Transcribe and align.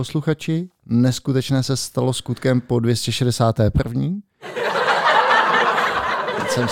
Posluchači, 0.00 0.68
neskutečné 0.86 1.62
se 1.62 1.76
stalo 1.76 2.12
skutkem 2.12 2.60
po 2.60 2.80
261. 2.80 4.02
Teď 6.36 6.50
jsem, 6.50 6.66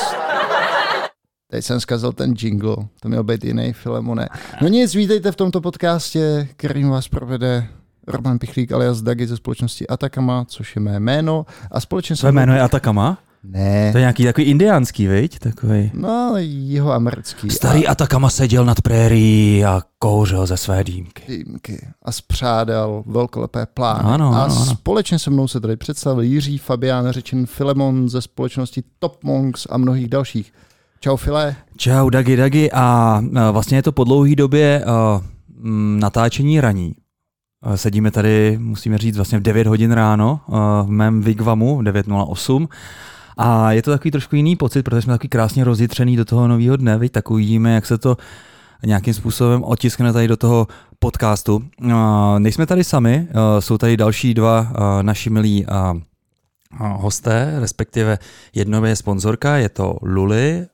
teď 1.51 1.65
jsem 1.65 1.81
zkazil 1.81 2.13
ten 2.13 2.35
jingle, 2.39 2.77
to 3.01 3.09
měl 3.09 3.25
být 3.25 3.45
jiný 3.45 3.73
Filemone. 3.73 4.29
No 4.63 4.69
nic, 4.69 4.95
vítejte 4.95 5.33
v 5.33 5.37
tomto 5.37 5.61
podcastě, 5.61 6.49
kterým 6.57 6.89
vás 6.89 7.09
provede 7.09 7.69
Roman 8.07 8.39
Pichlík 8.39 8.73
alias 8.73 9.03
Dagi 9.03 9.27
ze 9.27 9.37
společnosti 9.37 9.87
Atakama, 9.87 10.45
což 10.45 10.77
je 10.77 10.83
mé 10.83 11.01
jméno. 11.01 11.47
A 11.71 11.81
společně 11.81 12.17
Tvé 12.17 12.33
jméno 12.33 12.55
je 12.55 12.61
Atakama? 12.61 13.19
Ne. 13.45 13.93
To 13.93 13.99
je 13.99 14.03
nějaký 14.03 14.25
takový 14.25 14.47
indiánský, 14.47 15.07
viď? 15.07 15.39
Takový. 15.39 15.91
No, 15.95 16.35
jeho 16.39 16.93
americký. 16.93 17.51
Starý 17.51 17.87
a... 17.87 17.91
Atakama 17.91 18.31
seděl 18.31 18.65
nad 18.65 18.81
prérí 18.81 19.65
a 19.65 19.83
kouřil 19.99 20.47
ze 20.47 20.57
své 20.57 20.85
dýmky. 20.85 21.23
dýmky 21.29 21.87
a 22.03 22.13
spřádal 22.13 23.03
velkolepé 23.07 23.67
plány. 23.67 24.01
Ano, 24.03 24.35
a 24.35 24.45
ano, 24.45 24.57
ano. 24.57 24.67
společně 24.67 25.19
se 25.19 25.31
mnou 25.31 25.49
se 25.49 25.61
tady 25.61 25.77
představil 25.77 26.23
Jiří 26.23 26.59
Fabián 26.59 27.11
Řečin 27.11 27.47
Filemon 27.47 28.09
ze 28.09 28.23
společnosti 28.23 28.83
Top 28.99 29.25
Monks 29.25 29.67
a 29.71 29.79
mnohých 29.79 30.09
dalších. 30.09 30.53
Čau 31.01 31.17
File. 31.17 31.57
Čau, 31.77 32.11
Dagi, 32.11 32.37
Dagi. 32.37 32.73
A 32.73 33.23
a 33.41 33.51
vlastně 33.51 33.79
je 33.79 33.83
to 33.83 33.93
po 33.93 34.05
dlouhé 34.05 34.35
době 34.35 34.85
mm, 35.61 36.01
natáčení 36.01 36.61
raní. 36.61 36.95
A 37.63 37.77
Sedíme 37.77 38.11
tady, 38.11 38.59
musíme 38.61 38.99
říct, 38.99 39.17
vlastně 39.17 39.39
v 39.39 39.43
9 39.43 39.67
hodin 39.67 39.93
ráno 39.93 40.41
v 40.83 40.91
mém 40.91 41.21
Vigvamu 41.23 41.83
9.08. 41.83 42.69
A 43.41 43.73
je 43.73 43.83
to 43.83 43.91
takový 43.91 44.11
trošku 44.11 44.37
jiný 44.37 44.57
pocit, 44.57 44.83
protože 44.83 45.03
jsme 45.03 45.15
taky 45.15 45.29
krásně 45.29 45.65
rozjitřený 45.65 46.17
do 46.17 46.25
toho 46.25 46.49
nového 46.49 46.77
dne, 46.77 46.99
viď? 46.99 47.13
tak 47.13 47.31
uvidíme, 47.31 47.75
jak 47.75 47.87
se 47.87 47.99
to 47.99 48.17
nějakým 48.87 49.15
způsobem 49.15 49.65
otiskne 49.65 50.13
tady 50.13 50.29
do 50.29 50.37
toho 50.37 50.67
podcastu. 50.99 51.65
Nejsme 52.39 52.67
tady 52.67 52.85
sami, 52.85 53.29
jsou 53.61 53.79
tady 53.79 53.97
další 53.97 54.35
dva 54.35 54.73
naši 55.03 55.31
milí 55.31 55.67
hosté, 56.81 57.57
respektive 57.61 58.19
jedno 58.55 58.87
je 58.87 58.97
sponzorka, 58.97 59.57
je 59.57 59.69
to 59.69 59.97
Luli. 60.03 60.67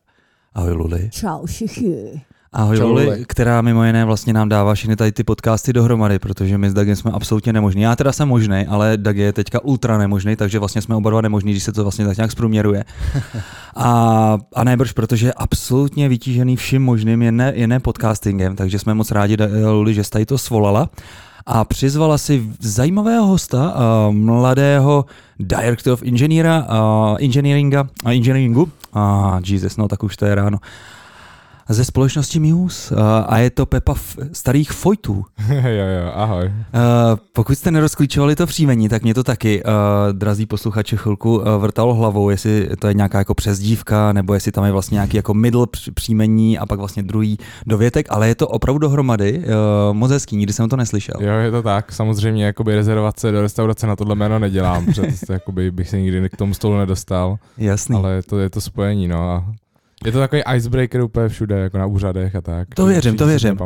Ahoj 0.54 0.72
Luli. 0.72 1.10
Čau 1.12 1.46
všichni. 1.46 2.24
Ahoj 2.54 2.76
Čau, 2.76 2.88
Luli, 2.88 3.24
která 3.26 3.62
mimo 3.62 3.84
jiné 3.84 4.04
vlastně 4.04 4.32
nám 4.32 4.48
dává 4.48 4.74
všechny 4.74 4.96
tady 4.96 5.12
ty 5.12 5.24
podcasty 5.24 5.72
dohromady, 5.72 6.18
protože 6.18 6.58
my 6.58 6.70
s 6.70 6.74
Dagem 6.74 6.96
jsme 6.96 7.10
absolutně 7.10 7.52
nemožní. 7.52 7.82
Já 7.82 7.96
teda 7.96 8.12
jsem 8.12 8.28
možný, 8.28 8.66
ale 8.68 8.96
Dag 8.96 9.16
je 9.16 9.32
teďka 9.32 9.64
ultra 9.64 9.98
nemožný, 9.98 10.36
takže 10.36 10.58
vlastně 10.58 10.82
jsme 10.82 10.94
oba 10.94 11.10
dva 11.10 11.20
nemožní, 11.20 11.52
když 11.52 11.62
se 11.62 11.72
to 11.72 11.82
vlastně 11.82 12.06
tak 12.06 12.16
nějak 12.16 12.32
zprůměruje. 12.32 12.84
A, 13.76 14.38
a 14.54 14.64
nejbrž, 14.64 14.92
protože 14.92 15.26
je 15.26 15.32
absolutně 15.32 16.08
vytížený 16.08 16.56
vším 16.56 16.82
možným, 16.82 17.22
jen 17.22 17.36
ne, 17.36 17.52
jen 17.54 17.70
ne 17.70 17.80
podcastingem, 17.80 18.56
takže 18.56 18.78
jsme 18.78 18.94
moc 18.94 19.10
rádi, 19.10 19.36
Luli, 19.70 19.94
že 19.94 20.04
jste 20.04 20.12
tady 20.12 20.26
to 20.26 20.38
svolala 20.38 20.90
a 21.46 21.64
přizvala 21.64 22.18
si 22.18 22.50
zajímavého 22.60 23.26
hosta, 23.26 23.74
uh, 23.74 24.14
mladého 24.14 25.04
director 25.38 25.92
of 25.92 26.02
engineera, 26.02 26.66
uh, 26.70 27.16
engineeringa, 27.20 27.82
uh, 28.04 28.10
engineeringu, 28.10 28.62
uh, 28.96 29.40
Jesus, 29.46 29.76
no 29.76 29.88
tak 29.88 30.02
už 30.02 30.16
to 30.16 30.26
je 30.26 30.34
ráno, 30.34 30.58
ze 31.68 31.84
společnosti 31.84 32.40
Muse 32.40 32.94
a 33.26 33.38
je 33.38 33.50
to 33.50 33.66
Pepa 33.66 33.92
f- 33.92 34.18
starých 34.32 34.72
Fojtů. 34.72 35.24
jo, 35.48 35.56
jo, 36.02 36.10
ahoj. 36.14 36.50
Pokud 37.32 37.54
jste 37.58 37.70
nerozklíčovali 37.70 38.36
to 38.36 38.46
příjmení, 38.46 38.88
tak 38.88 39.02
mě 39.02 39.14
to 39.14 39.24
taky, 39.24 39.62
drazí 40.12 40.46
posluchači, 40.46 40.96
chvilku 40.96 41.42
vrtalo 41.58 41.94
hlavou, 41.94 42.30
jestli 42.30 42.68
to 42.78 42.88
je 42.88 42.94
nějaká 42.94 43.18
jako 43.18 43.34
přezdívka, 43.34 44.12
nebo 44.12 44.34
jestli 44.34 44.52
tam 44.52 44.64
je 44.64 44.72
vlastně 44.72 44.94
nějaký 44.94 45.16
jako 45.16 45.34
middle 45.34 45.66
příjmení 45.94 46.58
a 46.58 46.66
pak 46.66 46.78
vlastně 46.78 47.02
druhý 47.02 47.38
dovětek, 47.66 48.06
ale 48.10 48.28
je 48.28 48.34
to 48.34 48.48
opravdu 48.48 48.78
dohromady, 48.78 49.44
moc 49.92 50.10
hezký, 50.10 50.36
nikdy 50.36 50.52
jsem 50.52 50.68
to 50.68 50.76
neslyšel. 50.76 51.14
Jo, 51.20 51.32
je 51.32 51.50
to 51.50 51.62
tak. 51.62 51.92
Samozřejmě 51.92 52.44
jakoby 52.44 52.74
rezervace 52.74 53.32
do 53.32 53.42
restaurace 53.42 53.86
na 53.86 53.96
tohle 53.96 54.14
jméno 54.14 54.38
nedělám, 54.38 54.84
protože 54.86 55.02
to 55.26 55.32
jakoby 55.32 55.70
bych 55.70 55.88
se 55.88 56.00
nikdy 56.00 56.28
k 56.30 56.36
tomu 56.36 56.54
stolu 56.54 56.76
nedostal, 56.78 57.38
Jasný. 57.58 57.96
ale 57.96 58.22
to, 58.22 58.38
je 58.38 58.50
to 58.50 58.60
spojení, 58.60 59.08
no. 59.08 59.30
A 59.30 59.44
je 60.04 60.12
to 60.12 60.18
takový 60.18 60.42
icebreaker 60.56 61.00
úplně 61.00 61.28
všude, 61.28 61.58
jako 61.58 61.78
na 61.78 61.86
úřadech 61.86 62.36
a 62.36 62.40
tak. 62.40 62.68
To 62.74 62.86
věřím, 62.86 63.16
to 63.16 63.26
věřím. 63.26 63.58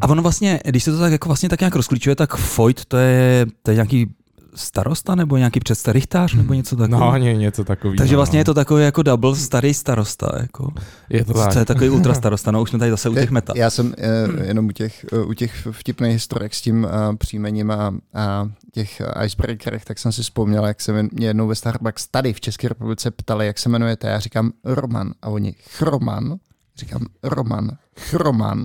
A 0.00 0.08
ono 0.08 0.22
vlastně, 0.22 0.60
když 0.64 0.84
se 0.84 0.92
to 0.92 0.98
tak 0.98 1.12
jako 1.12 1.28
vlastně 1.28 1.48
tak 1.48 1.60
nějak 1.60 1.74
rozklíčuje, 1.74 2.16
tak 2.16 2.36
Foyt 2.36 2.84
to 2.84 2.96
je, 2.96 3.46
to 3.62 3.70
je 3.70 3.74
nějaký 3.74 4.14
starosta 4.54 5.14
nebo 5.14 5.36
nějaký 5.36 5.60
předstarychtář 5.60 6.34
nebo 6.34 6.54
něco 6.54 6.76
takového. 6.76 7.10
No, 7.12 7.16
ně, 7.16 7.34
něco 7.34 7.64
takového. 7.64 7.96
Takže 7.98 8.16
vlastně 8.16 8.40
je 8.40 8.44
to 8.44 8.54
takový 8.54 8.84
jako 8.84 9.02
double 9.02 9.36
starý 9.36 9.74
starosta. 9.74 10.32
Jako. 10.40 10.72
je 11.10 11.24
to 11.24 11.32
To 11.32 11.38
tak. 11.38 11.56
je 11.56 11.64
takový 11.64 11.90
ultra 11.90 12.14
starosta, 12.22 12.50
no 12.50 12.62
už 12.62 12.70
jsme 12.70 12.78
tady 12.78 12.90
zase 12.90 13.08
u 13.08 13.14
těch 13.14 13.30
meta. 13.30 13.52
Já 13.56 13.70
jsem 13.70 13.86
uh, 13.86 14.42
jenom 14.44 14.66
u 14.66 14.72
těch, 14.72 15.06
uh, 15.12 15.30
u 15.30 15.32
těch 15.32 15.68
vtipných 15.70 16.12
historek 16.12 16.54
s 16.54 16.60
tím 16.60 16.84
uh, 16.84 17.16
příjmením 17.16 17.70
a, 17.70 17.94
a 18.14 18.48
těch 18.72 19.02
icebreakerech, 19.24 19.84
tak 19.84 19.98
jsem 19.98 20.12
si 20.12 20.22
vzpomněl, 20.22 20.66
jak 20.66 20.80
se 20.80 21.02
mě 21.02 21.26
jednou 21.26 21.48
ve 21.48 21.54
Starbucks 21.54 22.06
tady 22.08 22.32
v 22.32 22.40
České 22.40 22.68
republice 22.68 23.10
ptali, 23.10 23.46
jak 23.46 23.58
se 23.58 23.68
jmenujete. 23.68 24.08
Já 24.08 24.18
říkám 24.18 24.52
Roman 24.64 25.12
a 25.22 25.28
oni 25.28 25.54
Chroman. 25.68 26.36
Říkám 26.78 27.00
Roman, 27.22 27.70
Chroman. 28.00 28.64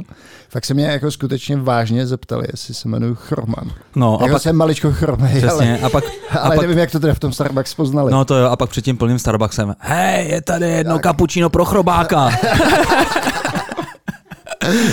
Fakt 0.49 0.65
se 0.65 0.73
mě 0.73 0.85
jako 0.85 1.11
skutečně 1.11 1.57
vážně 1.57 2.07
zeptali, 2.07 2.47
jestli 2.51 2.73
se 2.73 2.87
jmenuji 2.87 3.15
Chroman. 3.15 3.71
No 3.95 4.19
a 4.19 4.23
Jako 4.23 4.33
pak, 4.35 4.41
jsem 4.41 4.55
maličko 4.55 4.91
chromej, 4.91 5.43
ale, 5.51 5.79
a 5.79 5.89
pak, 5.89 6.03
ale 6.39 6.55
pak- 6.55 6.61
nevím, 6.61 6.77
jak 6.77 6.91
to 6.91 6.99
teda 6.99 7.13
v 7.13 7.19
tom 7.19 7.33
Starbucks 7.33 7.73
poznali. 7.73 8.11
no 8.11 8.25
to 8.25 8.35
jo, 8.35 8.47
a 8.49 8.55
pak 8.55 8.69
před 8.69 8.85
tím 8.85 8.97
plným 8.97 9.19
Starbucksem, 9.19 9.75
hej, 9.79 10.27
je 10.29 10.41
tady 10.41 10.69
jedno 10.69 10.99
kapučíno 10.99 11.49
pro 11.49 11.65
chrobáka. 11.65 12.29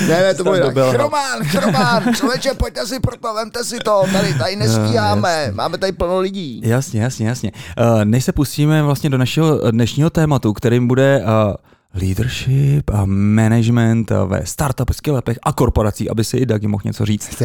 Ne, 0.09 0.21
ne, 0.23 0.35
to 0.35 0.43
bylo 0.43 0.59
dobil, 0.59 0.87
no. 0.87 0.93
Chromán, 0.93 1.45
chromán, 1.45 2.03
člověče, 2.17 2.55
pojďte 2.55 2.87
si 2.87 3.01
pro 3.01 3.17
to, 3.17 3.35
vemte 3.35 3.65
si 3.65 3.79
to, 3.79 4.03
tady, 4.13 4.35
tady 4.35 4.57
nestíháme, 4.57 5.51
máme 5.55 5.79
tady 5.79 5.93
plno 5.93 6.19
lidí. 6.21 6.61
jasně, 6.65 7.03
jasně, 7.03 7.29
jasně. 7.29 7.53
Uh, 7.81 8.05
než 8.05 8.25
se 8.25 8.33
pustíme 8.33 8.83
vlastně 8.83 9.11
do 9.11 9.19
našeho 9.19 9.71
dnešního 9.71 10.11
tématu, 10.11 10.53
kterým 10.53 10.89
bude 10.89 11.23
uh, 11.25 11.55
leadership 11.95 12.91
a 12.91 13.03
management 13.07 14.11
ve 14.27 14.47
startupech, 14.47 14.97
skillepech 14.97 15.39
a 15.43 15.53
korporacích, 15.53 16.11
aby 16.11 16.25
si 16.25 16.37
i 16.37 16.47
Dagi 16.47 16.67
mohl 16.67 16.83
něco 16.85 17.05
říct. 17.05 17.37
To 17.37 17.45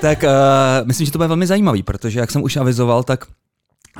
tak 0.00 0.22
uh, 0.22 0.86
myslím, 0.86 1.06
že 1.06 1.12
to 1.12 1.18
bude 1.18 1.28
velmi 1.28 1.46
zajímavý, 1.46 1.82
protože 1.82 2.20
jak 2.20 2.30
jsem 2.30 2.42
už 2.42 2.56
avizoval, 2.56 3.02
tak 3.02 3.24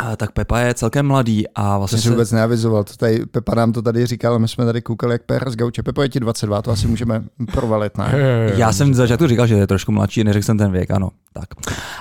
uh, 0.00 0.16
tak 0.16 0.32
Pepa 0.32 0.58
je 0.58 0.74
celkem 0.74 1.06
mladý 1.06 1.44
a 1.54 1.72
To 1.72 1.78
vlastně 1.78 1.98
si 1.98 2.10
vůbec 2.10 2.32
neavizoval, 2.32 2.84
to 2.84 2.96
tady, 2.96 3.26
Pepa 3.26 3.54
nám 3.54 3.72
to 3.72 3.82
tady 3.82 4.06
říkal, 4.06 4.38
my 4.38 4.48
jsme 4.48 4.64
tady 4.64 4.82
koukali 4.82 5.12
jak 5.12 5.22
PR 5.22 5.50
z 5.50 5.56
Gauče. 5.56 5.82
Pepo 5.82 6.02
je 6.02 6.08
ti 6.08 6.20
22, 6.20 6.62
to 6.62 6.70
asi 6.70 6.86
můžeme 6.86 7.24
provalit, 7.52 7.98
ne? 7.98 8.12
Já 8.56 8.72
jsem 8.72 8.94
začátku 8.94 9.26
říkal, 9.26 9.46
že 9.46 9.54
je 9.54 9.66
trošku 9.66 9.92
mladší, 9.92 10.24
neřekl 10.24 10.46
jsem 10.46 10.58
ten 10.58 10.72
věk, 10.72 10.90
ano. 10.90 11.10
Tak. 11.40 11.48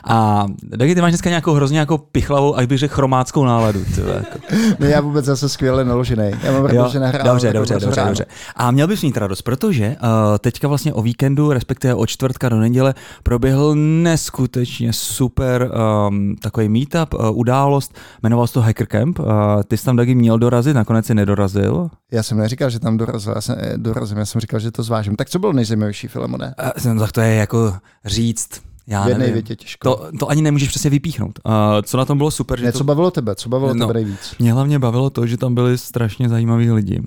A 0.04 0.46
Dagi, 0.64 0.96
ty 0.96 1.02
máš 1.02 1.12
dneska 1.12 1.30
nějakou 1.30 1.54
hrozně 1.54 1.80
jako 1.80 1.98
pichlavou, 1.98 2.58
až 2.58 2.66
bych 2.66 2.80
řekl 2.80 2.96
chromáckou 2.96 3.46
náladu. 3.46 3.86
Ty, 3.96 4.02
vole, 4.02 4.16
jako. 4.16 4.40
Ne, 4.80 4.90
já 4.90 5.02
vůbec 5.02 5.26
zase 5.26 5.50
skvěle 5.50 5.86
naložený. 5.86 6.32
Já 6.44 6.52
mám 6.52 6.66
rád, 6.66 6.90
že 6.90 7.00
nahrávám. 7.00 7.28
dobře, 7.28 7.54
dobře, 7.54 7.74
brzo 7.74 7.86
dobře, 7.86 8.02
ráno. 8.02 8.10
dobře. 8.10 8.26
A 8.56 8.72
měl 8.72 8.88
bys 8.88 9.02
mít 9.02 9.18
radost, 9.18 9.42
protože 9.42 9.88
uh, 9.88 10.38
teďka 10.40 10.68
vlastně 10.68 10.94
o 10.94 11.02
víkendu, 11.02 11.52
respektive 11.52 11.94
od 11.96 12.06
čtvrtka 12.06 12.50
do 12.50 12.60
neděle, 12.60 12.94
proběhl 13.24 13.76
neskutečně 13.76 14.94
super 14.94 15.72
um, 16.08 16.36
takový 16.36 16.70
meetup, 16.70 17.14
uh, 17.14 17.38
událost, 17.38 17.96
jmenoval 18.24 18.48
se 18.48 18.54
to 18.54 18.62
Hacker 18.62 18.88
Camp. 18.88 19.20
Uh, 19.20 19.26
ty 19.68 19.78
jsi 19.78 19.86
tam 19.86 19.98
taky 19.98 20.16
měl 20.16 20.40
dorazit, 20.40 20.76
nakonec 20.76 21.06
si 21.06 21.16
nedorazil. 21.16 21.90
Já 22.12 22.24
jsem 22.24 22.38
neříkal, 22.38 22.70
že 22.70 22.80
tam 22.80 22.98
dorazil, 22.98 23.34
já 23.36 23.42
jsem, 23.42 23.56
dorazím, 23.78 24.18
já 24.18 24.26
jsem 24.26 24.42
říkal, 24.42 24.60
že 24.60 24.72
to 24.72 24.84
zvážím. 24.84 25.16
Tak 25.16 25.30
co 25.30 25.40
bylo 25.40 25.54
nejzajímavější, 25.54 26.08
Filemone? 26.08 26.56
Uh, 26.86 27.00
tak 27.00 27.12
to 27.12 27.22
je 27.22 27.36
jako 27.36 27.74
říct, 28.06 28.50
já 28.88 29.06
V 29.06 29.10
jedné 29.10 29.32
větě 29.32 29.56
těžko. 29.56 29.96
To, 29.96 30.12
to 30.20 30.30
ani 30.30 30.42
nemůžeš 30.42 30.70
přesně 30.70 30.90
vypíchnout. 30.90 31.40
Uh, 31.46 31.54
co 31.84 31.98
na 31.98 32.06
tom 32.06 32.18
bylo 32.18 32.32
super, 32.32 32.60
že 32.60 32.66
ne, 32.66 32.72
to 32.72 32.78
co 32.78 32.84
bavilo 32.84 33.12
tebe? 33.12 33.36
Co 33.36 33.50
bavilo 33.50 33.74
No. 33.74 33.88
tebe 33.88 33.94
nejvíc? 34.00 34.36
Mě 34.40 34.54
hlavně 34.54 34.80
bavilo 34.80 35.10
to, 35.10 35.28
že 35.28 35.38
tam 35.38 35.56
byli 35.56 35.78
strašně 35.78 36.30
zajímaví 36.30 36.72
lidi, 36.72 37.02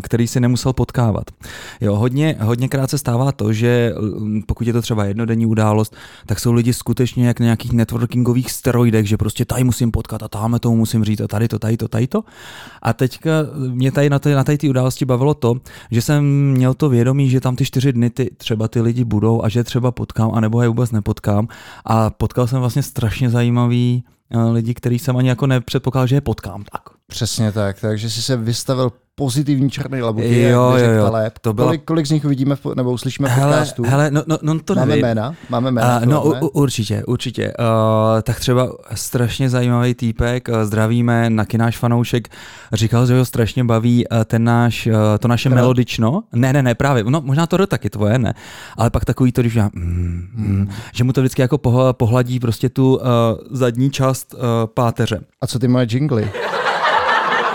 který 0.00 0.28
si 0.28 0.40
nemusel 0.40 0.72
potkávat. 0.72 1.24
Jo, 1.80 1.94
hodně, 1.96 2.36
hodněkrát 2.40 2.90
se 2.90 2.98
stává 2.98 3.32
to, 3.32 3.52
že 3.52 3.94
mm, 4.18 4.42
pokud 4.42 4.66
je 4.66 4.72
to 4.72 4.82
třeba 4.82 5.04
jednodenní 5.04 5.46
událost, 5.46 5.94
tak 6.26 6.40
jsou 6.40 6.52
lidi 6.52 6.72
skutečně 6.72 7.26
jak 7.26 7.40
na 7.40 7.44
nějakých 7.44 7.72
networkingových 7.72 8.50
steroidech, 8.50 9.08
že 9.08 9.16
prostě 9.16 9.44
tady 9.44 9.64
musím 9.64 9.90
potkat 9.90 10.22
a 10.22 10.28
tamhle 10.28 10.60
tomu 10.60 10.76
musím 10.76 11.04
říct 11.04 11.20
a 11.20 11.28
tady 11.28 11.48
to, 11.48 11.58
tady 11.58 11.76
to, 11.76 11.88
tady 11.88 12.06
to. 12.06 12.24
A 12.82 12.92
teďka 12.92 13.30
mě 13.56 13.92
tady 13.92 14.10
na 14.10 14.18
té 14.18 14.34
na 14.34 14.44
tady 14.44 14.68
události 14.68 15.04
bavilo 15.04 15.34
to, 15.34 15.54
že 15.90 16.02
jsem 16.02 16.24
měl 16.50 16.74
to 16.74 16.88
vědomí, 16.88 17.30
že 17.30 17.40
tam 17.40 17.56
ty 17.56 17.64
čtyři 17.64 17.92
dny 17.92 18.10
ty, 18.10 18.30
třeba 18.36 18.68
ty 18.68 18.80
lidi 18.80 19.04
budou 19.04 19.44
a 19.44 19.48
že 19.48 19.64
třeba 19.64 19.92
potkám, 19.92 20.30
anebo 20.34 20.62
je 20.62 20.68
vůbec 20.68 20.90
nepotkám. 20.90 21.48
A 21.84 22.10
potkal 22.10 22.46
jsem 22.46 22.60
vlastně 22.60 22.82
strašně 22.82 23.30
zajímavý 23.30 24.04
eh, 24.30 24.38
lidi, 24.38 24.74
který 24.74 24.98
jsem 24.98 25.16
ani 25.16 25.28
jako 25.28 25.46
nepředpokládal, 25.46 26.06
že 26.06 26.16
je 26.16 26.20
potkám. 26.20 26.64
Tak. 26.72 26.95
Přesně 27.10 27.52
tak, 27.52 27.80
takže 27.80 28.10
jsi 28.10 28.22
se 28.22 28.36
vystavil 28.36 28.92
pozitivní 29.18 29.70
černý 29.70 30.02
labuti, 30.02 30.40
Jo, 30.42 30.72
jak 30.76 30.86
jo, 30.86 30.92
jo, 30.92 31.04
Taleb. 31.04 31.38
to 31.38 31.52
byla- 31.52 31.66
kolik, 31.66 31.84
kolik 31.84 32.06
z 32.06 32.10
nich 32.10 32.24
uvidíme 32.24 32.56
v, 32.56 32.66
nebo 32.76 32.92
uslyšíme 32.92 33.28
v 33.28 33.32
Hele, 33.32 33.52
podcastu? 33.56 33.82
hele, 33.84 34.10
no, 34.10 34.22
no, 34.26 34.38
no 34.42 34.58
to 34.60 34.74
Máme 34.74 34.86
nevím. 34.86 35.02
jména? 35.02 35.34
Máme 35.50 35.70
jména? 35.70 35.98
Uh, 36.00 36.06
no 36.06 36.32
ne? 36.34 36.40
u, 36.40 36.46
určitě, 36.48 37.04
určitě. 37.06 37.52
Uh, 37.58 37.64
tak 38.22 38.40
třeba 38.40 38.72
strašně 38.94 39.50
zajímavý 39.50 39.94
týpek, 39.94 40.48
uh, 40.48 40.54
zdravíme, 40.62 41.30
Naky 41.30 41.58
náš 41.58 41.78
fanoušek, 41.78 42.28
říkal, 42.72 43.06
že 43.06 43.18
ho 43.18 43.24
strašně 43.24 43.64
baví 43.64 44.08
uh, 44.08 44.18
ten 44.24 44.44
náš, 44.44 44.86
uh, 44.86 44.92
to 45.20 45.28
naše 45.28 45.48
Teda- 45.48 45.60
melodično. 45.60 46.22
Ne, 46.32 46.52
ne, 46.52 46.62
ne, 46.62 46.74
právě, 46.74 47.04
no 47.04 47.20
možná 47.20 47.46
to 47.46 47.66
taky 47.66 47.90
tvoje, 47.90 48.18
ne. 48.18 48.34
Ale 48.76 48.90
pak 48.90 49.04
takový 49.04 49.32
to, 49.32 49.40
když 49.40 49.54
já, 49.54 49.70
mm, 49.74 50.28
mm, 50.34 50.68
že 50.92 51.04
mu 51.04 51.12
to 51.12 51.20
vždycky 51.20 51.42
jako 51.42 51.56
poh- 51.56 51.92
pohladí 51.92 52.40
prostě 52.40 52.68
tu 52.68 52.96
uh, 52.96 53.02
zadní 53.50 53.90
část 53.90 54.34
uh, 54.34 54.40
páteře. 54.74 55.20
A 55.40 55.46
co 55.46 55.58
ty 55.58 55.68
moje 55.68 55.86
jingly? 55.90 56.30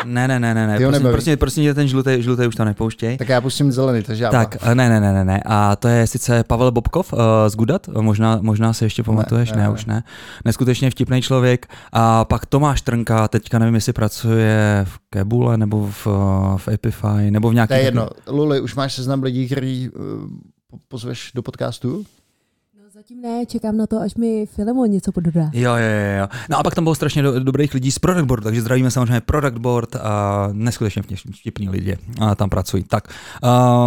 Ne, 0.05 0.27
ne, 0.27 0.39
ne, 0.39 0.53
ne, 0.53 0.67
ne. 0.67 0.77
Prosím, 0.79 1.07
prosím, 1.11 1.37
prosím, 1.37 1.73
ten 1.73 1.87
žlutý, 1.87 2.15
žlutý 2.19 2.47
už 2.47 2.55
tam 2.55 2.67
nepouštěj. 2.67 3.17
Tak 3.17 3.29
já 3.29 3.41
pustím 3.41 3.71
zelený, 3.71 4.03
takže 4.03 4.23
já 4.23 4.29
Tak, 4.29 4.57
eh, 4.61 4.75
ne, 4.75 4.89
ne, 4.89 4.99
ne, 4.99 5.13
ne, 5.13 5.25
ne. 5.25 5.41
A 5.45 5.75
to 5.75 5.87
je 5.87 6.07
sice 6.07 6.43
Pavel 6.43 6.71
Bobkov 6.71 7.13
uh, 7.13 7.19
z 7.47 7.55
Gudat, 7.55 7.87
možná, 7.87 8.39
možná 8.41 8.73
si 8.73 8.83
ještě 8.83 9.03
pamatuješ, 9.03 9.51
ne, 9.51 9.57
ne, 9.57 9.61
ne, 9.61 9.67
ne. 9.67 9.73
už 9.73 9.85
ne. 9.85 10.03
Neskutečně 10.45 10.89
vtipný 10.89 11.21
člověk. 11.21 11.67
A 11.91 12.25
pak 12.25 12.45
Tomáš 12.45 12.81
Trnka, 12.81 13.27
teďka 13.27 13.59
nevím, 13.59 13.75
jestli 13.75 13.93
pracuje 13.93 14.85
v 14.89 14.99
Kebule, 15.09 15.57
nebo 15.57 15.89
v, 15.91 16.07
eh, 16.07 16.57
v 16.57 16.67
Epify, 16.67 17.31
nebo 17.31 17.49
v 17.49 17.53
nějaký... 17.53 17.67
To 17.69 17.73
je 17.73 17.81
jedno. 17.81 18.09
Luli, 18.27 18.61
už 18.61 18.75
máš 18.75 18.93
seznam 18.93 19.23
lidí, 19.23 19.45
který 19.45 19.89
pozveš 20.87 21.31
do 21.35 21.41
podcastu? 21.41 22.05
Zatím 23.01 23.21
ne, 23.21 23.45
čekám 23.45 23.77
na 23.77 23.87
to, 23.87 23.99
až 23.99 24.15
mi 24.15 24.45
Filemon 24.45 24.89
něco 24.89 25.11
pododá. 25.11 25.49
Jo, 25.53 25.71
jo, 25.75 26.19
jo. 26.19 26.27
No 26.49 26.57
a 26.57 26.63
pak 26.63 26.75
tam 26.75 26.83
bylo 26.83 26.95
strašně 26.95 27.21
do, 27.21 27.39
dobrých 27.39 27.73
lidí 27.73 27.91
z 27.91 27.99
Product 27.99 28.25
Board, 28.25 28.43
takže 28.43 28.61
zdravíme 28.61 28.91
samozřejmě 28.91 29.21
Product 29.21 29.57
Board 29.57 29.95
a 29.95 30.49
neskutečně 30.51 31.01
vtip- 31.01 31.31
vtipní 31.39 31.69
lidi 31.69 31.97
a 32.19 32.35
tam 32.35 32.49
pracují. 32.49 32.83
Tak, 32.83 33.07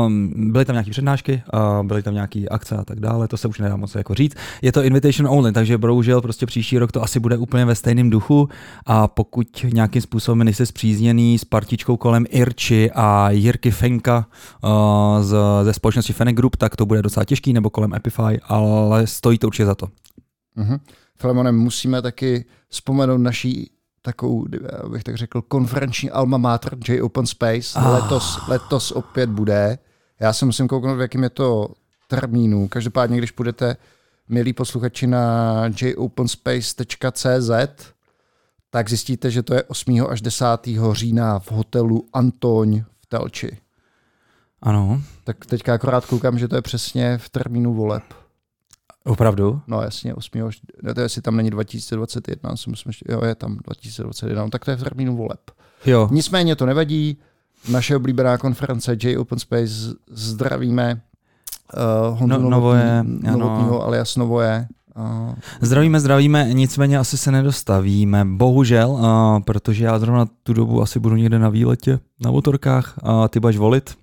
um, 0.06 0.52
byly 0.52 0.64
tam 0.64 0.75
nějaké 0.75 0.90
přednášky, 0.90 1.43
uh, 1.55 1.87
byly 1.87 2.02
tam 2.02 2.14
nějaké 2.14 2.44
akce 2.50 2.76
a 2.76 2.84
tak 2.84 3.00
dále, 3.00 3.28
to 3.28 3.37
se 3.37 3.49
už 3.49 3.58
nedá 3.58 3.76
moc 3.76 3.94
jako 3.94 4.14
říct. 4.14 4.34
Je 4.62 4.72
to 4.72 4.82
invitation 4.82 5.28
only, 5.38 5.52
takže 5.52 5.78
bohužel 5.78 6.20
prostě 6.20 6.46
příští 6.46 6.78
rok 6.78 6.93
to 6.93 7.02
asi 7.02 7.20
bude 7.20 7.37
úplně 7.37 7.64
ve 7.64 7.75
stejném 7.75 8.10
duchu 8.10 8.49
a 8.87 9.08
pokud 9.08 9.67
nějakým 9.72 10.02
způsobem 10.02 10.44
nejste 10.44 10.67
zpřízněný 10.67 11.38
s 11.38 11.44
partičkou 11.44 11.96
kolem 11.96 12.26
Irči 12.28 12.90
a 12.94 13.31
Jirky 13.31 13.70
Fenka 13.70 14.26
uh, 14.64 14.70
z, 15.20 15.37
ze 15.62 15.72
společnosti 15.72 16.12
Fennec 16.12 16.37
Group, 16.37 16.56
tak 16.56 16.76
to 16.76 16.87
bude 16.87 17.02
docela 17.02 17.25
těžký, 17.25 17.52
nebo 17.52 17.70
kolem 17.70 17.94
Epify, 17.94 18.40
ale 18.49 19.05
stojí 19.14 19.38
to 19.38 19.46
určitě 19.46 19.66
za 19.66 19.75
to. 19.75 19.88
Mhm. 20.55 20.78
Filemone, 21.16 21.52
musíme 21.52 22.02
taky 22.02 22.44
vzpomenout 22.69 23.19
naší 23.19 23.70
takovou, 24.02 24.46
bych 24.88 25.05
tak 25.05 25.16
řekl, 25.16 25.43
konferenční 25.43 26.11
alma 26.11 26.38
mater 26.38 26.76
J 26.88 27.02
Open 27.02 27.26
Space. 27.26 27.78
Ah. 27.78 27.88
Letos, 27.88 28.38
letos 28.49 28.93
opět 28.93 29.31
bude. 29.31 29.78
Já 30.20 30.32
se 30.32 30.46
musím 30.46 30.69
kouknout, 30.69 30.96
v 30.99 31.00
jakým 31.00 31.22
je 31.22 31.31
to 31.31 31.69
termínu. 32.08 32.69
Každopádně, 32.69 33.19
když 33.19 33.31
půjdete, 33.31 33.76
milí 34.28 34.52
posluchači, 34.52 35.06
na 35.06 35.64
jopenspace.cz, 35.76 37.50
tak 38.70 38.88
zjistíte, 38.88 39.31
že 39.31 39.43
to 39.43 39.55
je 39.55 39.62
8. 39.62 40.06
až 40.08 40.20
10. 40.20 40.46
října 40.93 41.38
v 41.38 41.52
hotelu 41.52 42.08
Antoň 42.12 42.84
v 43.00 43.06
Telči. 43.06 43.58
Ano, 44.62 45.02
Tak 45.25 45.46
teďka 45.46 45.75
akorát 45.75 46.06
koukám, 46.06 46.38
že 46.38 46.49
to 46.49 46.56
je 46.56 46.62
přesně 46.62 47.19
v 47.19 47.28
termínu 47.28 47.75
voleb. 47.75 48.02
Opravdu. 49.05 49.61
No 49.67 49.83
jasně, 49.83 50.15
8. 50.15 50.43
až, 50.47 50.61
ne, 50.83 50.95
to 50.95 51.01
je, 51.01 51.05
jestli 51.05 51.23
tam 51.23 51.37
není 51.37 51.51
2021, 51.51 52.56
si 52.56 52.71
myslím, 52.71 52.93
že 52.93 53.01
jo, 53.09 53.25
je 53.25 53.35
tam 53.35 53.56
2021, 53.56 54.45
no, 54.45 54.51
tak 54.51 54.65
to 54.65 54.71
je 54.71 54.77
v 54.77 54.83
termínu 54.85 55.17
voleb. 55.17 55.41
Jo. 55.87 56.09
Nicméně 56.12 56.56
to 56.56 56.67
nevadí, 56.67 57.19
naše 57.71 57.97
oblíbená 57.97 58.39
konference 58.39 58.97
J 59.03 59.19
Open 59.19 59.39
Space, 59.39 59.95
zdravíme 60.11 61.01
uh, 62.12 62.21
No- 62.27 62.39
no, 62.39 62.51
Novoje. 62.51 63.05
Novotnýho 63.05 63.87
alias 63.87 64.17
Novoje. 64.17 64.67
Uh, 64.97 65.35
Zdravíme, 65.61 66.01
zdravíme, 66.01 66.49
nicméně 66.53 66.99
asi 66.99 67.19
se 67.19 67.33
nedostavíme, 67.33 68.25
bohužel, 68.25 68.91
uh, 68.91 69.41
protože 69.41 69.85
já 69.85 69.99
zrovna 69.99 70.27
tu 70.43 70.53
dobu 70.53 70.83
asi 70.83 71.01
budu 71.01 71.17
někde 71.17 71.39
na 71.39 71.49
výletě, 71.49 71.99
na 72.21 72.31
motorkách 72.31 72.95
a 73.03 73.29
ty 73.29 73.41
budeš 73.41 73.56
volit. 73.56 73.95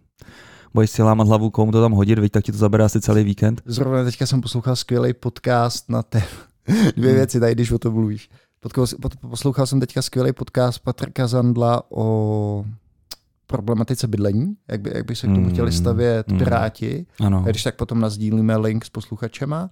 Budeš 0.73 0.89
si 0.89 1.01
lámat 1.01 1.27
hlavu, 1.27 1.49
komu 1.49 1.71
to 1.71 1.81
tam 1.81 1.91
hodit, 1.91 2.19
veď, 2.19 2.31
tak 2.31 2.43
ti 2.43 2.51
to 2.51 2.57
zabere 2.57 2.83
asi 2.83 3.01
celý 3.01 3.23
víkend. 3.23 3.61
zrovna 3.65 4.03
teďka 4.03 4.25
jsem 4.25 4.41
poslouchal 4.41 4.75
skvělý 4.75 5.13
podcast 5.13 5.89
na 5.89 6.03
té 6.03 6.23
dvě 6.95 7.13
věci, 7.13 7.39
tady 7.39 7.55
když 7.55 7.71
o 7.71 7.79
tom 7.79 7.93
mluvíš. 7.93 8.29
Poslouchal 9.29 9.65
jsem 9.65 9.79
teďka 9.79 10.01
skvělý 10.01 10.33
podcast 10.33 10.79
Patrika 10.79 11.27
Zandla 11.27 11.83
o 11.89 12.65
problematice 13.47 14.07
bydlení, 14.07 14.55
jak 14.67 14.81
by, 14.81 14.91
jak 14.93 15.05
by 15.05 15.15
se 15.15 15.27
k 15.27 15.29
tomu 15.29 15.49
chtěli 15.49 15.71
stavět 15.71 16.31
mm. 16.31 16.37
Piráti. 16.37 17.05
Ano. 17.19 17.43
A 17.45 17.49
Když 17.49 17.63
tak 17.63 17.75
potom 17.75 17.99
nazdílíme 17.99 18.57
link 18.57 18.85
s 18.85 18.89
posluchačema, 18.89 19.69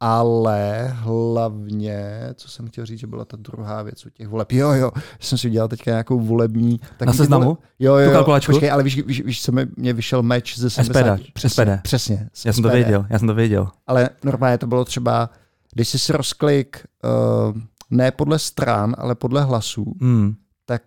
ale 0.00 0.88
hlavně, 0.94 2.20
co 2.34 2.48
jsem 2.48 2.68
chtěl 2.68 2.86
říct, 2.86 2.98
že 2.98 3.06
byla 3.06 3.24
ta 3.24 3.36
druhá 3.36 3.82
věc 3.82 4.06
u 4.06 4.10
těch 4.10 4.28
voleb. 4.28 4.52
Jo, 4.52 4.72
jo, 4.72 4.90
jsem 5.20 5.38
si 5.38 5.48
udělal 5.48 5.68
teďka 5.68 5.90
nějakou 5.90 6.20
volební... 6.20 6.78
takový 6.78 7.10
ty 7.10 7.16
seznamu? 7.16 7.44
Vole... 7.44 7.56
Jo, 7.78 7.94
jo, 7.94 8.06
jo. 8.06 8.12
kalkulačku? 8.12 8.52
Počkej, 8.52 8.70
ale 8.70 8.82
víš, 8.82 9.06
víš, 9.06 9.22
víš 9.24 9.42
co 9.42 9.52
mi, 9.52 9.66
mě 9.76 9.92
vyšel 9.92 10.22
meč 10.22 10.58
ze 10.58 10.70
70. 10.70 11.16
SPD, 11.16 11.32
Přesně, 11.32 11.64
SPD. 11.64 11.82
přesně. 11.82 12.28
z 12.32 12.44
Já 12.44 12.52
jsem 12.52 12.62
to 12.62 12.68
věděl, 12.68 13.06
já 13.10 13.18
jsem 13.18 13.28
to 13.28 13.34
věděl. 13.34 13.68
Ale 13.86 14.10
normálně 14.24 14.58
to 14.58 14.66
bylo 14.66 14.84
třeba, 14.84 15.30
když 15.72 15.88
jsi 15.88 15.98
si 15.98 16.12
rozklik 16.12 16.86
uh, 17.04 17.60
ne 17.90 18.10
podle 18.10 18.38
stran, 18.38 18.94
ale 18.98 19.14
podle 19.14 19.42
hlasů, 19.42 19.94
Hmm. 20.00 20.34
tak 20.66 20.82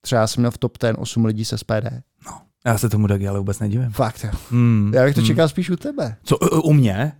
třeba 0.00 0.26
jsem 0.26 0.40
měl 0.40 0.50
v 0.50 0.58
top 0.58 0.78
10 0.82 0.96
8 0.98 1.24
lidí 1.24 1.44
se 1.44 1.58
SPD. 1.58 1.86
Já 2.66 2.78
se 2.78 2.88
tomu 2.88 3.08
taky 3.08 3.28
ale 3.28 3.38
vůbec 3.38 3.58
nedivím. 3.58 3.90
Fakt, 3.90 4.24
jo. 4.24 4.30
Hmm. 4.50 4.92
Já 4.94 5.04
bych 5.04 5.14
to 5.14 5.20
hmm. 5.20 5.26
čekal 5.28 5.48
spíš 5.48 5.70
u 5.70 5.76
tebe. 5.76 6.16
Co, 6.24 6.36
u 6.38 6.72
mě? 6.72 7.12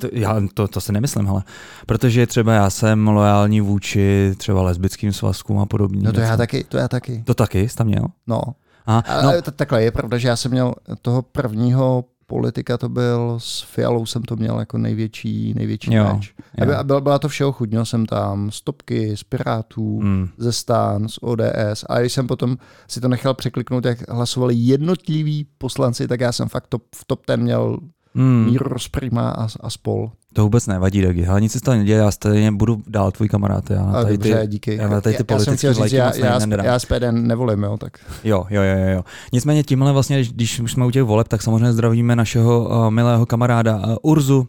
To, 0.00 0.08
já 0.12 0.42
to, 0.54 0.68
to 0.68 0.80
si 0.80 0.92
nemyslím, 0.92 1.26
hele. 1.26 1.42
Protože 1.86 2.26
třeba 2.26 2.52
já 2.52 2.70
jsem 2.70 3.08
lojální 3.08 3.60
vůči 3.60 4.34
třeba 4.36 4.62
lesbickým 4.62 5.12
svazkům 5.12 5.58
a 5.58 5.66
podobně. 5.66 6.02
No 6.02 6.12
to 6.12 6.20
já 6.20 6.36
taky, 6.36 6.64
to 6.64 6.76
já 6.76 6.88
taky. 6.88 7.22
To 7.26 7.34
taky, 7.34 7.68
jsi 7.68 7.76
tam 7.76 7.86
měl? 7.86 8.04
No, 8.26 8.40
A, 8.86 8.98
Ale 8.98 9.36
no, 9.36 9.42
t- 9.42 9.50
takhle, 9.50 9.82
je 9.82 9.90
pravda, 9.90 10.18
že 10.18 10.28
já 10.28 10.36
jsem 10.36 10.50
měl 10.50 10.74
toho 11.02 11.22
prvního 11.22 12.04
politika, 12.26 12.78
to 12.78 12.88
byl 12.88 13.34
s 13.38 13.62
Fialou 13.62 14.06
jsem 14.06 14.22
to 14.22 14.36
měl 14.36 14.58
jako 14.58 14.78
největší, 14.78 15.54
největší 15.54 15.94
Jo, 15.94 16.14
meč. 16.14 16.34
A 16.38 16.42
jo. 16.58 16.66
byla, 16.66 16.82
byla, 16.82 17.00
byla 17.00 17.18
to 17.18 17.28
všeho 17.28 17.52
chuť, 17.52 17.70
měl 17.70 17.84
jsem 17.84 18.06
tam 18.06 18.50
stopky 18.50 19.16
z 19.16 19.22
Pirátů, 19.22 20.00
mm, 20.02 20.28
ze 20.38 20.52
stan, 20.52 21.08
z 21.08 21.18
ODS 21.22 21.84
a 21.88 22.00
když 22.00 22.12
jsem 22.12 22.26
potom 22.26 22.56
si 22.88 23.00
to 23.00 23.08
nechal 23.08 23.34
překliknout, 23.34 23.84
jak 23.84 24.08
hlasovali 24.10 24.54
jednotliví 24.54 25.46
poslanci, 25.58 26.08
tak 26.08 26.20
já 26.20 26.32
jsem 26.32 26.48
fakt 26.48 26.66
top, 26.66 26.82
v 26.94 27.04
top 27.04 27.26
ten 27.26 27.42
měl 27.42 27.78
mm, 28.16 28.46
Míru 28.46 28.68
Rozprima 28.68 29.30
a, 29.30 29.48
a 29.60 29.70
spol. 29.70 30.10
to 30.32 30.42
vůbec 30.42 30.66
nevadí, 30.66 31.02
Dagi. 31.02 31.26
Ale 31.26 31.40
nic 31.40 31.52
se 31.52 31.60
toho 31.60 31.76
neděje, 31.76 31.98
já 31.98 32.10
stejně 32.10 32.52
budu 32.52 32.82
dál 32.86 33.10
tvůj 33.10 33.28
kamarád. 33.28 33.70
Já 33.70 33.92
tady 33.92 34.18
dobře, 34.18 34.40
ty, 34.40 34.46
díky. 34.46 34.76
já 34.76 34.88
tady 35.00 35.16
ty 35.16 35.24
já, 35.30 35.36
já 35.36 35.44
jsem 35.44 35.56
chtěl 35.56 35.74
říct, 35.74 35.92
já, 35.92 36.16
já, 36.16 36.64
já 36.64 36.78
SPD 36.78 37.02
nevolím, 37.10 37.62
jo, 37.62 37.76
tak 37.76 37.98
Jo, 38.24 38.46
jo, 38.50 38.62
jo, 38.62 38.88
jo. 38.88 39.04
Nicméně 39.32 39.62
tímhle 39.62 39.92
vlastně, 39.92 40.16
když, 40.16 40.32
když 40.32 40.60
už 40.60 40.72
jsme 40.72 40.86
u 40.86 40.90
těch 40.90 41.02
voleb, 41.02 41.28
tak 41.28 41.42
samozřejmě 41.42 41.72
zdravíme 41.72 42.16
našeho 42.16 42.64
uh, 42.64 42.90
milého 42.90 43.26
kamaráda 43.26 43.76
uh, 43.76 43.96
Urzu, 44.02 44.46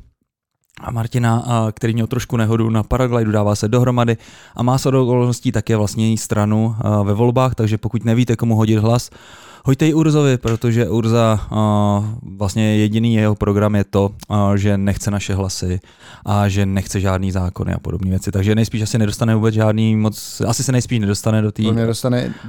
a 0.81 0.91
Martina, 0.91 1.45
uh, 1.45 1.71
který 1.71 1.93
měl 1.93 2.07
trošku 2.07 2.37
nehodu 2.37 2.69
na 2.69 2.83
paraglidu, 2.83 3.31
dává 3.31 3.55
se 3.55 3.67
dohromady 3.67 4.17
a 4.55 4.63
má 4.63 4.77
se 4.77 4.91
do 4.91 5.03
okolností 5.03 5.51
také 5.51 5.75
vlastní 5.75 6.17
stranu 6.17 6.75
ve 7.03 7.13
volbách, 7.13 7.55
takže 7.55 7.77
pokud 7.77 8.05
nevíte, 8.05 8.35
komu 8.35 8.55
hodit 8.55 8.77
hlas, 8.77 9.09
hoďte 9.67 9.87
i 9.87 9.93
Urzovi, 9.93 10.37
protože 10.37 10.89
Urza 10.89 11.47
uh, 11.51 11.57
vlastně 12.37 12.75
jediný 12.77 13.13
jeho 13.13 13.35
program 13.35 13.75
je 13.75 13.83
to, 13.83 14.09
uh, 14.29 14.53
že 14.53 14.77
nechce 14.77 15.11
naše 15.11 15.35
hlasy 15.35 15.79
a 16.25 16.47
že 16.47 16.65
nechce 16.65 16.99
žádný 16.99 17.31
zákony 17.31 17.73
a 17.73 17.79
podobné 17.79 18.09
věci, 18.09 18.31
takže 18.31 18.55
nejspíš 18.55 18.81
asi 18.81 18.97
nedostane 18.97 19.35
vůbec 19.35 19.55
žádný 19.55 19.95
moc, 19.95 20.41
asi 20.47 20.63
se 20.63 20.71
nejspíš 20.71 20.99
nedostane 20.99 21.41
do 21.41 21.51
té 21.51 21.63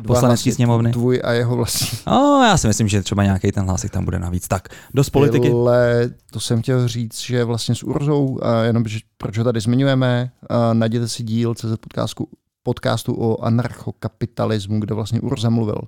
hlasy, 0.09 0.53
sněmovny. 0.53 0.93
tvůj 0.93 1.21
a 1.25 1.33
jeho 1.33 1.57
vlastní. 1.57 1.99
No, 2.07 2.45
já 2.49 2.57
si 2.57 2.67
myslím, 2.67 2.89
že 2.89 3.03
třeba 3.03 3.25
nějaký 3.25 3.53
ten 3.53 3.65
hlásek 3.65 3.91
tam 3.91 4.05
bude 4.05 4.19
navíc. 4.19 4.49
Tak, 4.49 4.69
dost 4.95 5.11
politiky. 5.11 5.51
Ale 5.51 6.11
to 6.31 6.41
jsem 6.41 6.63
chtěl 6.63 6.89
říct, 6.89 7.21
že 7.21 7.45
vlastně 7.45 7.75
s 7.75 7.83
Urzou, 7.83 8.39
a 8.43 8.63
jenom 8.63 8.85
že, 8.87 8.99
proč 9.17 9.39
ho 9.39 9.45
tady 9.45 9.61
zmiňujeme, 9.61 10.31
najděte 10.73 11.09
si 11.09 11.23
díl 11.23 11.55
CZ 11.55 11.77
podcastu, 11.81 12.27
podcastu 12.63 13.15
o 13.19 13.45
anarchokapitalismu, 13.45 14.81
kde 14.81 14.95
vlastně 14.95 15.21
Urza 15.21 15.51
mluvil. 15.51 15.81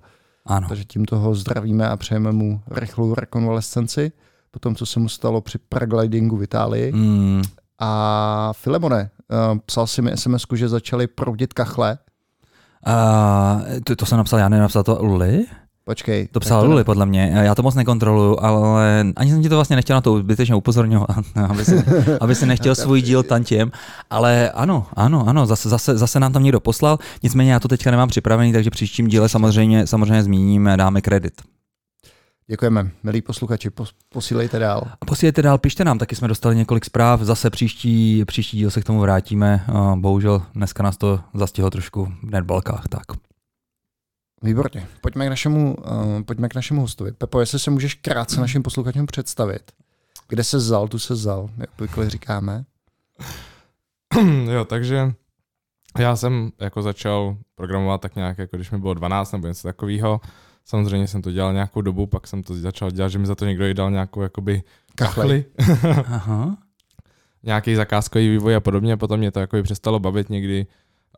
Ano. 0.51 0.69
Takže 0.69 0.85
tímto 0.85 1.19
ho 1.19 1.35
zdravíme 1.35 1.89
a 1.89 1.97
přejeme 1.97 2.33
mu 2.33 2.61
rychlou 2.71 3.15
rekonvalescenci 3.15 4.13
po 4.51 4.59
tom, 4.59 4.75
co 4.75 4.87
se 4.87 5.01
mu 5.01 5.09
stalo 5.09 5.41
při 5.41 5.59
paraglidingu 5.69 6.37
v 6.37 6.43
Itálii. 6.43 6.93
Mm, 6.93 7.43
A 7.79 8.53
Filemone, 8.53 9.11
uh, 9.53 9.59
psal 9.67 9.87
si 9.87 10.03
mi 10.03 10.11
sms 10.17 10.43
že 10.55 10.69
začali 10.69 11.07
proudit 11.07 11.53
kachle. 11.53 11.99
a 12.87 13.61
to, 13.85 13.97
to 13.97 14.07
jsem 14.07 14.19
napsal, 14.19 14.39
já 14.39 14.49
nenapsal 14.49 14.83
to 14.83 14.99
Luli? 15.03 15.47
Počkej. 15.85 16.29
To 16.33 16.41
psal 16.41 16.67
Luli, 16.67 16.85
podle 16.85 17.07
mě. 17.07 17.33
Já 17.35 17.55
to 17.55 17.63
moc 17.63 17.75
nekontroluju, 17.75 18.37
ale 18.41 19.05
ani 19.17 19.31
jsem 19.31 19.43
ti 19.43 19.49
to 19.49 19.55
vlastně 19.55 19.77
nechtěl 19.77 19.97
na 19.97 20.01
to 20.01 20.19
zbytečně 20.19 20.55
upozorňovat, 20.55 21.09
aby 21.49 21.65
si, 21.65 21.85
aby 22.21 22.35
si 22.35 22.47
nechtěl 22.47 22.75
svůj 22.75 23.03
díl 23.03 23.23
tantěm. 23.23 23.73
Ale 24.11 24.51
ano, 24.51 24.87
ano, 24.97 25.25
ano, 25.29 25.47
zase, 25.47 25.69
zase, 25.69 25.99
zase 25.99 26.21
nám 26.21 26.33
tam 26.33 26.43
někdo 26.43 26.61
poslal. 26.61 26.99
Nicméně 27.23 27.53
já 27.53 27.61
to 27.61 27.69
teďka 27.69 27.91
nemám 27.91 28.09
připravený, 28.09 28.53
takže 28.53 28.71
příštím 28.71 29.09
díle 29.09 29.29
samozřejmě, 29.29 29.87
samozřejmě 29.87 30.23
zmíníme, 30.23 30.77
dáme 30.77 31.01
kredit. 31.01 31.43
Děkujeme. 32.47 32.91
Milí 33.03 33.23
posluchači, 33.23 33.71
pos, 33.71 33.93
posílejte 34.09 34.59
dál. 34.59 34.83
A 35.01 35.05
posílejte 35.07 35.43
dál, 35.43 35.59
pište 35.59 35.85
nám, 35.85 35.99
taky 35.99 36.17
jsme 36.17 36.29
dostali 36.29 36.57
několik 36.57 36.85
zpráv, 36.85 37.21
zase 37.21 37.51
příští, 37.51 38.25
příští 38.25 38.57
díl 38.57 38.71
se 38.71 38.81
k 38.81 38.85
tomu 38.85 39.01
vrátíme. 39.01 39.65
Bohužel 39.95 40.43
dneska 40.55 40.83
nás 40.83 40.97
to 40.97 41.21
zastihlo 41.35 41.71
trošku 41.71 42.13
v 42.23 42.31
netbalkách, 42.31 42.89
tak. 42.89 43.03
Výborně. 44.43 44.87
Pojďme 45.01 45.27
k 45.27 45.29
našemu, 45.29 45.75
uh, 45.75 46.23
pojďme 46.23 46.49
k 46.49 46.55
našemu 46.55 46.81
hostovi. 46.81 47.13
Pepo, 47.13 47.41
jestli 47.41 47.59
se 47.59 47.71
můžeš 47.71 47.95
krátce 47.95 48.41
našim 48.41 48.63
posluchačům 48.63 49.07
představit. 49.07 49.73
Kde 50.29 50.45
se 50.45 50.61
zal, 50.61 50.89
tu 50.89 50.99
se 50.99 51.17
zal, 51.17 51.49
jak 51.59 51.71
obvykle 51.73 52.11
říkáme. 52.11 52.65
jo, 54.53 54.65
takže 54.65 55.13
já 55.99 56.17
jsem 56.17 56.51
jako 56.61 56.83
začal 56.83 57.37
programovat 57.55 58.01
tak 58.01 58.17
nějak, 58.17 58.39
jako 58.39 58.57
když 58.57 58.71
mi 58.71 58.79
bylo 58.79 58.95
12 58.95 59.33
nebo 59.33 59.47
něco 59.47 59.69
takového. 59.69 60.21
Samozřejmě 60.65 61.09
jsem 61.09 61.23
to 61.23 61.33
dělal 61.33 61.53
nějakou 61.53 61.81
dobu, 61.81 62.07
pak 62.07 62.27
jsem 62.27 62.43
to 62.43 62.55
začal 62.55 62.91
dělat, 62.91 63.09
že 63.09 63.19
mi 63.19 63.27
za 63.27 63.35
to 63.35 63.45
někdo 63.45 63.75
dal 63.75 63.91
nějakou 63.91 64.23
jakoby 64.23 64.63
kachli. 64.95 65.45
Aha. 66.07 66.57
Nějaký 67.43 67.75
zakázkový 67.75 68.29
vývoj 68.29 68.57
a 68.57 68.61
podobně, 68.61 68.97
potom 68.97 69.19
mě 69.19 69.31
to 69.31 69.41
jako 69.41 69.63
přestalo 69.63 69.99
bavit 69.99 70.31
někdy 70.31 70.67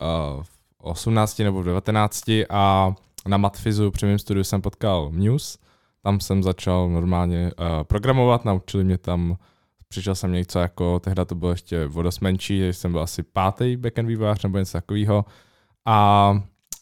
uh, 0.00 0.42
v 0.42 0.50
18 0.78 1.38
nebo 1.38 1.62
v 1.62 1.64
19 1.64 2.22
a 2.50 2.94
na 3.26 3.36
Matfizu 3.36 3.90
při 3.90 4.06
mém 4.06 4.18
studiu 4.18 4.44
jsem 4.44 4.62
potkal 4.62 5.10
Muse, 5.12 5.58
tam 6.02 6.20
jsem 6.20 6.42
začal 6.42 6.88
normálně 6.88 7.50
uh, 7.58 7.66
programovat, 7.82 8.44
naučili 8.44 8.84
mě 8.84 8.98
tam, 8.98 9.36
přišel 9.88 10.14
jsem 10.14 10.32
něco 10.32 10.58
jako, 10.58 11.00
tehdy 11.00 11.24
to 11.26 11.34
bylo 11.34 11.50
ještě 11.50 11.86
vodost 11.86 12.20
menší, 12.20 12.68
jsem 12.68 12.92
byl 12.92 13.00
asi 13.00 13.22
pátý 13.22 13.76
backend 13.76 14.08
vývojář 14.08 14.42
nebo 14.42 14.58
něco 14.58 14.72
takového 14.72 15.24
a 15.86 16.30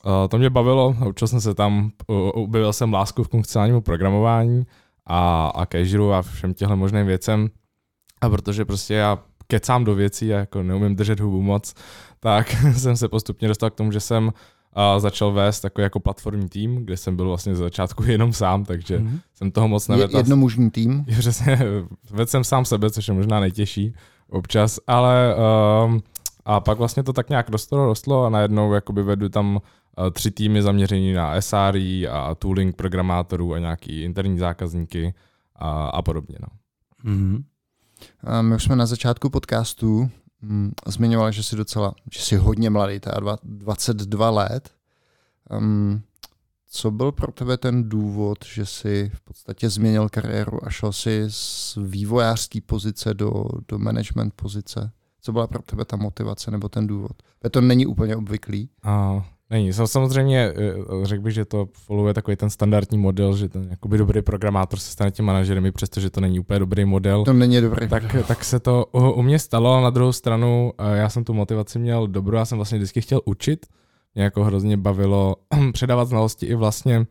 uh, 0.04 0.12
to 0.30 0.38
mě 0.38 0.50
bavilo, 0.50 0.97
naučil 1.00 1.28
jsem 1.28 1.40
se 1.40 1.54
tam, 1.54 1.90
uh, 2.06 2.30
objevil 2.35 2.73
jsem 2.73 2.92
lásku 2.92 3.25
k 3.25 3.30
funkcionálnímu 3.30 3.80
programování 3.80 4.66
a, 5.06 5.47
a 5.54 5.66
casualu 5.66 6.12
a 6.12 6.23
všem 6.23 6.54
těchto 6.54 6.76
možným 6.76 7.06
věcem. 7.06 7.50
A 8.20 8.28
protože 8.28 8.64
prostě 8.64 8.94
já 8.94 9.18
kecám 9.47 9.85
do 9.85 9.94
věcí 9.94 10.35
a 10.35 10.38
jako 10.38 10.62
neumím 10.62 10.97
držet 10.97 11.20
hubu 11.20 11.42
moc, 11.42 11.75
tak 12.20 12.50
jsem 12.76 12.97
se 12.97 13.09
postupně 13.09 13.49
dostal 13.49 13.70
k 13.70 13.75
tomu, 13.75 13.92
že 13.92 14.00
jsem 14.00 14.32
a 14.73 14.99
začal 14.99 15.33
vést 15.33 15.61
takový 15.61 15.83
jako 15.83 16.00
platformní 16.00 16.49
tým, 16.49 16.77
kde 16.77 16.97
jsem 16.97 17.17
byl 17.17 17.29
vlastně 17.29 17.55
ze 17.55 17.62
začátku 17.62 18.03
jenom 18.07 18.33
sám, 18.33 18.65
takže 18.65 18.99
mm-hmm. 18.99 19.21
jsem 19.35 19.50
toho 19.50 19.69
moc 19.69 19.89
nevedl. 19.89 20.17
Jednomužný 20.17 20.71
tým? 20.71 21.05
Přesně, 21.19 21.59
vedl 22.11 22.31
jsem 22.31 22.45
sám 22.45 22.65
sebe, 22.65 22.91
což 22.91 23.09
je 23.09 23.15
možná 23.15 23.41
nejtěžší 23.41 23.95
občas, 24.29 24.81
ale 24.87 25.35
um, 25.87 26.03
a 26.45 26.61
pak 26.61 26.79
vlastně 26.79 27.03
to 27.03 27.12
tak 27.12 27.29
nějak 27.29 27.49
rostlo, 27.49 27.87
rostlo 27.87 28.25
a 28.25 28.31
najednou 28.31 28.73
jakoby 28.73 29.03
vedu 29.03 29.29
tam 29.29 29.57
uh, 29.57 29.61
tři 30.11 30.31
týmy 30.31 30.62
zaměření 30.62 31.12
na 31.12 31.41
SRE 31.41 32.03
a 32.11 32.35
tooling 32.35 32.77
programátorů 32.77 33.55
a 33.55 33.59
nějaký 33.59 34.03
interní 34.03 34.39
zákazníky 34.39 35.15
a, 35.57 35.87
a 35.89 36.03
podobně. 36.03 36.37
No. 36.41 36.49
Mm-hmm. 37.12 37.43
A 38.25 38.43
my 38.43 38.55
už 38.55 38.65
jsme 38.65 38.77
na 38.77 38.87
začátku 38.87 39.31
podcastu 39.31 40.11
mm, 40.42 40.73
zmiňoval, 40.87 41.32
že 41.32 41.42
jsi 41.42 41.56
docela, 41.56 41.94
že 42.12 42.20
jsi 42.20 42.37
hodně 42.37 42.70
mladý, 42.70 43.00
ta 43.00 43.20
22 43.42 44.30
let. 44.30 44.70
Um, 45.50 46.02
co 46.73 46.90
byl 46.90 47.12
pro 47.12 47.32
tebe 47.32 47.56
ten 47.56 47.88
důvod, 47.88 48.38
že 48.44 48.66
jsi 48.66 49.11
v 49.14 49.20
podstatě 49.20 49.70
změnil 49.70 50.09
kariéru 50.09 50.66
a 50.66 50.70
šel 50.70 50.92
si 50.92 51.25
z 51.28 51.78
vývojářské 51.82 52.61
pozice 52.61 53.14
do, 53.14 53.44
do 53.68 53.78
management 53.78 54.35
pozice? 54.37 54.92
Co 55.20 55.32
byla 55.32 55.47
pro 55.47 55.62
tebe 55.62 55.85
ta 55.85 55.97
motivace 55.97 56.50
nebo 56.50 56.68
ten 56.68 56.87
důvod? 56.87 57.12
To 57.50 57.61
není 57.61 57.87
úplně 57.87 58.16
obvyklý. 58.16 58.68
A, 58.82 59.25
Není. 59.50 59.73
Samozřejmě 59.73 60.38
eh, 60.38 60.54
řekl 61.02 61.23
bych, 61.23 61.35
že 61.35 61.45
to 61.45 61.69
followuje 61.73 62.14
takový 62.14 62.37
ten 62.37 62.50
standardní 62.50 62.99
model, 62.99 63.37
že 63.37 63.49
ten 63.49 63.66
jakoby 63.71 63.99
dobrý 63.99 64.23
programátor 64.23 64.78
se 64.78 64.92
stane 64.92 65.11
tím 65.11 65.25
manažerem, 65.25 65.66
i 65.66 65.73
přestože 65.73 66.11
to 66.11 66.21
není 66.21 66.40
úplně 66.40 66.59
dobrý 66.59 66.85
model. 66.85 67.25
To 67.25 67.33
není 67.33 67.61
dobrý. 67.61 67.88
Tak, 67.88 68.16
tak 68.28 68.45
se 68.45 68.61
to 68.61 68.87
u 68.92 69.23
mě 69.23 69.38
stalo, 69.38 69.75
a 69.75 69.80
na 69.80 69.90
druhou 69.90 70.12
stranu 70.12 70.73
já 70.95 71.09
jsem 71.09 71.25
tu 71.25 71.35
motivaci 71.35 71.78
měl 71.78 72.07
dobrou, 72.07 72.37
já 72.37 72.45
jsem 72.45 72.59
vlastně 72.59 72.78
vždycky 72.78 73.00
chtěl 73.00 73.21
učit, 73.25 73.66
mě 74.14 74.25
jako 74.25 74.45
hrozně 74.45 74.76
bavilo 74.76 75.37
předávat 75.73 76.04
znalosti 76.04 76.47
i 76.47 76.54
vlastně 76.54 77.07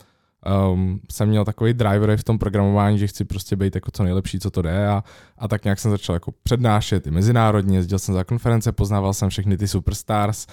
um, 0.71 0.99
jsem 1.11 1.29
měl 1.29 1.45
takový 1.45 1.73
driver 1.73 2.17
v 2.17 2.23
tom 2.23 2.39
programování, 2.39 2.97
že 2.97 3.07
chci 3.07 3.25
prostě 3.25 3.55
být 3.55 3.75
jako 3.75 3.91
co 3.91 4.03
nejlepší, 4.03 4.39
co 4.39 4.51
to 4.51 4.61
jde 4.61 4.87
a, 4.87 5.03
a 5.37 5.47
tak 5.47 5.63
nějak 5.63 5.79
jsem 5.79 5.91
začal 5.91 6.15
jako 6.15 6.31
přednášet 6.43 7.07
i 7.07 7.11
mezinárodně, 7.11 7.77
jezdil 7.77 7.99
jsem 7.99 8.15
za 8.15 8.23
konference, 8.23 8.71
poznával 8.71 9.13
jsem 9.13 9.29
všechny 9.29 9.57
ty 9.57 9.67
superstars 9.67 10.47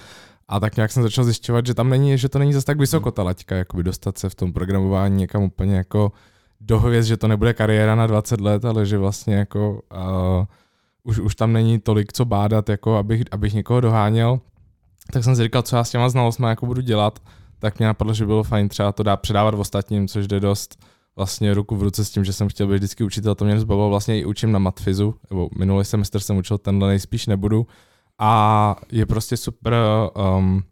a 0.47 0.59
tak 0.59 0.75
nějak 0.75 0.91
jsem 0.91 1.03
začal 1.03 1.23
zjišťovat, 1.23 1.65
že 1.65 1.73
tam 1.73 1.89
není, 1.89 2.17
že 2.17 2.29
to 2.29 2.39
není 2.39 2.53
zase 2.53 2.65
tak 2.65 2.79
vysoko 2.79 3.11
ta 3.11 3.23
laťka, 3.23 3.55
jakoby 3.55 3.83
dostat 3.83 4.17
se 4.17 4.29
v 4.29 4.35
tom 4.35 4.53
programování 4.53 5.17
někam 5.17 5.43
úplně 5.43 5.75
jako 5.75 6.11
do 6.61 6.79
hvězd, 6.79 7.07
že 7.07 7.17
to 7.17 7.27
nebude 7.27 7.53
kariéra 7.53 7.95
na 7.95 8.07
20 8.07 8.41
let, 8.41 8.65
ale 8.65 8.85
že 8.85 8.97
vlastně 8.97 9.35
jako 9.35 9.81
uh, 9.95 10.45
už, 11.03 11.19
už 11.19 11.35
tam 11.35 11.53
není 11.53 11.79
tolik 11.79 12.13
co 12.13 12.25
bádat, 12.25 12.69
jako 12.69 12.95
abych, 12.95 13.23
abych 13.31 13.53
někoho 13.53 13.81
doháněl. 13.81 14.39
Tak 15.13 15.23
jsem 15.23 15.35
si 15.35 15.43
říkal, 15.43 15.61
co 15.61 15.75
já 15.75 15.83
s 15.83 15.89
těma 15.89 16.09
znalostmi 16.09 16.47
jako 16.47 16.65
budu 16.65 16.81
dělat, 16.81 17.19
tak 17.59 17.79
mě 17.79 17.87
napadlo, 17.87 18.13
že 18.13 18.25
bylo 18.25 18.43
fajn 18.43 18.69
třeba 18.69 18.91
to 18.91 19.03
dá 19.03 19.17
předávat 19.17 19.55
v 19.55 19.59
ostatním, 19.59 20.07
což 20.07 20.27
jde 20.27 20.39
dost 20.39 20.85
vlastně 21.15 21.53
ruku 21.53 21.75
v 21.75 21.83
ruce 21.83 22.05
s 22.05 22.09
tím, 22.09 22.25
že 22.25 22.33
jsem 22.33 22.49
chtěl 22.49 22.67
být 22.67 22.75
vždycky 22.75 23.03
učitel, 23.03 23.35
to 23.35 23.45
mě 23.45 23.59
zbavilo 23.59 23.89
vlastně 23.89 24.19
i 24.19 24.25
učím 24.25 24.51
na 24.51 24.59
matfizu, 24.59 25.15
nebo 25.29 25.49
minulý 25.57 25.85
semestr 25.85 26.19
jsem 26.19 26.37
učil, 26.37 26.57
tenhle 26.57 26.87
nejspíš 26.87 27.27
nebudu, 27.27 27.67
a 28.19 28.75
je 28.91 29.05
prostě 29.05 29.37
super, 29.37 29.73
um, 30.37 30.63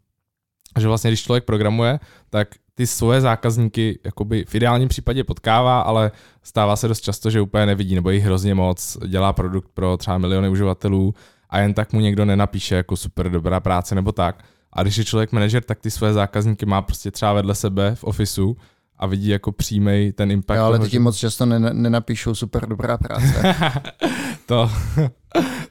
že 0.78 0.88
vlastně 0.88 1.10
když 1.10 1.22
člověk 1.22 1.44
programuje, 1.44 2.00
tak 2.30 2.48
ty 2.74 2.86
svoje 2.86 3.20
zákazníky 3.20 3.98
jakoby 4.04 4.44
v 4.48 4.54
ideálním 4.54 4.88
případě 4.88 5.24
potkává, 5.24 5.80
ale 5.80 6.10
stává 6.42 6.76
se 6.76 6.88
dost 6.88 7.00
často, 7.00 7.30
že 7.30 7.40
úplně 7.40 7.66
nevidí, 7.66 7.94
nebo 7.94 8.10
jich 8.10 8.24
hrozně 8.24 8.54
moc, 8.54 8.98
dělá 9.06 9.32
produkt 9.32 9.70
pro 9.74 9.96
třeba 9.96 10.18
miliony 10.18 10.48
uživatelů 10.48 11.14
a 11.50 11.58
jen 11.58 11.74
tak 11.74 11.92
mu 11.92 12.00
někdo 12.00 12.24
nenapíše 12.24 12.74
jako 12.74 12.96
super 12.96 13.30
dobrá 13.30 13.60
práce 13.60 13.94
nebo 13.94 14.12
tak. 14.12 14.44
A 14.72 14.82
když 14.82 14.96
je 14.96 15.04
člověk 15.04 15.32
manažer, 15.32 15.62
tak 15.62 15.80
ty 15.80 15.90
své 15.90 16.12
zákazníky 16.12 16.66
má 16.66 16.82
prostě 16.82 17.10
třeba 17.10 17.32
vedle 17.32 17.54
sebe 17.54 17.94
v 17.94 18.04
ofisu 18.04 18.56
a 18.98 19.06
vidí 19.06 19.28
jako 19.28 19.52
přímý 19.52 20.12
ten 20.12 20.30
impact. 20.30 20.58
Jo, 20.58 20.64
ale 20.64 20.78
ty 20.78 20.88
ti 20.88 20.98
moc 20.98 21.16
často 21.16 21.46
nenapíšou 21.46 22.34
super 22.34 22.68
dobrá 22.68 22.98
práce. 22.98 23.54
to, 24.46 24.70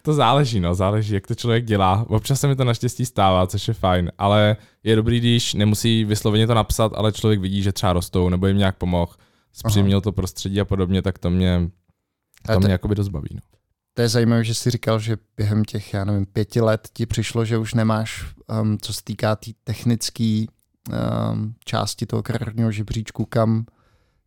to 0.02 0.14
záleží, 0.14 0.60
no, 0.60 0.76
záleží, 0.76 1.14
jak 1.14 1.28
to 1.28 1.36
člověk 1.36 1.66
dělá. 1.66 2.06
Občas 2.10 2.40
se 2.40 2.48
mi 2.48 2.56
to 2.56 2.64
naštěstí 2.64 3.06
stává, 3.06 3.48
což 3.48 3.68
je 3.68 3.74
fajn, 3.74 4.12
ale 4.18 4.58
je 4.84 4.96
dobrý, 4.96 5.20
když 5.20 5.54
nemusí 5.54 6.06
vysloveně 6.06 6.48
to 6.48 6.54
napsat, 6.54 6.92
ale 6.96 7.12
člověk 7.12 7.40
vidí, 7.40 7.64
že 7.64 7.72
třeba 7.72 7.94
rostou, 7.94 8.30
nebo 8.30 8.48
jim 8.48 8.58
nějak 8.58 8.78
pomohl, 8.78 9.14
zpřímnil 9.54 10.02
to 10.02 10.12
prostředí 10.12 10.62
a 10.62 10.66
podobně, 10.66 11.02
tak 11.02 11.20
to 11.20 11.30
mě, 11.30 11.70
to 12.54 12.60
mě 12.60 12.72
jakoby 12.72 12.96
dost 12.96 13.08
baví. 13.08 13.30
No. 13.34 13.42
To 13.94 14.02
je 14.02 14.10
zajímavé, 14.10 14.44
že 14.44 14.54
jsi 14.54 14.70
říkal, 14.72 15.00
že 15.00 15.18
během 15.38 15.66
těch, 15.66 15.94
já 15.94 16.06
nevím, 16.06 16.26
pěti 16.26 16.62
let 16.62 16.90
ti 16.94 17.06
přišlo, 17.06 17.46
že 17.46 17.58
už 17.58 17.74
nemáš, 17.74 18.26
um, 18.62 18.78
co 18.82 18.94
se 18.94 19.02
týká 19.04 19.36
té 19.36 19.46
tý 19.46 19.54
technické 19.64 20.46
části 21.66 22.06
toho 22.06 22.24
kariérního 22.24 22.72
žebříčku, 22.72 23.26
kam 23.26 23.66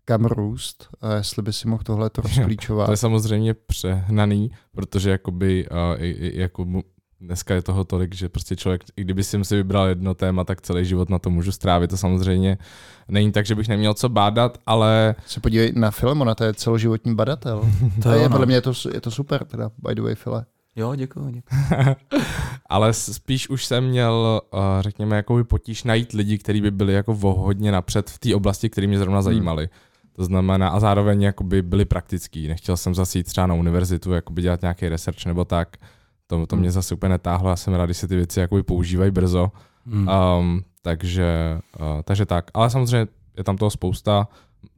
kam 0.04 0.24
růst, 0.24 0.88
a 1.00 1.14
jestli 1.14 1.42
by 1.42 1.52
si 1.52 1.68
mohl 1.68 1.82
tohle 1.82 2.10
to 2.14 2.22
rozklíčovat. 2.22 2.86
To 2.86 2.92
je 2.92 2.96
samozřejmě 2.96 3.54
přehnaný, 3.54 4.50
protože 4.74 5.10
jakoby, 5.10 5.66
uh, 5.70 6.04
jako 6.20 6.66
dneska 7.20 7.54
je 7.54 7.62
toho 7.62 7.84
tolik, 7.84 8.14
že 8.14 8.28
prostě 8.28 8.56
člověk, 8.56 8.84
i 8.96 9.04
kdyby 9.04 9.24
si 9.24 9.44
si 9.44 9.56
vybral 9.56 9.86
jedno 9.86 10.14
téma, 10.14 10.44
tak 10.44 10.60
celý 10.60 10.84
život 10.84 11.08
na 11.08 11.18
to 11.18 11.30
můžu 11.30 11.52
strávit. 11.52 11.90
To 11.90 11.96
samozřejmě 11.96 12.58
není 13.08 13.32
tak, 13.32 13.46
že 13.46 13.54
bych 13.54 13.68
neměl 13.68 13.94
co 13.94 14.08
bádat, 14.08 14.58
ale... 14.66 15.14
Se 15.26 15.40
podívej 15.40 15.72
na 15.76 15.90
Filemona, 15.90 16.34
to 16.34 16.44
je 16.44 16.54
celoživotní 16.54 17.14
badatel. 17.14 17.70
to 18.02 18.10
je, 18.10 18.28
podle 18.28 18.46
mě 18.46 18.54
je 18.54 18.60
to, 18.60 18.72
je 18.94 19.00
to 19.00 19.10
super, 19.10 19.44
teda, 19.44 19.70
by 19.78 19.94
the 19.94 20.02
way, 20.02 20.14
File. 20.14 20.44
Jo, 20.78 20.94
děkuji. 20.94 21.30
děkuji. 21.30 21.96
Ale 22.66 22.92
spíš 22.92 23.48
už 23.48 23.64
jsem 23.64 23.84
měl, 23.84 24.42
uh, 24.52 24.60
řekněme, 24.80 25.16
jako 25.16 25.44
potíž 25.44 25.84
najít 25.84 26.12
lidi, 26.12 26.38
kteří 26.38 26.60
by 26.60 26.70
byli 26.70 26.92
jako 26.92 27.14
hodně 27.14 27.72
napřed 27.72 28.10
v 28.10 28.18
té 28.18 28.34
oblasti, 28.34 28.70
které 28.70 28.86
mě 28.86 28.98
zrovna 28.98 29.22
zajímaly. 29.22 29.62
Hmm. 29.62 30.12
To 30.12 30.24
znamená, 30.24 30.68
a 30.68 30.80
zároveň 30.80 31.22
jakoby 31.22 31.62
byli 31.62 31.84
praktický. 31.84 32.48
Nechtěl 32.48 32.76
jsem 32.76 32.94
zase 32.94 33.18
jít 33.18 33.24
třeba 33.24 33.46
na 33.46 33.54
univerzitu, 33.54 34.12
jakoby 34.12 34.42
dělat 34.42 34.62
nějaký 34.62 34.88
research 34.88 35.26
nebo 35.26 35.44
tak. 35.44 35.76
To, 36.26 36.46
to 36.46 36.56
mě 36.56 36.70
zase 36.70 36.94
úplně 36.94 37.10
netáhlo, 37.10 37.50
já 37.50 37.56
jsem 37.56 37.74
rád, 37.74 37.84
když 37.84 37.96
se 37.96 38.08
ty 38.08 38.16
věci 38.16 38.40
jakoby 38.40 38.62
používají 38.62 39.10
brzo. 39.10 39.52
Hmm. 39.86 40.08
Um, 40.38 40.64
takže, 40.82 41.58
uh, 41.80 42.02
takže 42.04 42.26
tak. 42.26 42.50
Ale 42.54 42.70
samozřejmě 42.70 43.06
je 43.36 43.44
tam 43.44 43.56
toho 43.56 43.70
spousta. 43.70 44.28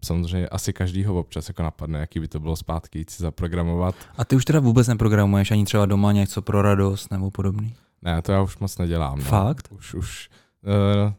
Samozřejmě 0.05 0.49
asi 0.49 0.73
každýho 0.73 1.15
občas 1.15 1.49
jako 1.49 1.63
napadne, 1.63 1.99
jaký 1.99 2.21
by 2.21 2.29
to 2.29 2.41
bylo 2.41 2.57
zpátky 2.57 2.99
jít 2.99 3.11
si 3.11 3.23
zaprogramovat. 3.23 3.95
A 4.19 4.25
ty 4.25 4.37
už 4.37 4.45
teda 4.45 4.61
vůbec 4.61 4.89
neprogramuješ 4.89 5.51
ani 5.51 5.65
třeba 5.65 5.87
doma 5.87 6.13
něco 6.13 6.43
pro 6.43 6.63
radost 6.63 7.11
nebo 7.11 7.31
podobný? 7.31 7.75
Ne, 8.03 8.23
to 8.23 8.33
já 8.33 8.43
už 8.43 8.59
moc 8.59 8.79
nedělám. 8.79 9.19
No. 9.19 9.25
Fakt? 9.25 9.69
Už, 9.73 9.95
už 9.95 10.31
uh, 11.07 11.13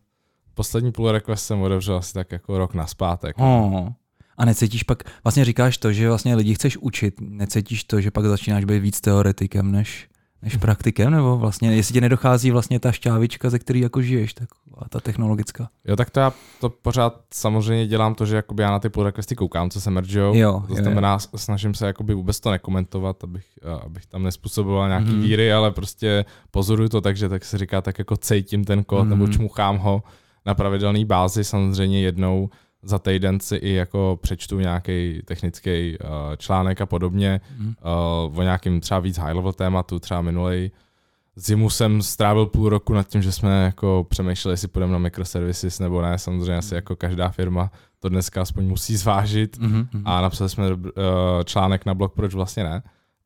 poslední 0.54 0.92
pull 0.92 1.12
request 1.12 1.46
jsem 1.46 1.62
otevřel 1.62 1.96
asi 1.96 2.14
tak 2.14 2.32
jako 2.32 2.58
rok 2.58 2.74
naspátek. 2.74 3.36
Oh. 3.40 3.90
A 4.38 4.46
necítíš 4.46 4.84
pak, 4.84 5.04
vlastně 5.24 5.46
říkáš 5.46 5.78
to, 5.78 5.94
že 5.94 6.08
vlastně 6.08 6.36
lidi 6.36 6.54
chceš 6.54 6.78
učit, 6.78 7.22
necítíš 7.22 7.84
to, 7.84 8.02
že 8.02 8.12
pak 8.12 8.26
začínáš 8.26 8.66
být 8.66 8.80
víc 8.80 9.02
teoretikem 9.02 9.72
než, 9.72 10.08
než 10.44 10.58
praktikem, 10.58 11.12
nebo 11.12 11.38
vlastně, 11.38 11.76
jestli 11.76 11.94
ti 11.94 12.02
nedochází 12.02 12.52
vlastně 12.52 12.80
ta 12.80 12.92
šťávička, 12.92 13.50
ze 13.50 13.60
který 13.60 13.80
jako 13.80 14.02
žiješ, 14.02 14.34
tak 14.34 14.50
ta 14.90 15.00
technologická. 15.00 15.70
Jo, 15.86 15.96
tak 15.96 16.10
to 16.10 16.20
já 16.20 16.34
to 16.60 16.70
pořád 16.70 17.20
samozřejmě 17.34 17.88
dělám 17.88 18.16
to, 18.16 18.26
že 18.26 18.36
jakoby 18.36 18.64
já 18.64 18.72
na 18.72 18.80
ty 18.80 18.90
pull 18.90 19.06
requesty 19.06 19.36
koukám, 19.36 19.70
co 19.70 19.82
se 19.82 19.92
mergeou. 19.92 20.36
Jo, 20.36 20.64
to 20.68 20.74
jo, 20.76 20.82
znamená, 20.84 21.20
snažím 21.36 21.74
se 21.74 21.88
jakoby 21.88 22.14
vůbec 22.14 22.40
to 22.40 22.52
nekomentovat, 22.52 23.24
abych, 23.24 23.46
abych 23.86 24.06
tam 24.06 24.24
nespůsoboval 24.24 24.88
nějaký 24.88 25.10
Mhm. 25.10 25.22
víry, 25.22 25.54
ale 25.54 25.72
prostě 25.72 26.26
pozoruju 26.52 26.90
to 26.90 27.02
tak, 27.02 27.18
že 27.18 27.30
tak 27.30 27.46
se 27.46 27.58
říká, 27.58 27.82
tak 27.82 28.00
jako 28.00 28.18
cejtím 28.18 28.64
ten 28.64 28.84
kód 28.84 29.08
nebo 29.08 29.24
Mhm. 29.24 29.34
čmuchám 29.34 29.78
ho 29.78 30.04
na 30.46 30.54
pravidelné 30.54 31.06
bázi, 31.06 31.44
samozřejmě 31.44 32.02
jednou 32.02 32.50
za 32.84 33.00
týden 33.00 33.40
si 33.40 33.56
i 33.56 33.74
jako 33.74 34.20
přečtu 34.22 34.60
nějaký 34.60 35.22
technický 35.26 35.98
uh, 36.00 36.08
článek 36.38 36.82
a 36.82 36.86
podobně 36.86 37.42
Mhm. 37.58 37.68
uh, 38.32 38.40
o 38.40 38.42
nějakým 38.44 38.82
třeba 38.82 39.00
víc 39.00 39.18
high 39.18 39.34
level 39.36 39.54
tématu, 39.54 40.00
třeba 40.00 40.22
minulej 40.22 40.72
zimu 41.36 41.70
jsem 41.70 42.02
strávil 42.02 42.46
půl 42.46 42.70
roku 42.70 42.94
nad 42.94 43.08
tím, 43.08 43.22
že 43.22 43.32
jsme 43.32 43.64
jako 43.64 44.06
přemýšleli, 44.10 44.54
jestli 44.54 44.68
půjdeme 44.68 44.94
na 44.94 45.00
microservices 45.00 45.80
nebo 45.80 46.02
ne, 46.02 46.18
samozřejmě 46.20 46.58
asi 46.58 46.76
jako 46.76 46.96
každá 46.96 47.30
firma 47.30 47.72
to 48.00 48.10
dneska 48.10 48.42
aspoň 48.42 48.66
musí 48.66 48.98
zvážit 48.98 49.58
Mhm, 49.60 49.88
mhm. 49.94 50.04
a 50.06 50.22
napsali 50.22 50.50
jsme 50.50 50.74
uh, 50.74 50.80
článek 51.46 51.86
na 51.86 51.94
blog, 51.94 52.14
proč 52.14 52.34
vlastně 52.34 52.64
ne. 52.64 52.84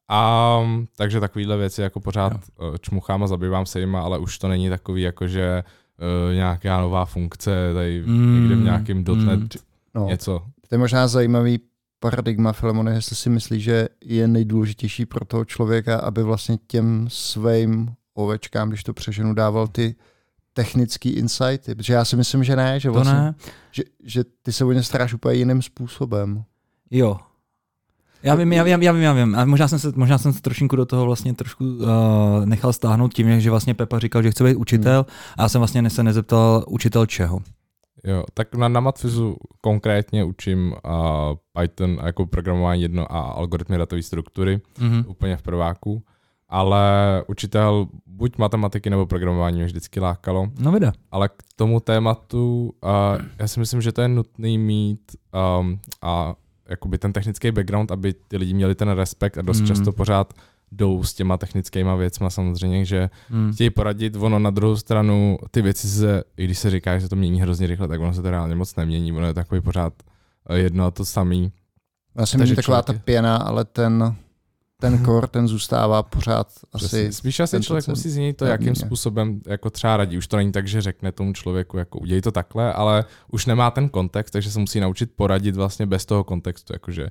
A 0.09 0.59
takže 0.97 1.19
takovýhle 1.19 1.57
věci 1.57 1.81
jako 1.81 2.00
pořád 2.00 2.33
uh, 2.33 2.75
čmuchám 2.81 3.24
a 3.24 3.27
zabývám 3.27 3.65
se 3.65 3.79
jima, 3.79 4.01
ale 4.01 4.17
už 4.19 4.38
to 4.38 4.47
není 4.47 4.69
takový 4.69 5.01
jako, 5.01 5.27
že 5.27 5.63
uh, 5.99 6.35
nějaká 6.35 6.81
nová 6.81 7.05
funkce 7.05 7.71
tady 7.73 8.03
Mm, 8.05 8.39
někde 8.39 8.55
v 8.55 8.63
nějakém 8.63 9.03
.NET 9.03 9.39
mm. 9.39 9.47
No, 9.95 10.07
něco. 10.07 10.43
to 10.69 10.75
je 10.75 10.79
možná 10.79 11.07
zajímavý 11.07 11.59
paradigma, 11.99 12.51
Filemone, 12.51 12.93
jestli 12.93 13.15
si 13.15 13.29
myslí, 13.29 13.61
že 13.61 13.87
je 14.01 14.27
nejdůležitější 14.27 15.05
pro 15.05 15.25
toho 15.25 15.45
člověka, 15.45 15.97
aby 15.99 16.23
vlastně 16.23 16.57
těm 16.67 17.07
svým 17.09 17.93
ovečkám, 18.13 18.69
když 18.69 18.83
to 18.83 18.93
přeženu, 18.93 19.33
dával 19.33 19.67
ty 19.67 19.95
technický 20.53 21.09
insighty, 21.09 21.75
protože 21.75 21.93
já 21.93 22.05
si 22.05 22.15
myslím, 22.15 22.43
že 22.43 22.55
ne, 22.55 22.79
že 22.79 22.89
To 22.89 22.93
vlastně, 22.93 23.13
ne? 23.13 23.35
Že, 23.71 23.83
že 24.03 24.23
ty 24.41 24.53
se 24.53 24.65
o 24.65 24.71
ně 24.71 24.83
staráš 24.83 25.13
úplně 25.13 25.35
jiným 25.35 25.61
způsobem. 25.61 26.43
Jo. 26.91 27.17
Já 28.25 28.36
vím, 28.36 28.53
já 28.53 28.63
vím, 28.63 28.82
já 28.84 28.91
vím, 28.91 29.01
já 29.01 29.13
vím. 29.13 29.36
A 29.36 29.46
možná 29.46 29.67
jsem 29.67 29.79
se, 29.79 29.91
možná 29.96 30.17
jsem 30.17 30.34
se 30.34 30.41
trošinku 30.41 30.75
do 30.75 30.86
toho 30.86 31.05
vlastně 31.05 31.34
trošku 31.34 31.65
uh, 31.65 31.86
nechal 32.46 32.74
stáhnout 32.74 33.13
tím, 33.13 33.39
že 33.41 33.50
vlastně 33.50 33.74
Pepa 33.74 34.00
říkal, 34.00 34.24
že 34.24 34.32
chce 34.32 34.44
být 34.44 34.55
učitel 34.55 35.05
a 35.38 35.41
já 35.41 35.50
jsem 35.50 35.60
vlastně 35.62 35.89
se 35.89 36.03
nezeptal 36.03 36.63
učitel 36.67 37.05
čeho. 37.05 37.39
Jo, 38.03 38.24
tak 38.34 38.55
na, 38.55 38.67
na 38.67 38.79
Matfizu 38.79 39.36
konkrétně 39.62 40.24
učím 40.24 40.72
uh, 40.86 40.94
Python 41.62 41.98
jako 42.05 42.25
programování 42.25 42.82
jedno 42.82 43.12
a 43.12 43.20
algoritmy 43.22 43.77
datové 43.77 44.03
struktury 44.03 44.62
Mhm. 44.79 45.03
úplně 45.08 45.38
v 45.38 45.41
prváku, 45.41 46.03
ale 46.50 46.84
učitel 47.27 47.88
buď 48.05 48.38
matematiky 48.38 48.89
nebo 48.89 49.05
programování 49.05 49.55
mě 49.55 49.65
vždycky 49.65 50.00
lákalo, 50.00 50.48
No 50.60 50.72
vida. 50.72 50.91
ale 51.12 51.29
k 51.29 51.44
tomu 51.55 51.79
tématu 51.79 52.74
uh, 52.84 53.25
já 53.39 53.48
si 53.48 53.60
myslím, 53.60 53.82
že 53.82 53.91
to 53.91 54.01
je 54.01 54.08
nutný 54.08 54.58
mít 54.58 55.00
um, 55.60 55.79
a 56.01 56.35
jakoby 56.69 56.97
ten 56.97 57.13
technický 57.13 57.51
background, 57.51 57.91
aby 57.91 58.13
ty 58.27 58.37
lidi 58.37 58.53
měli 58.53 58.75
ten 58.75 58.89
respekt 58.89 59.37
a 59.37 59.41
dost 59.41 59.59
Mm. 59.61 59.67
často 59.67 59.91
pořád 59.91 60.33
jdou 60.71 61.03
s 61.03 61.13
těma 61.13 61.37
technickýma 61.37 61.95
věcma 61.95 62.29
samozřejmě, 62.29 62.85
že 62.85 63.09
Hmm. 63.29 63.53
chtějí 63.53 63.69
poradit, 63.69 64.15
ono 64.15 64.39
na 64.39 64.49
druhou 64.49 64.75
stranu, 64.75 65.37
ty 65.51 65.61
věci 65.61 65.87
se, 65.89 66.23
i 66.37 66.45
když 66.45 66.59
se 66.59 66.69
říká, 66.69 66.97
že 66.97 67.01
se 67.01 67.09
to 67.09 67.15
mění 67.15 67.41
hrozně 67.41 67.67
rychle, 67.67 67.87
tak 67.87 68.01
ono 68.01 68.13
se 68.13 68.21
to 68.21 68.31
reálně 68.31 68.55
moc 68.55 68.75
nemění, 68.75 69.11
ono 69.13 69.27
je 69.27 69.33
takový 69.33 69.61
pořád 69.61 69.93
eh, 70.49 70.57
jedno 70.57 70.85
a 70.85 70.91
to 70.91 71.05
samý. 71.05 71.51
Já 72.15 72.21
myslím, 72.21 72.39
Takže 72.39 72.51
že 72.51 72.55
taková 72.55 72.81
ta 72.81 72.85
člověk 72.93 73.01
je- 73.01 73.05
pěna, 73.05 73.35
ale 73.37 73.65
ten, 73.65 74.15
ten 74.85 74.93
Mhm. 74.93 75.05
core, 75.05 75.27
ten 75.27 75.48
zůstává 75.48 76.03
pořád 76.03 76.48
asi... 76.74 76.85
Přesně. 76.85 77.11
Spíš 77.11 77.39
asi 77.39 77.61
člověk 77.61 77.87
musí 77.87 78.09
změnit 78.09 78.37
to, 78.37 78.45
jakým 78.45 78.75
způsobem 78.75 79.41
jako 79.48 79.69
třeba 79.69 79.98
radí. 79.98 80.17
Už 80.17 80.27
to 80.27 80.37
není 80.37 80.51
tak, 80.51 80.67
že 80.67 80.81
řekne 80.81 81.11
tomu 81.11 81.33
člověku, 81.33 81.77
jako 81.77 82.00
udělej 82.00 82.21
to 82.21 82.31
takhle, 82.31 82.74
ale 82.74 83.05
už 83.31 83.45
nemá 83.45 83.71
ten 83.71 83.89
kontext, 83.89 84.31
takže 84.33 84.51
se 84.51 84.59
musí 84.59 84.79
naučit 84.79 85.11
poradit 85.15 85.55
vlastně 85.55 85.85
bez 85.85 86.05
toho 86.05 86.24
kontextu, 86.24 86.74
jakože 86.74 87.07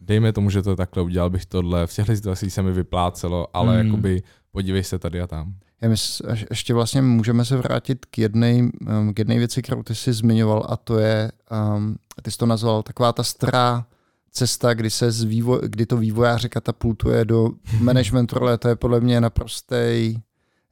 dejme 0.00 0.32
tomu, 0.32 0.50
že 0.50 0.62
to 0.62 0.76
takhle 0.76 1.02
udělal 1.02 1.30
bych 1.30 1.46
tohle, 1.46 1.86
v 1.86 1.94
těchto 1.94 2.16
situacích 2.16 2.52
se 2.52 2.62
mi 2.62 2.72
vyplácelo, 2.72 3.46
ale 3.56 3.82
Mm. 3.82 3.86
jakoby 3.88 4.22
podívej 4.52 4.84
se 4.84 4.98
tady 4.98 5.20
a 5.20 5.26
tam. 5.26 5.54
Já 5.80 5.88
mysl, 5.88 6.22
až- 6.30 6.44
ještě 6.50 6.74
vlastně 6.74 7.02
můžeme 7.02 7.44
se 7.44 7.56
vrátit 7.56 8.06
k 8.06 8.18
jedné 8.18 8.54
um, 8.98 9.14
k 9.14 9.18
jedné 9.18 9.38
věci, 9.38 9.62
kterou 9.62 9.82
ty 9.82 9.94
jsi 9.94 10.12
zmiňoval, 10.12 10.66
a 10.68 10.76
to 10.76 10.98
je, 10.98 11.32
um, 11.76 11.96
ty 12.22 12.30
jsi 12.30 12.38
to 12.38 12.46
nazval, 12.46 12.82
taková 12.82 13.12
ta 13.12 13.22
stará 13.22 13.86
cesta, 14.30 14.74
kdy, 14.74 14.90
se 14.90 15.10
z 15.10 15.22
vývoj, 15.22 15.60
kdy 15.62 15.86
to 15.86 15.96
vývojáře 15.96 16.48
katapultuje 16.48 17.24
do 17.24 17.50
management 17.80 18.32
role, 18.32 18.58
to 18.58 18.68
je 18.68 18.76
podle 18.76 19.00
mě 19.00 19.20
naprostý, 19.20 20.16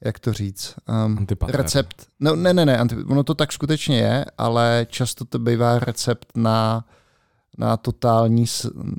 jak 0.01 0.19
to 0.19 0.33
říct, 0.33 0.75
um, 0.88 1.19
Antipater. 1.19 1.57
recept. 1.57 2.07
No, 2.21 2.37
ne, 2.37 2.55
ne, 2.55 2.66
ne, 2.66 2.81
ono 3.07 3.25
to 3.25 3.35
tak 3.35 3.53
skutečně 3.53 3.99
je, 3.99 4.25
ale 4.38 4.87
často 4.90 5.25
to 5.25 5.38
bývá 5.38 5.79
recept 5.79 6.29
na, 6.37 6.85
na 7.59 7.77
totální 7.77 8.45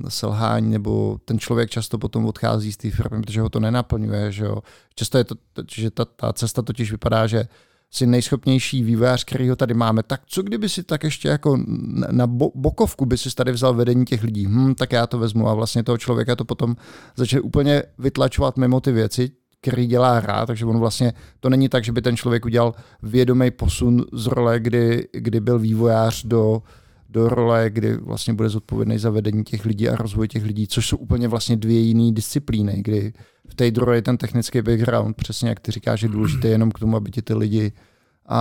selhání, 0.08 0.70
nebo 0.70 1.18
ten 1.24 1.38
člověk 1.38 1.70
často 1.70 1.98
potom 1.98 2.26
odchází 2.26 2.72
z 2.72 2.76
té 2.76 2.90
firmy, 2.90 3.22
protože 3.22 3.40
ho 3.40 3.48
to 3.48 3.60
nenaplňuje. 3.60 4.32
Že 4.32 4.44
jo. 4.44 4.58
Často 4.94 5.18
je 5.18 5.24
to, 5.24 5.34
že 5.70 5.90
ta, 5.90 6.04
ta 6.04 6.32
cesta 6.32 6.62
totiž 6.62 6.90
vypadá, 6.90 7.26
že 7.26 7.48
si 7.90 8.06
nejschopnější 8.06 8.82
vývojář, 8.82 9.24
který 9.24 9.48
ho 9.48 9.56
tady 9.56 9.74
máme, 9.74 10.02
tak 10.02 10.20
co 10.26 10.42
kdyby 10.42 10.68
si 10.68 10.82
tak 10.82 11.04
ještě 11.04 11.28
jako 11.28 11.58
na, 11.66 12.08
na 12.10 12.26
bo, 12.26 12.50
bokovku 12.54 13.06
by 13.06 13.18
si 13.18 13.34
tady 13.34 13.52
vzal 13.52 13.74
vedení 13.74 14.04
těch 14.04 14.22
lidí, 14.22 14.46
hm, 14.46 14.74
tak 14.74 14.92
já 14.92 15.06
to 15.06 15.18
vezmu 15.18 15.48
a 15.48 15.54
vlastně 15.54 15.82
toho 15.82 15.98
člověka 15.98 16.36
to 16.36 16.44
potom 16.44 16.76
začne 17.16 17.40
úplně 17.40 17.82
vytlačovat 17.98 18.56
mimo 18.56 18.80
ty 18.80 18.92
věci, 18.92 19.30
který 19.60 19.86
dělá 19.86 20.20
rád, 20.20 20.46
takže 20.46 20.66
on 20.66 20.78
vlastně, 20.78 21.12
to 21.40 21.50
není 21.50 21.68
tak, 21.68 21.84
že 21.84 21.92
by 21.92 22.02
ten 22.02 22.16
člověk 22.16 22.44
udělal 22.44 22.74
vědomý 23.02 23.50
posun 23.50 24.04
z 24.12 24.26
role, 24.26 24.60
kdy, 24.60 25.08
kdy 25.12 25.40
byl 25.40 25.58
vývojář 25.58 26.24
do, 26.24 26.62
do 27.08 27.28
role, 27.28 27.70
kdy 27.70 27.96
vlastně 27.96 28.34
bude 28.34 28.48
zodpovědný 28.48 28.98
za 28.98 29.10
vedení 29.10 29.44
těch 29.44 29.64
lidí 29.64 29.88
a 29.88 29.96
rozvoj 29.96 30.28
těch 30.28 30.44
lidí, 30.44 30.66
což 30.66 30.88
jsou 30.88 30.96
úplně 30.96 31.28
vlastně 31.28 31.56
dvě 31.56 31.78
jiné 31.78 32.12
disciplíny, 32.12 32.82
kdy 32.82 33.12
v 33.48 33.54
té 33.54 33.70
druhé 33.70 33.96
je 33.96 34.02
ten 34.02 34.16
technický 34.16 34.62
background, 34.62 35.16
přesně 35.16 35.48
jak 35.48 35.60
ty 35.60 35.70
říkáš, 35.72 36.00
že 36.00 36.08
důležité 36.08 36.48
jenom 36.54 36.70
k 36.70 36.78
tomu, 36.78 36.96
aby 36.96 37.10
ti 37.10 37.22
ty 37.22 37.34
lidi 37.34 37.72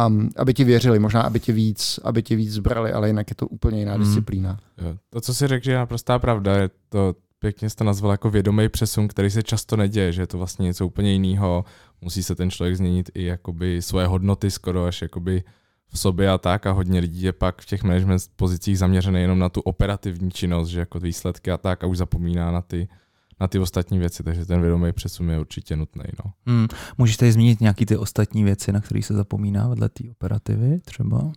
um, 0.08 0.30
aby 0.38 0.54
ti 0.54 0.64
věřili, 0.64 1.00
možná 1.00 1.22
aby 1.22 1.40
ti 1.40 1.52
víc, 1.52 2.00
aby 2.04 2.24
ti 2.24 2.36
víc 2.36 2.52
zbrali, 2.54 2.92
ale 2.92 3.10
jinak 3.10 3.30
je 3.30 3.36
to 3.36 3.48
úplně 3.48 3.80
jiná 3.80 3.98
Mm. 3.98 4.04
disciplína. 4.04 4.60
Jo. 4.78 4.98
To, 5.10 5.22
co 5.22 5.34
si 5.34 5.48
řekl, 5.48 5.66
že 5.66 5.72
je 5.72 5.78
naprostá 5.78 6.20
pravda, 6.20 6.56
je 6.58 6.70
to 6.90 7.16
pěkně 7.40 7.70
jsi 7.70 7.76
to 7.76 7.84
nazval 7.84 8.12
jako 8.12 8.30
vědomý 8.30 8.70
přesun, 8.70 9.08
který 9.08 9.30
se 9.30 9.44
často 9.44 9.76
neděje, 9.78 10.12
že 10.12 10.22
je 10.22 10.28
to 10.28 10.38
vlastně 10.38 10.64
něco 10.64 10.86
úplně 10.88 11.14
jiného. 11.14 11.66
Musí 12.02 12.24
se 12.24 12.36
ten 12.36 12.52
člověk 12.52 12.76
změnit 12.78 13.10
i 13.14 13.24
jakoby 13.26 13.82
svoje 13.82 14.08
hodnoty 14.08 14.52
skoro 14.52 14.86
až 14.86 15.02
jakoby 15.02 15.44
v 15.90 16.00
sobě 16.00 16.30
a 16.30 16.38
tak 16.38 16.66
a 16.66 16.72
hodně 16.72 17.00
lidí 17.00 17.22
je 17.22 17.34
pak 17.34 17.62
v 17.62 17.66
těch 17.66 17.84
management 17.84 18.22
pozicích 18.36 18.80
zaměřené 18.80 19.22
jenom 19.22 19.40
na 19.40 19.50
tu 19.50 19.62
operativní 19.62 20.32
činnost, 20.32 20.70
že 20.70 20.80
jako 20.80 21.00
výsledky 21.00 21.52
a 21.52 21.58
tak 21.58 21.84
a 21.84 21.88
už 21.88 21.98
zapomíná 21.98 22.52
na 22.52 22.62
ty, 22.62 22.88
na 23.40 23.48
ty 23.48 23.60
ostatní 23.60 24.00
věci, 24.00 24.24
takže 24.24 24.46
ten 24.46 24.62
vědomý 24.62 24.94
přesun 24.94 25.30
je 25.30 25.40
určitě 25.40 25.76
nutný. 25.76 26.04
No. 26.26 26.32
Hmm. 26.48 26.68
Můžeš 26.98 27.18
tady 27.18 27.32
zmínit 27.32 27.62
nějaký 27.62 27.86
ty 27.86 27.98
ostatní 27.98 28.44
věci, 28.44 28.72
na 28.72 28.82
které 28.82 29.02
se 29.02 29.14
zapomíná 29.14 29.68
vedle 29.68 29.90
té 29.90 30.04
operativy 30.12 30.80
třeba? 30.80 31.32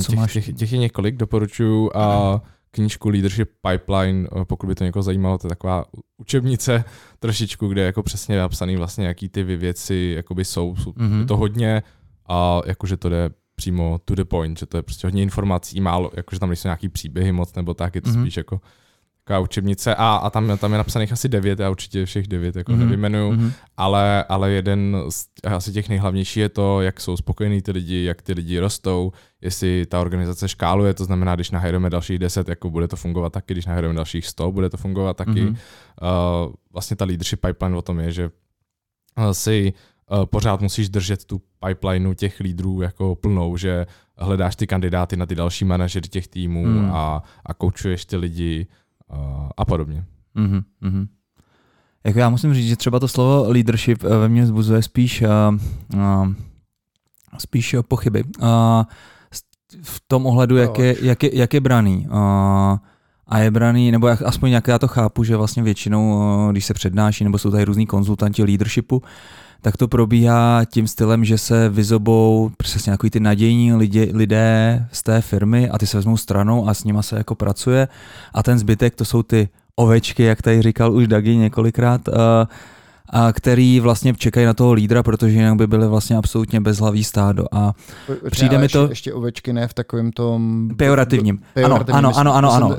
Co 0.00 0.12
těch, 0.12 0.18
máš? 0.18 0.32
těch, 0.32 0.54
těch, 0.54 0.72
je 0.72 0.78
několik, 0.78 1.16
doporučuju 1.16 1.90
a 1.94 2.40
knížku 2.70 3.08
Leadership 3.08 3.50
Pipeline, 3.68 4.28
eh, 4.40 4.44
pokud 4.44 4.66
by 4.66 4.74
to 4.74 4.84
někoho 4.84 5.02
zajímalo, 5.02 5.38
to 5.38 5.46
je 5.46 5.48
taková 5.48 5.84
učebnice 6.16 6.84
trošičku, 7.18 7.68
kde 7.68 7.80
je 7.80 7.86
jako 7.86 8.02
přesně 8.02 8.38
napsaný 8.38 8.76
vlastně, 8.76 9.06
jaký 9.06 9.28
ty 9.28 9.42
věci 9.42 10.12
jakoby 10.16 10.44
jsou. 10.44 10.76
jsou 10.76 10.92
Mhm. 10.96 11.20
Je 11.20 11.26
to 11.26 11.36
hodně 11.36 11.82
a 12.28 12.60
jakože 12.66 12.96
to 12.96 13.08
jde 13.08 13.30
přímo 13.54 14.00
to 14.04 14.14
the 14.14 14.24
point, 14.24 14.58
že 14.58 14.66
to 14.66 14.76
je 14.76 14.82
prostě 14.82 15.06
hodně 15.06 15.22
informací, 15.22 15.80
málo, 15.80 16.10
jakože 16.16 16.40
tam 16.40 16.48
nejsou 16.48 16.68
nějaký 16.68 16.88
příběhy 16.88 17.32
moc 17.32 17.54
nebo 17.54 17.74
tak, 17.74 17.94
je 17.94 18.00
to 18.00 18.10
Mhm. 18.10 18.22
spíš 18.22 18.36
jako 18.36 18.60
taková 19.26 19.38
učebnice 19.38 19.94
a, 19.94 20.16
a 20.16 20.30
tam, 20.30 20.58
tam 20.58 20.72
je 20.72 20.78
napsaných 20.78 21.12
asi 21.12 21.28
devět, 21.28 21.58
já 21.58 21.70
určitě 21.70 22.04
všech 22.04 22.26
devět 22.28 22.56
jako 22.56 22.72
Mhm. 22.72 22.80
nevymenuju, 22.80 23.32
Mhm. 23.32 23.52
ale, 23.76 24.24
ale 24.24 24.50
jeden 24.50 24.96
z 25.08 25.26
asi 25.44 25.72
těch 25.72 25.88
nejhlavnějších 25.88 26.36
je 26.40 26.48
to, 26.48 26.80
jak 26.82 27.00
jsou 27.00 27.16
spokojení 27.16 27.62
ty 27.62 27.70
lidi, 27.72 28.04
jak 28.04 28.22
ty 28.22 28.32
lidi 28.32 28.58
rostou, 28.58 29.12
jestli 29.40 29.86
ta 29.86 30.00
organizace 30.00 30.48
škáluje, 30.48 30.94
to 30.94 31.04
znamená, 31.04 31.34
když 31.34 31.50
nahajujeme 31.50 31.90
dalších 31.90 32.18
10, 32.18 32.48
jako 32.48 32.70
bude 32.70 32.88
to 32.88 32.96
fungovat 32.96 33.32
taky, 33.32 33.54
když 33.54 33.66
nahajujeme 33.66 33.96
dalších 33.96 34.26
100, 34.26 34.52
bude 34.52 34.70
to 34.70 34.76
fungovat 34.76 35.16
taky. 35.16 35.40
Mhm. 35.40 35.48
Uh, 35.48 36.52
vlastně 36.72 36.96
ta 36.96 37.04
leadership 37.04 37.40
pipeline 37.40 37.76
o 37.78 37.82
tom 37.82 38.00
je, 38.00 38.12
že 38.12 38.24
uh, 39.18 39.30
si 39.32 39.72
pořád 40.24 40.60
musíš 40.60 40.88
držet 40.88 41.24
tu 41.24 41.40
pipelineu 41.66 42.14
těch 42.14 42.40
lídrů 42.40 42.82
jako 42.82 43.14
plnou, 43.16 43.56
že 43.56 43.86
hledáš 44.18 44.56
ty 44.56 44.66
kandidáty 44.66 45.16
na 45.16 45.26
ty 45.26 45.34
další 45.34 45.64
manažery 45.64 46.08
těch 46.08 46.28
týmů 46.28 46.64
Hmm. 46.64 46.90
a, 46.92 47.22
a 47.46 47.54
koučuješ 47.54 48.04
ty 48.04 48.16
lidi 48.16 48.66
uh, 49.12 49.18
a 49.56 49.64
podobně. 49.64 50.04
Mhm, 50.34 50.62
mhm. 50.80 51.08
Jako 52.04 52.18
já 52.18 52.28
musím 52.28 52.54
říct, 52.54 52.68
že 52.68 52.76
třeba 52.76 53.00
to 53.00 53.08
slovo 53.08 53.52
leadership 53.52 54.04
eh, 54.04 54.08
ve 54.08 54.28
mně 54.28 54.42
vzbuzuje 54.42 54.82
spíš, 54.82 55.22
uh, 55.22 55.58
uh, 55.94 56.32
spíš 57.38 57.74
eh, 57.74 57.82
pochyby. 57.82 58.24
Uh, 58.24 58.48
v 59.82 60.02
tom 60.08 60.26
ohledu, 60.26 60.56
jak 60.56 60.78
je, 60.78 60.96
jak 61.02 61.22
je, 61.22 61.38
jak 61.38 61.54
je 61.54 61.60
braný. 61.60 62.06
Uh, 62.06 62.78
a 63.26 63.38
je 63.38 63.50
braný, 63.50 63.90
nebo 63.90 64.06
jak, 64.06 64.22
aspoň 64.22 64.48
nějak 64.50 64.68
já 64.68 64.78
to 64.78 64.88
chápu, 64.88 65.24
že 65.24 65.36
vlastně 65.36 65.62
většinou, 65.62 66.14
uh, 66.14 66.52
když 66.52 66.64
se 66.64 66.74
přednáší, 66.74 67.24
nebo 67.24 67.38
jsou 67.38 67.50
tady 67.50 67.64
různí 67.64 67.86
konzultanti 67.86 68.42
leadershipu, 68.42 69.02
tak 69.64 69.76
to 69.76 69.88
probíhá 69.88 70.64
tím 70.64 70.88
stylem, 70.88 71.24
že 71.24 71.38
se 71.38 71.68
vyzobou 71.68 72.50
přesně 72.56 72.90
nějaký 72.90 73.10
ty 73.10 73.20
nadějní 73.20 73.74
lidi, 73.74 74.10
lidé 74.14 74.86
z 74.92 75.02
té 75.02 75.20
firmy 75.20 75.70
a 75.70 75.78
ty 75.78 75.86
se 75.86 75.96
vezmou 75.96 76.16
stranou 76.16 76.68
a 76.68 76.74
s 76.74 76.84
nima 76.84 77.02
se 77.02 77.16
jako 77.16 77.34
pracuje. 77.34 77.88
A 78.34 78.42
ten 78.42 78.58
zbytek 78.58 78.94
to 78.94 79.04
jsou 79.04 79.22
ty 79.22 79.48
ovečky, 79.76 80.22
jak 80.22 80.42
tady 80.42 80.62
říkal 80.62 80.92
už 80.92 81.08
Dagi 81.08 81.36
několikrát, 81.36 82.08
uh, 82.08 82.14
a 83.16 83.32
který 83.32 83.80
vlastně 83.80 84.14
čekají 84.14 84.46
na 84.46 84.54
toho 84.54 84.72
lídra, 84.72 85.02
protože 85.02 85.36
jinak 85.36 85.54
by 85.56 85.66
byly 85.66 85.88
vlastně 85.88 86.16
absolutně 86.16 86.60
bezhlavý 86.60 87.04
stádo. 87.04 87.44
A 87.52 87.72
Počkej, 88.06 88.30
přijde 88.30 88.58
mi 88.58 88.64
ještě, 88.64 88.78
to- 88.78 88.88
Ještě 88.88 89.12
ovečky 89.12 89.52
ne 89.52 89.68
v 89.68 89.74
takovém 89.74 90.12
tom... 90.12 90.68
Pejorativním. 90.76 91.38
pejorativním 91.54 91.96
Ano, 91.96 92.12
ano, 92.18 92.36
ano, 92.36 92.52
ano, 92.54 92.68
ano. 92.68 92.78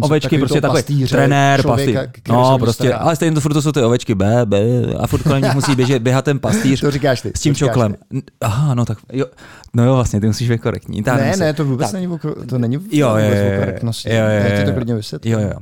ovečky 0.00 0.38
prostě 0.38 0.60
takový 0.60 0.78
pastýře, 0.82 1.16
trenér, 1.16 1.62
pastýř. 1.62 1.98
No 2.28 2.58
prostě, 2.58 2.84
stará. 2.84 2.98
ale 2.98 3.16
stejně 3.16 3.34
to 3.34 3.40
furt 3.40 3.52
to 3.52 3.62
jsou 3.62 3.72
ty 3.72 3.82
ovečky, 3.82 4.14
bé, 4.14 4.46
bé, 4.46 4.60
a 4.98 5.06
furt 5.06 5.22
kolem 5.22 5.42
nich 5.42 5.54
musí 5.54 5.76
běžet, 5.76 6.02
běhat 6.02 6.24
ten 6.24 6.38
pastýř 6.38 6.80
To 6.80 6.90
říkáš 6.90 7.20
ty. 7.20 7.32
s 7.36 7.40
tím 7.40 7.54
čoklem. 7.54 7.94
ty. 8.10 8.22
Aha, 8.40 8.74
no 8.74 8.84
tak 8.84 8.98
jo, 9.12 9.26
no 9.74 9.84
jo, 9.84 9.94
vlastně, 9.94 10.20
ty 10.20 10.26
musíš 10.26 10.50
být 10.50 10.60
korektní. 10.60 11.02
Tak 11.02 11.20
Ne, 11.20 11.36
ne, 11.36 11.52
to 11.54 11.64
vůbec 11.64 11.90
Tak. 11.92 12.00
není, 12.00 12.18
to 12.48 12.58
není 12.58 12.74
Jo, 12.74 12.80
jo, 12.92 13.08
vůbec 13.24 13.38
jo, 13.38 13.46
o 13.46 13.52
jo, 13.52 13.58
korektnosti. 13.60 14.10
jo, 14.10 14.16
jo, 14.16 14.22
Já 14.30 14.48
ti 14.50 14.54
jo, 14.56 14.62
to 14.64 14.70
jo. 14.70 14.74
klidně 14.76 14.94
vysvětlím. 14.94 15.32
Jo, 15.32 15.40
jo. 15.40 15.58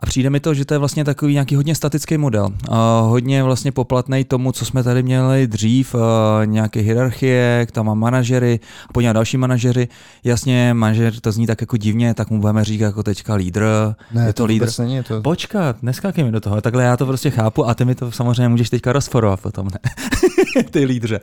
A, 0.00 0.06
přijde 0.06 0.30
mi 0.30 0.40
to, 0.40 0.54
že 0.54 0.64
to 0.64 0.74
je 0.74 0.78
vlastně 0.78 1.04
takový 1.04 1.32
nějaký 1.32 1.56
hodně 1.56 1.74
statický 1.74 2.18
model. 2.18 2.44
Uh, 2.46 2.76
hodně 3.00 3.42
vlastně 3.42 3.72
poplatný 3.72 4.24
tomu, 4.24 4.52
co 4.52 4.64
jsme 4.64 4.82
tady 4.82 5.02
měli 5.02 5.46
dřív, 5.46 5.94
uh, 5.94 6.00
nějaké 6.44 6.80
hierarchie, 6.80 7.66
tam 7.72 7.86
má 7.86 7.94
manažery 7.94 8.60
a 8.88 8.92
po 8.92 9.00
další 9.00 9.36
manažery. 9.36 9.88
Jasně, 10.24 10.74
manažer 10.74 11.20
to 11.20 11.32
zní 11.32 11.46
tak 11.46 11.60
jako 11.60 11.76
divně, 11.76 12.14
tak 12.14 12.30
mu 12.30 12.40
budeme 12.40 12.64
říkat 12.64 12.86
jako 12.86 13.02
teďka 13.02 13.34
lídr. 13.34 13.64
Ne, 14.12 14.26
je 14.26 14.32
to 14.32 14.44
lídr. 14.44 14.64
vůbec 14.64 14.78
není. 14.78 15.02
To... 15.02 15.22
Počkat, 15.22 15.82
neskákej 15.82 16.24
mi 16.24 16.32
do 16.32 16.40
toho, 16.40 16.60
takhle 16.60 16.84
já 16.84 16.96
to 16.96 17.06
prostě 17.06 17.30
chápu 17.30 17.68
a 17.68 17.74
ty 17.74 17.84
mi 17.84 17.94
to 17.94 18.12
samozřejmě 18.12 18.48
můžeš 18.48 18.70
teďka 18.70 18.92
rozforovat 18.92 19.40
potom, 19.40 19.68
ne? 19.72 19.78
ty 20.70 20.84
lídře. 20.84 21.20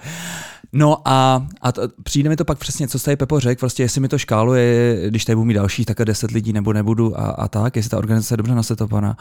No 0.73 1.01
a, 1.05 1.47
a 1.61 1.71
to, 1.71 1.81
přijde 2.03 2.29
mi 2.29 2.35
to 2.35 2.45
pak 2.45 2.57
přesně, 2.57 2.87
co 2.87 2.99
tady 2.99 3.15
Pepo 3.15 3.39
řekl, 3.39 3.59
prostě 3.59 3.83
jestli 3.83 4.01
mi 4.01 4.07
to 4.07 4.17
škáluje, 4.17 4.97
když 5.09 5.25
tady 5.25 5.35
budu 5.35 5.45
mít 5.45 5.53
další, 5.53 5.85
tak 5.85 5.97
10 6.03 6.31
lidí 6.31 6.53
nebo 6.53 6.73
nebudu 6.73 7.19
a, 7.19 7.25
a 7.25 7.47
tak, 7.47 7.75
jestli 7.75 7.89
ta 7.89 7.97
organizace 7.97 8.33
je 8.33 8.37
dobře 8.37 8.55
nasetovaná. 8.67 9.17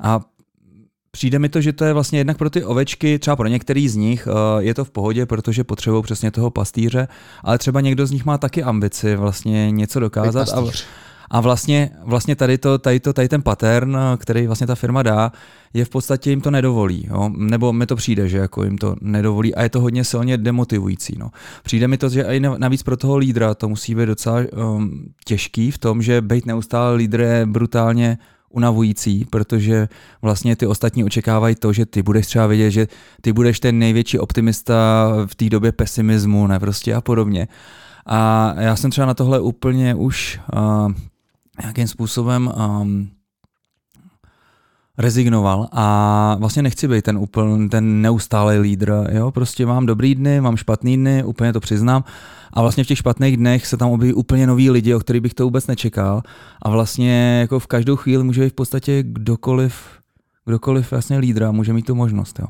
A 0.00 0.20
Přijde 1.10 1.38
mi 1.38 1.48
to, 1.48 1.60
že 1.60 1.72
to 1.72 1.84
je 1.84 1.92
vlastně 1.92 2.20
jednak 2.20 2.38
pro 2.38 2.50
ty 2.50 2.64
ovečky, 2.64 3.18
třeba 3.18 3.36
pro 3.36 3.48
některý 3.48 3.88
z 3.88 3.96
nich 3.96 4.26
uh, 4.26 4.34
je 4.58 4.74
to 4.74 4.84
v 4.84 4.90
pohodě, 4.90 5.26
protože 5.26 5.64
potřebují 5.64 6.02
přesně 6.02 6.30
toho 6.30 6.50
pastýře, 6.50 7.08
ale 7.44 7.58
třeba 7.58 7.80
někdo 7.80 8.06
z 8.06 8.10
nich 8.10 8.24
má 8.24 8.38
taky 8.38 8.62
ambici 8.62 9.16
vlastně 9.16 9.70
něco 9.70 10.00
dokázat. 10.00 10.48
A, 10.48 10.62
a 11.30 11.40
vlastně, 11.40 11.90
vlastně 12.04 12.36
tady, 12.36 12.58
to, 12.58 12.78
tady, 12.78 13.00
to, 13.00 13.12
tady 13.12 13.28
ten 13.28 13.42
pattern, 13.42 13.96
eh, 13.96 14.16
který 14.16 14.46
vlastně 14.46 14.66
ta 14.66 14.74
firma 14.74 15.02
dá, 15.02 15.32
je 15.74 15.84
v 15.84 15.88
podstatě 15.88 16.30
jim 16.30 16.40
to 16.40 16.50
nedovolí. 16.50 17.06
Jo? 17.10 17.30
Nebo 17.36 17.72
mi 17.72 17.86
to 17.86 17.96
přijde, 17.96 18.28
že 18.28 18.38
jako 18.38 18.64
jim 18.64 18.78
to 18.78 18.96
nedovolí 19.00 19.54
a 19.54 19.62
je 19.62 19.68
to 19.68 19.80
hodně 19.80 20.04
silně 20.04 20.38
demotivující. 20.38 21.16
No. 21.18 21.30
Přijde 21.62 21.88
mi 21.88 21.98
to, 21.98 22.08
že 22.08 22.22
i 22.22 22.40
navíc 22.40 22.82
pro 22.82 22.96
toho 22.96 23.16
lídra 23.16 23.54
to 23.54 23.68
musí 23.68 23.94
být 23.94 24.06
docela 24.06 24.38
um, 24.38 25.04
těžký 25.24 25.70
v 25.70 25.78
tom, 25.78 26.02
že 26.02 26.20
být 26.20 26.46
neustále 26.46 26.96
lídr 26.96 27.20
je 27.20 27.46
brutálně 27.46 28.18
unavující, 28.50 29.24
protože 29.24 29.88
vlastně 30.22 30.56
ty 30.56 30.66
ostatní 30.66 31.04
očekávají 31.04 31.54
to, 31.54 31.72
že 31.72 31.86
ty 31.86 32.02
budeš 32.02 32.26
třeba 32.26 32.46
vědět, 32.46 32.70
že 32.70 32.86
ty 33.20 33.32
budeš 33.32 33.60
ten 33.60 33.78
největší 33.78 34.18
optimista 34.18 35.08
v 35.26 35.34
té 35.34 35.48
době 35.48 35.72
pesimismu, 35.72 36.46
ne 36.46 36.60
prostě 36.60 36.94
a 36.94 37.00
podobně. 37.00 37.48
A 38.06 38.54
já 38.58 38.76
jsem 38.76 38.90
třeba 38.90 39.06
na 39.06 39.14
tohle 39.14 39.40
úplně 39.40 39.94
už 39.94 40.40
uh, 40.52 40.92
nějakým 41.62 41.88
způsobem 41.88 42.52
um, 42.56 43.08
rezignoval 44.98 45.68
a 45.72 46.36
vlastně 46.38 46.62
nechci 46.62 46.88
být 46.88 47.04
ten 47.04 47.18
úplný, 47.18 47.68
ten 47.68 48.02
neustálý 48.02 48.58
lídr, 48.58 48.92
jo, 49.12 49.30
prostě 49.30 49.66
mám 49.66 49.86
dobrý 49.86 50.14
dny, 50.14 50.40
mám 50.40 50.56
špatný 50.56 50.96
dny, 50.96 51.24
úplně 51.24 51.52
to 51.52 51.60
přiznám 51.60 52.04
a 52.52 52.62
vlastně 52.62 52.84
v 52.84 52.86
těch 52.86 52.98
špatných 52.98 53.36
dnech 53.36 53.66
se 53.66 53.76
tam 53.76 53.90
objeví 53.90 54.14
úplně 54.14 54.46
noví 54.46 54.70
lidi, 54.70 54.94
o 54.94 55.00
kterých 55.00 55.22
bych 55.22 55.34
to 55.34 55.44
vůbec 55.44 55.66
nečekal 55.66 56.22
a 56.62 56.70
vlastně 56.70 57.38
jako 57.40 57.58
v 57.58 57.66
každou 57.66 57.96
chvíli 57.96 58.24
může 58.24 58.42
být 58.42 58.50
v 58.50 58.54
podstatě 58.54 59.02
kdokoliv, 59.02 59.74
kdokoliv 60.44 60.90
vlastně 60.90 61.18
lídra 61.18 61.52
může 61.52 61.72
mít 61.72 61.86
tu 61.86 61.94
možnost, 61.94 62.38
jo. 62.38 62.46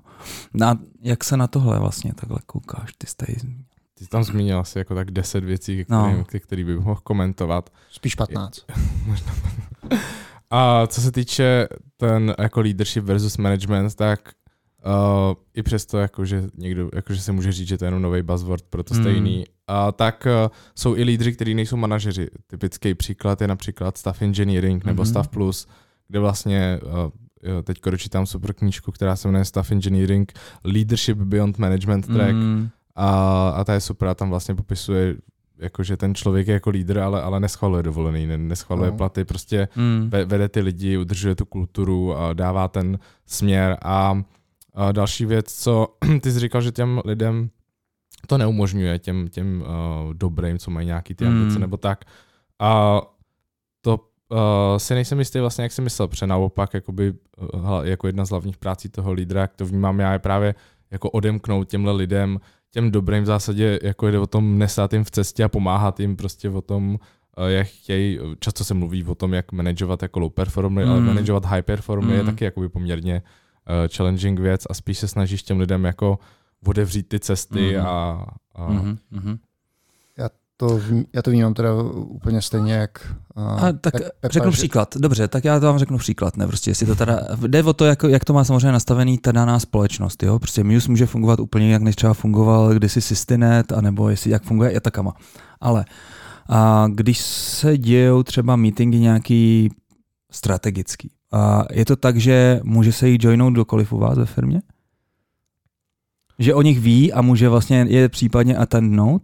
A 0.67 0.77
jak 1.03 1.25
se 1.25 1.37
na 1.37 1.47
tohle 1.47 1.79
vlastně 1.79 2.13
takhle 2.15 2.39
koukáš, 2.47 2.95
ty 2.99 3.07
jste 3.07 3.27
Ty 3.95 4.05
jsi 4.05 4.11
tam 4.11 4.25
zmínil 4.25 4.59
asi 4.59 4.79
jako 4.79 4.95
tak 4.95 5.11
10 5.11 5.45
věcí, 5.45 5.85
které, 5.85 6.17
no. 6.17 6.25
který 6.41 6.65
bych 6.65 6.79
mohl 6.79 7.01
komentovat. 7.03 7.71
Spíš 7.91 8.15
15. 8.15 8.61
A 10.51 10.87
co 10.87 11.01
se 11.01 11.13
týče 11.13 11.69
ten 11.97 12.35
jako 12.39 12.61
leadership 12.61 13.05
versus 13.05 13.37
management, 13.37 13.95
tak 13.95 14.21
uh, 14.87 15.35
i 15.55 15.63
přesto, 15.63 15.99
jako, 15.99 16.25
že 16.25 16.45
někdo, 16.59 16.91
jako, 16.95 17.15
že 17.15 17.21
se 17.23 17.33
může 17.33 17.53
říct, 17.53 17.69
že 17.69 17.79
to 17.79 17.85
je 17.85 17.87
jenom 17.87 18.03
nový 18.03 18.23
buzzword 18.23 18.65
pro 18.71 18.83
to 18.83 18.95
Hmm. 18.95 19.03
stejný, 19.03 19.45
a 19.67 19.93
tak 19.93 20.27
uh, 20.27 20.51
jsou 20.75 20.97
i 20.97 21.03
lídři, 21.03 21.33
kteří 21.33 21.55
nejsou 21.55 21.77
manažeři. 21.77 22.29
Typický 22.47 22.95
příklad 22.95 23.41
je 23.41 23.49
například 23.49 23.99
Staff 23.99 24.23
Engineering 24.23 24.85
nebo 24.85 25.03
Mhm. 25.03 25.11
Staff 25.11 25.29
Plus, 25.29 25.67
kde 26.09 26.19
vlastně 26.21 26.81
uh, 26.83 26.91
jo, 27.43 27.63
teď 27.63 27.79
dočítám 27.91 28.27
super 28.27 28.53
knížku, 28.55 28.93
která 28.93 29.17
se 29.17 29.29
jmenuje 29.29 29.45
Staff 29.45 29.73
Engineering 29.73 30.33
Leadership 30.65 31.19
Beyond 31.19 31.59
Management 31.59 32.07
Track 32.07 32.33
Mm, 32.35 32.69
a, 32.97 33.49
a 33.51 33.65
ta 33.65 33.73
je 33.75 33.81
super 33.81 34.09
a 34.09 34.15
tam 34.15 34.31
vlastně 34.31 34.55
popisuje 34.55 35.17
jako, 35.59 35.83
že 35.83 35.97
ten 35.97 36.15
člověk 36.15 36.47
je 36.49 36.55
jako 36.55 36.71
lídr, 36.71 36.99
ale, 36.99 37.23
ale 37.23 37.41
neschvaluje 37.41 37.83
dovolený, 37.83 38.27
ne, 38.27 38.39
neschvaluje 38.39 38.91
No. 38.91 38.97
platy, 38.97 39.25
prostě 39.25 39.69
mm, 39.77 40.11
ve- 40.11 40.25
vede 40.25 40.49
ty 40.49 40.61
lidi, 40.61 40.97
udržuje 40.99 41.35
tu 41.35 41.45
kulturu, 41.45 42.15
a 42.17 42.33
dává 42.33 42.69
ten 42.69 42.99
směr 43.27 43.77
a, 43.83 44.23
a 44.75 44.93
další 44.93 45.25
věc, 45.27 45.55
co 45.55 45.87
ty 46.23 46.33
jsi 46.33 46.39
říkal, 46.41 46.61
že 46.63 46.73
těm 46.73 47.01
lidem 47.05 47.51
to 48.27 48.39
neumožňuje, 48.39 48.99
těm, 48.99 49.29
těm 49.29 49.63
uh, 50.07 50.15
dobrým, 50.15 50.59
co 50.59 50.71
mají 50.71 50.87
nějaký 50.87 51.15
ty 51.15 51.27
ambice 51.27 51.53
Hmm. 51.53 51.61
nebo 51.61 51.77
tak. 51.77 52.05
A 52.59 53.01
to 53.81 53.95
uh, 53.97 54.39
si 54.77 54.95
nejsem 54.95 55.19
jistý 55.19 55.41
vlastně, 55.41 55.63
jak 55.63 55.73
si 55.73 55.83
myslel, 55.83 56.09
protože 56.09 56.27
naopak 56.27 56.75
jakoby, 56.75 57.11
uh, 57.37 57.49
hla- 57.49 57.83
jako 57.85 58.07
jedna 58.07 58.25
z 58.25 58.31
hlavních 58.31 58.57
prací 58.57 58.89
toho 58.89 59.13
lídra, 59.13 59.41
jak 59.41 59.55
to 59.55 59.67
vnímám 59.67 60.01
já, 60.01 60.13
je 60.13 60.19
právě 60.19 60.55
jako 60.91 61.11
odemknout 61.11 61.69
těmhle 61.69 61.93
lidem, 61.93 62.41
těm 62.71 62.91
dobrým 62.91 63.23
v 63.23 63.27
zásadě, 63.27 63.79
jako 63.83 64.11
jde 64.11 64.19
o 64.19 64.27
tom 64.27 64.59
nesát 64.59 64.93
jim 64.93 65.05
v 65.05 65.11
cestě 65.11 65.45
a 65.45 65.49
pomáhat 65.49 66.01
jim 66.01 66.17
prostě 66.17 66.51
o 66.51 66.61
tom, 66.61 66.99
eh, 67.39 67.53
jak 67.53 67.67
chtějí, 67.67 68.19
často 68.41 68.65
se 68.65 68.75
mluví 68.75 69.05
o 69.05 69.15
tom, 69.15 69.35
jak 69.35 69.53
manažovat 69.53 70.03
jako 70.03 70.21
low 70.21 70.33
performer, 70.33 70.87
mm. 70.87 70.93
ale 70.93 71.01
manažovat 71.01 71.45
high 71.45 71.63
performer 71.63 72.11
mm. 72.11 72.17
je 72.17 72.25
taky 72.25 72.45
jakoby 72.45 72.69
poměrně 72.69 73.23
uh, 73.23 73.89
challenging 73.97 74.41
věc 74.41 74.67
a 74.71 74.75
spíš 74.75 74.99
se 74.99 75.09
snažíš 75.09 75.43
těm 75.43 75.61
lidem 75.61 75.85
jako 75.85 76.19
odevřít 76.67 77.09
ty 77.09 77.21
cesty 77.21 77.77
Mm. 77.77 77.87
a, 77.87 78.27
a 78.55 78.71
mhm, 78.71 78.99
mhm. 79.11 79.39
To, 80.61 80.81
já 81.15 81.23
to 81.23 81.31
vnímám 81.31 81.55
teda 81.55 81.83
úplně 81.93 82.43
stejně 82.43 82.73
jak... 82.73 83.15
Uh, 83.37 83.65
A 83.65 83.73
tak 83.73 83.95
Pe- 83.95 83.99
Pepa, 84.21 84.29
řeknu 84.33 84.51
že- 84.51 84.57
příklad. 84.57 84.97
Dobře, 84.97 85.29
tak 85.29 85.45
já 85.45 85.61
to 85.61 85.67
vám 85.67 85.79
řeknu 85.79 85.99
příklad. 85.99 86.37
Ne, 86.37 86.47
prostě 86.47 86.71
jestli 86.71 86.87
to 86.87 86.95
teda, 86.95 87.21
jde 87.47 87.63
o 87.63 87.73
to, 87.73 87.85
jak, 87.85 88.03
jak 88.03 88.25
to 88.25 88.33
má 88.33 88.45
samozřejmě 88.45 88.73
nastavený 88.73 89.19
ta 89.19 89.33
daná 89.33 89.59
společnost. 89.59 90.23
Jo? 90.23 90.39
Prostě 90.39 90.65
Muse 90.65 90.91
může 90.91 91.07
fungovat 91.07 91.41
úplně 91.41 91.67
jinak, 91.67 91.83
než 91.83 91.97
třeba 91.97 92.15
fungoval 92.15 92.75
kdysi 92.75 93.01
Systinet, 93.01 93.73
anebo 93.73 94.09
jestli 94.09 94.31
jak 94.31 94.43
funguje 94.43 94.77
Etakama. 94.77 95.15
Ale 95.61 95.85
a 96.49 96.87
když 96.95 97.19
se 97.21 97.79
dějou 97.79 98.23
třeba 98.23 98.57
meetingy 98.57 98.99
nějaký 98.99 99.71
strategický, 100.33 101.11
a 101.33 101.65
je 101.73 101.85
to 101.85 101.97
tak, 101.97 102.17
že 102.17 102.61
může 102.65 102.93
se 102.93 103.09
jich 103.09 103.25
joinout 103.25 103.51
kdokoliv 103.51 103.93
u 103.93 103.99
vás 103.99 104.19
ve 104.19 104.27
firmě? 104.27 104.63
Že 106.39 106.55
o 106.55 106.63
nich 106.63 106.81
ví 106.81 107.13
a 107.13 107.23
může 107.23 107.49
vlastně 107.49 107.87
je 107.89 108.09
případně 108.09 108.57
attendnout? 108.57 109.23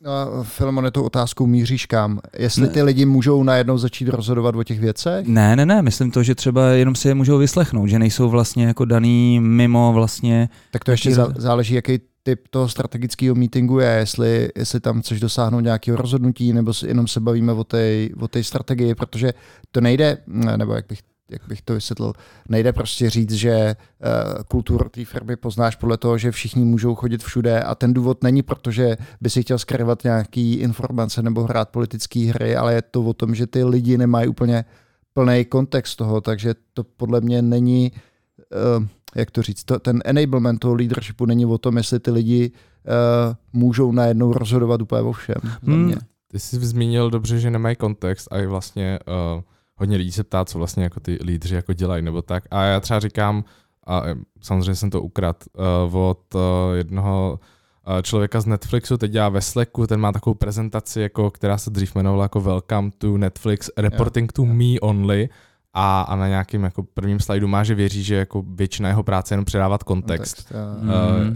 No, 0.00 0.10
a 0.12 0.42
Filemone, 0.42 0.90
tu 0.90 1.02
otázkou 1.02 1.46
míříš 1.46 1.86
kam? 1.86 2.20
Jestli 2.38 2.62
Ne. 2.62 2.68
ty 2.68 2.82
lidi 2.82 3.04
můžou 3.04 3.42
najednou 3.42 3.78
začít 3.78 4.08
rozhodovat 4.08 4.56
o 4.56 4.64
těch 4.64 4.80
věcech? 4.80 5.26
Ne, 5.26 5.56
ne, 5.56 5.66
ne, 5.66 5.82
myslím 5.82 6.10
to, 6.10 6.22
že 6.22 6.34
třeba 6.34 6.68
jenom 6.68 6.94
si 6.94 7.08
je 7.08 7.14
můžou 7.14 7.38
vyslechnout, 7.38 7.86
že 7.86 7.98
nejsou 7.98 8.28
vlastně 8.28 8.66
jako 8.66 8.84
daný 8.84 9.40
mimo 9.40 9.92
vlastně, 9.92 10.48
Tak 10.72 10.84
to 10.84 10.90
ještě 10.90 11.10
zá- 11.10 11.32
záleží, 11.36 11.74
jaký 11.74 11.98
typ 12.22 12.48
toho 12.50 12.68
strategického 12.68 13.34
meetingu 13.34 13.78
je, 13.78 13.88
jestli, 13.90 14.48
jestli 14.56 14.80
tam 14.80 15.00
chceš 15.02 15.20
dosáhnout 15.20 15.60
nějakého 15.60 15.96
rozhodnutí, 15.96 16.52
nebo 16.52 16.74
si 16.74 16.86
jenom 16.88 17.08
se 17.08 17.20
bavíme 17.20 17.52
o 17.52 17.64
té 17.64 18.08
o 18.20 18.28
té 18.28 18.44
strategii, 18.44 18.94
protože 18.94 19.32
to 19.70 19.80
nejde, 19.80 20.18
nebo 20.56 20.74
jak 20.74 20.84
bych, 20.88 20.98
jak 21.30 21.42
bych 21.48 21.62
to 21.62 21.74
vysvětlil, 21.74 22.12
nejde 22.48 22.72
prostě 22.72 23.10
říct, 23.10 23.32
že 23.32 23.76
uh, 23.76 24.42
kulturu 24.42 24.88
té 24.88 25.04
firmy 25.04 25.36
poznáš 25.36 25.76
podle 25.76 25.96
toho, 25.96 26.18
že 26.18 26.30
všichni 26.30 26.64
můžou 26.64 26.94
chodit 26.94 27.22
všude 27.22 27.62
a 27.62 27.74
ten 27.74 27.94
důvod 27.94 28.22
není 28.22 28.42
proto, 28.42 28.70
že 28.70 28.96
by 29.20 29.30
si 29.30 29.42
chtěl 29.42 29.58
skrývat 29.58 30.04
nějaký 30.04 30.54
informace 30.54 31.22
nebo 31.22 31.42
hrát 31.42 31.68
politické 31.68 32.20
hry, 32.20 32.56
ale 32.56 32.74
je 32.74 32.82
to 32.82 33.02
o 33.02 33.12
tom, 33.12 33.34
že 33.34 33.46
ty 33.46 33.64
lidi 33.64 33.98
nemají 33.98 34.28
úplně 34.28 34.64
plný 35.12 35.44
kontext 35.44 35.96
toho, 35.96 36.20
takže 36.20 36.54
to 36.74 36.84
podle 36.84 37.20
mě 37.20 37.42
není 37.42 37.92
uh, 38.78 38.86
jak 39.16 39.30
to 39.30 39.42
říct, 39.42 39.64
to, 39.64 39.78
ten 39.78 40.02
enablement 40.04 40.60
toho 40.60 40.74
leadershipu 40.74 41.26
není 41.26 41.46
o 41.46 41.58
tom, 41.58 41.76
jestli 41.76 42.00
ty 42.00 42.10
lidi 42.10 42.52
uh, 42.52 43.34
můžou 43.52 43.92
najednou 43.92 44.32
rozhodovat 44.32 44.82
úplně 44.82 45.02
o 45.02 45.12
všem. 45.12 45.40
Hmm. 45.62 45.94
Ty 46.28 46.38
jsi 46.38 46.56
zmínil 46.56 47.10
dobře, 47.10 47.38
že 47.38 47.50
nemají 47.50 47.76
kontext 47.76 48.28
a 48.30 48.38
i 48.38 48.46
vlastně 48.46 48.98
uh, 49.36 49.42
hodně 49.76 49.96
lidí 49.96 50.12
se 50.12 50.24
ptá, 50.24 50.44
co 50.44 50.58
vlastně 50.58 50.84
jako 50.84 51.00
ty 51.00 51.18
lídři 51.24 51.54
jako 51.54 51.72
dělají 51.72 52.02
nebo 52.02 52.22
tak. 52.22 52.44
A 52.50 52.62
já 52.62 52.80
třeba 52.80 53.00
říkám, 53.00 53.44
a 53.86 54.02
samozřejmě 54.40 54.74
jsem 54.74 54.90
to 54.90 55.02
ukrad 55.02 55.44
uh, 55.88 55.96
od 55.96 56.34
uh, 56.34 56.40
jednoho 56.74 57.40
člověka 58.02 58.40
z 58.40 58.46
Netflixu, 58.46 58.96
teď 58.96 59.10
dělá 59.10 59.28
ve 59.28 59.40
Slacku, 59.40 59.86
ten 59.86 60.00
má 60.00 60.12
takovou 60.12 60.34
prezentaci, 60.34 61.00
jako, 61.00 61.30
která 61.30 61.58
se 61.58 61.70
dřív 61.70 61.94
jmenovala 61.94 62.24
jako 62.24 62.40
Welcome 62.40 62.90
to 62.98 63.18
Netflix, 63.18 63.70
Reporting 63.76 64.32
to 64.32 64.44
Me 64.44 64.80
Only, 64.80 65.28
a, 65.74 66.00
a 66.00 66.16
na 66.16 66.28
nějakém 66.28 66.64
jako 66.64 66.82
prvním 66.82 67.20
slajdu 67.20 67.48
má, 67.48 67.64
že 67.64 67.74
věří, 67.74 68.02
že 68.02 68.14
jako 68.14 68.42
většina 68.42 68.88
jeho 68.88 69.02
práce 69.02 69.32
je 69.32 69.34
jenom 69.34 69.44
předávat 69.44 69.82
kontext. 69.82 70.48
kontext 70.48 70.52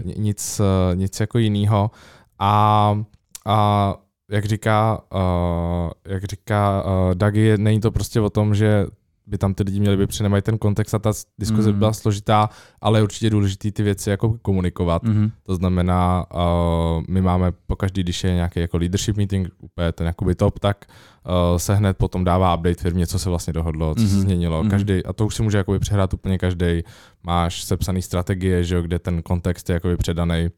uh, 0.07 0.23
nic, 0.23 0.59
uh, 0.59 0.95
nic 0.95 1.19
jako 1.19 1.37
jiného. 1.37 1.91
A, 2.39 3.03
a 3.45 3.95
jak 4.31 4.45
říká, 4.45 5.01
uh, 5.13 5.91
jak 6.05 6.23
říká 6.23 6.83
uh, 6.83 7.15
Dagi, 7.15 7.57
není 7.57 7.79
to 7.79 7.91
prostě 7.91 8.21
o 8.21 8.29
tom, 8.29 8.55
že 8.55 8.85
by 9.27 9.37
tam 9.37 9.53
ty 9.53 9.63
lidi 9.63 9.79
měli 9.79 10.07
protože 10.07 10.23
nemají 10.23 10.41
ten 10.41 10.57
kontext 10.57 10.95
a 10.95 10.99
ta 10.99 11.11
diskuze 11.39 11.69
mm. 11.69 11.75
by 11.75 11.79
byla 11.79 11.93
složitá, 11.93 12.49
ale 12.81 12.99
je 12.99 13.03
určitě 13.03 13.29
důležité 13.29 13.71
ty 13.71 13.83
věci 13.83 14.09
jako 14.09 14.37
komunikovat. 14.41 15.03
Mm. 15.03 15.31
To 15.43 15.55
znamená, 15.55 16.25
uh, 16.33 17.03
my 17.09 17.21
máme 17.21 17.51
pokaždý, 17.67 18.03
když 18.03 18.23
je 18.23 18.33
nějaký 18.33 18.59
jako 18.59 18.77
leadership 18.77 19.17
meeting, 19.17 19.49
úplně 19.59 19.91
ten 19.91 20.07
jakoby 20.07 20.35
top, 20.35 20.59
tak 20.59 20.85
uh, 21.51 21.57
se 21.57 21.75
hned 21.75 21.97
potom 21.97 22.23
dává 22.23 22.55
update 22.55 22.81
firmě, 22.81 23.07
co 23.07 23.19
se 23.19 23.29
vlastně 23.29 23.53
dohodlo, 23.53 23.95
co 23.95 24.01
mm. 24.01 24.07
se 24.07 24.13
mhm. 24.13 24.21
změnilo. 24.21 24.63
Mm. 24.63 24.69
Každý, 24.69 25.05
a 25.05 25.13
to 25.13 25.25
už 25.25 25.35
si 25.35 25.43
může 25.43 25.57
jakoby 25.57 25.79
přehrát 25.79 26.13
úplně 26.13 26.37
každý. 26.37 26.83
Máš 27.23 27.63
sepsaný 27.63 28.01
strategie, 28.01 28.63
že 28.63 28.75
jo, 28.75 28.81
kde 28.81 28.99
ten 28.99 29.21
kontext 29.21 29.69
je 29.69 29.73
jakoby 29.73 29.97
předaný 29.97 30.49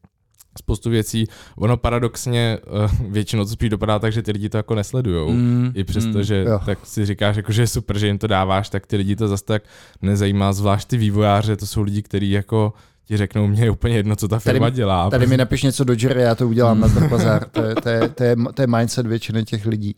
spoustu 0.58 0.90
věcí. 0.90 1.26
Ono 1.56 1.76
paradoxně 1.76 2.58
uh, 2.84 3.10
většinou 3.12 3.44
to 3.44 3.50
spíš 3.50 3.70
dopadá 3.70 3.98
tak, 3.98 4.12
že 4.12 4.22
ty 4.22 4.32
lidi 4.32 4.48
to 4.48 4.56
jako 4.56 4.74
nesledujou. 4.74 5.32
Mm, 5.32 5.72
I 5.74 5.84
přesto, 5.84 6.18
mm, 6.18 6.22
že 6.22 6.44
jo. 6.48 6.60
tak 6.66 6.78
si 6.82 7.06
říkáš, 7.06 7.36
jako, 7.36 7.52
že 7.52 7.62
je 7.62 7.66
super, 7.66 7.98
že 7.98 8.06
jim 8.06 8.18
to 8.18 8.26
dáváš, 8.26 8.68
tak 8.68 8.86
ty 8.86 8.96
lidi 8.96 9.16
to 9.16 9.28
zase 9.28 9.44
tak 9.44 9.62
nezajímá, 10.02 10.52
zvlášť 10.52 10.88
ty 10.88 10.96
vývojáře, 10.96 11.56
to 11.56 11.66
jsou 11.66 11.82
lidi, 11.82 12.02
kteří 12.02 12.30
jako 12.30 12.72
ti 13.06 13.16
řeknou, 13.16 13.46
mě 13.46 13.64
je 13.64 13.70
úplně 13.70 13.96
jedno, 13.96 14.16
co 14.16 14.28
ta 14.28 14.38
firma 14.38 14.66
tady, 14.66 14.76
dělá. 14.76 15.10
Tady 15.10 15.26
mi 15.26 15.36
napiš 15.36 15.62
něco 15.62 15.84
do 15.84 15.94
Jerry, 15.98 16.22
já 16.22 16.34
to 16.34 16.48
udělám 16.48 16.80
na 16.80 16.88
ten 16.94 17.08
bazar. 17.08 17.44
To 17.44 17.62
je, 17.62 17.74
to, 17.74 17.88
je, 17.88 18.08
to, 18.08 18.24
je, 18.24 18.36
to 18.54 18.62
je 18.62 18.66
mindset 18.66 19.06
většiny 19.06 19.44
těch 19.44 19.66
lidí. 19.66 19.96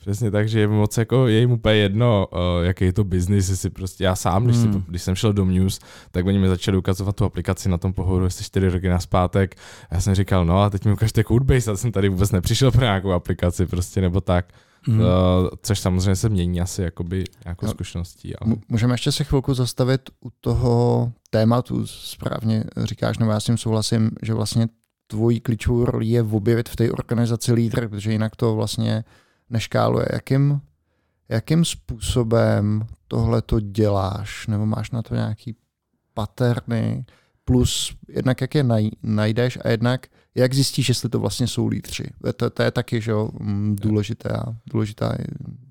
Přesně 0.00 0.30
tak, 0.30 0.48
že 0.48 0.60
je 0.60 0.68
moc 0.68 0.98
jako, 0.98 1.26
je 1.26 1.40
jim 1.40 1.50
úplně 1.50 1.74
jedno, 1.74 2.28
uh, 2.32 2.38
jaký 2.62 2.84
je 2.84 2.92
to 2.92 3.04
biznis, 3.04 3.48
jestli 3.48 3.70
prostě 3.70 4.04
já 4.04 4.16
sám, 4.16 4.44
když, 4.44 4.56
hmm. 4.56 4.72
si, 4.72 4.82
když 4.88 5.02
jsem 5.02 5.14
šel 5.14 5.32
do 5.32 5.44
News, 5.44 5.80
tak 6.10 6.26
oni 6.26 6.38
mi 6.38 6.48
začali 6.48 6.76
ukazovat 6.76 7.16
tu 7.16 7.24
aplikaci 7.24 7.68
na 7.68 7.78
tom 7.78 7.92
pohodu, 7.92 8.24
jestli 8.24 8.44
čtyři 8.44 8.68
roky 8.68 8.88
na 8.88 9.00
zpátek. 9.00 9.54
Já 9.90 10.00
jsem 10.00 10.14
říkal, 10.14 10.44
no 10.44 10.62
a 10.62 10.70
teď 10.70 10.84
mi 10.84 10.92
ukažte 10.92 11.24
Codebase, 11.24 11.70
já 11.70 11.76
jsem 11.76 11.92
tady 11.92 12.08
vůbec 12.08 12.32
nepřišel 12.32 12.70
pro 12.72 12.80
nějakou 12.80 13.12
aplikaci, 13.12 13.66
prostě 13.66 14.00
nebo 14.00 14.20
tak. 14.20 14.52
Hmm. 14.82 15.00
Uh, 15.00 15.06
což 15.62 15.80
samozřejmě 15.80 16.16
se 16.16 16.28
mění 16.28 16.60
asi 16.60 16.82
jakoby 16.82 17.24
nějakou 17.44 17.66
no, 17.66 17.72
zkušeností. 17.72 18.36
Ale... 18.36 18.56
Můžeme 18.68 18.94
ještě 18.94 19.12
se 19.12 19.24
chvilku 19.24 19.54
zastavit 19.54 20.00
u 20.24 20.28
toho 20.40 21.12
tématu, 21.30 21.86
správně 21.86 22.64
říkáš, 22.76 23.18
nebo 23.18 23.32
já 23.32 23.40
s 23.40 23.44
tím 23.44 23.58
souhlasím, 23.58 24.10
že 24.22 24.34
vlastně 24.34 24.68
tvojí 25.06 25.40
klíčovou 25.40 25.84
roli 25.84 26.06
je 26.06 26.22
objevit 26.22 26.68
v 26.68 26.76
té 26.76 26.90
organizaci 26.90 27.52
lídr, 27.52 27.88
protože 27.88 28.12
jinak 28.12 28.36
to 28.36 28.54
vlastně 28.54 29.04
neškáluje. 29.50 30.06
Jakým, 30.12 30.60
jakým 31.28 31.64
způsobem 31.64 32.86
tohle 33.08 33.42
to 33.42 33.60
děláš? 33.60 34.46
Nebo 34.46 34.66
máš 34.66 34.90
na 34.90 35.02
to 35.02 35.14
nějaký 35.14 35.56
paterny? 36.14 37.04
Plus 37.44 37.96
jednak 38.08 38.40
jak 38.40 38.54
je 38.54 38.62
naj, 38.62 38.90
najdeš 39.02 39.58
a 39.64 39.68
jednak 39.68 40.06
jak 40.34 40.54
zjistíš, 40.54 40.88
jestli 40.88 41.08
to 41.08 41.20
vlastně 41.20 41.46
jsou 41.46 41.66
lídři. 41.66 42.04
To, 42.36 42.50
to 42.50 42.62
je 42.62 42.70
taky 42.70 43.00
že 43.00 43.10
jo, 43.10 43.30
mm, 43.40 43.76
důležité, 43.80 44.36
důležitá, 44.70 45.16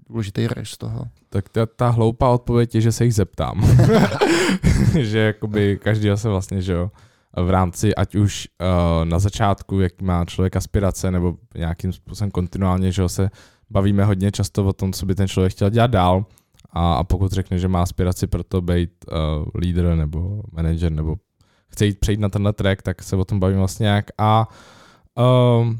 důležitý 0.09 0.47
rys 0.47 0.77
toho. 0.77 1.05
Tak 1.29 1.49
ta, 1.49 1.65
ta 1.65 1.89
hloupá 1.89 2.29
odpověď 2.29 2.75
je, 2.75 2.81
že 2.81 2.91
se 2.91 3.05
jich 3.05 3.15
zeptám. 3.15 3.77
že 4.99 5.19
jakoby 5.19 5.79
každý 5.83 6.09
se 6.15 6.29
vlastně, 6.29 6.61
že 6.61 6.73
jo, 6.73 6.91
v 7.43 7.49
rámci, 7.49 7.95
ať 7.95 8.15
už 8.15 8.47
uh, 8.61 9.05
na 9.05 9.19
začátku, 9.19 9.79
jak 9.79 10.01
má 10.01 10.25
člověk 10.25 10.55
aspirace, 10.55 11.11
nebo 11.11 11.35
nějakým 11.55 11.93
způsobem 11.93 12.31
kontinuálně, 12.31 12.91
že 12.91 13.01
jo, 13.01 13.09
se 13.09 13.29
bavíme 13.71 14.05
hodně 14.05 14.31
často 14.31 14.65
o 14.65 14.73
tom, 14.73 14.93
co 14.93 15.05
by 15.05 15.15
ten 15.15 15.27
člověk 15.27 15.51
chtěl 15.53 15.69
dělat 15.69 15.91
dál. 15.91 16.25
A, 16.69 16.93
a 16.93 17.03
pokud 17.03 17.31
řekne, 17.31 17.59
že 17.59 17.67
má 17.67 17.81
aspiraci 17.81 18.27
pro 18.27 18.43
to 18.43 18.61
být 18.61 18.91
uh, 19.11 19.47
lídr 19.55 19.95
nebo 19.95 20.41
manager 20.51 20.91
nebo 20.91 21.15
chce 21.69 21.85
jít 21.85 21.99
přejít 21.99 22.19
na 22.19 22.29
tenhle 22.29 22.53
track, 22.53 22.81
tak 22.81 23.03
se 23.03 23.15
o 23.15 23.25
tom 23.25 23.39
bavím 23.39 23.57
vlastně 23.57 23.83
nějak. 23.83 24.05
A 24.17 24.47
um, 25.59 25.79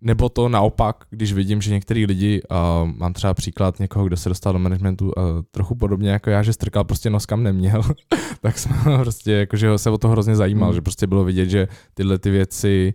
nebo 0.00 0.28
to 0.28 0.48
naopak, 0.48 1.04
když 1.10 1.32
vidím, 1.32 1.62
že 1.62 1.70
některý 1.70 2.06
lidi, 2.06 2.42
uh, 2.50 2.90
mám 2.96 3.12
třeba 3.12 3.34
příklad 3.34 3.78
někoho, 3.78 4.04
kdo 4.04 4.16
se 4.16 4.28
dostal 4.28 4.52
do 4.52 4.58
managementu 4.58 5.04
uh, 5.06 5.12
trochu 5.50 5.74
podobně 5.74 6.10
jako 6.10 6.30
já, 6.30 6.42
že 6.42 6.52
strkal 6.52 6.84
prostě 6.84 7.10
nos 7.10 7.26
kam 7.26 7.42
neměl, 7.42 7.82
tak 8.40 8.58
jsme 8.58 8.98
prostě, 8.98 9.32
jakože 9.32 9.78
se 9.78 9.90
o 9.90 9.98
to 9.98 10.08
hrozně 10.08 10.36
zajímal, 10.36 10.68
mm. 10.68 10.74
že 10.74 10.80
prostě 10.80 11.06
bylo 11.06 11.24
vidět, 11.24 11.48
že 11.48 11.68
tyhle 11.94 12.18
ty 12.18 12.30
věci 12.30 12.94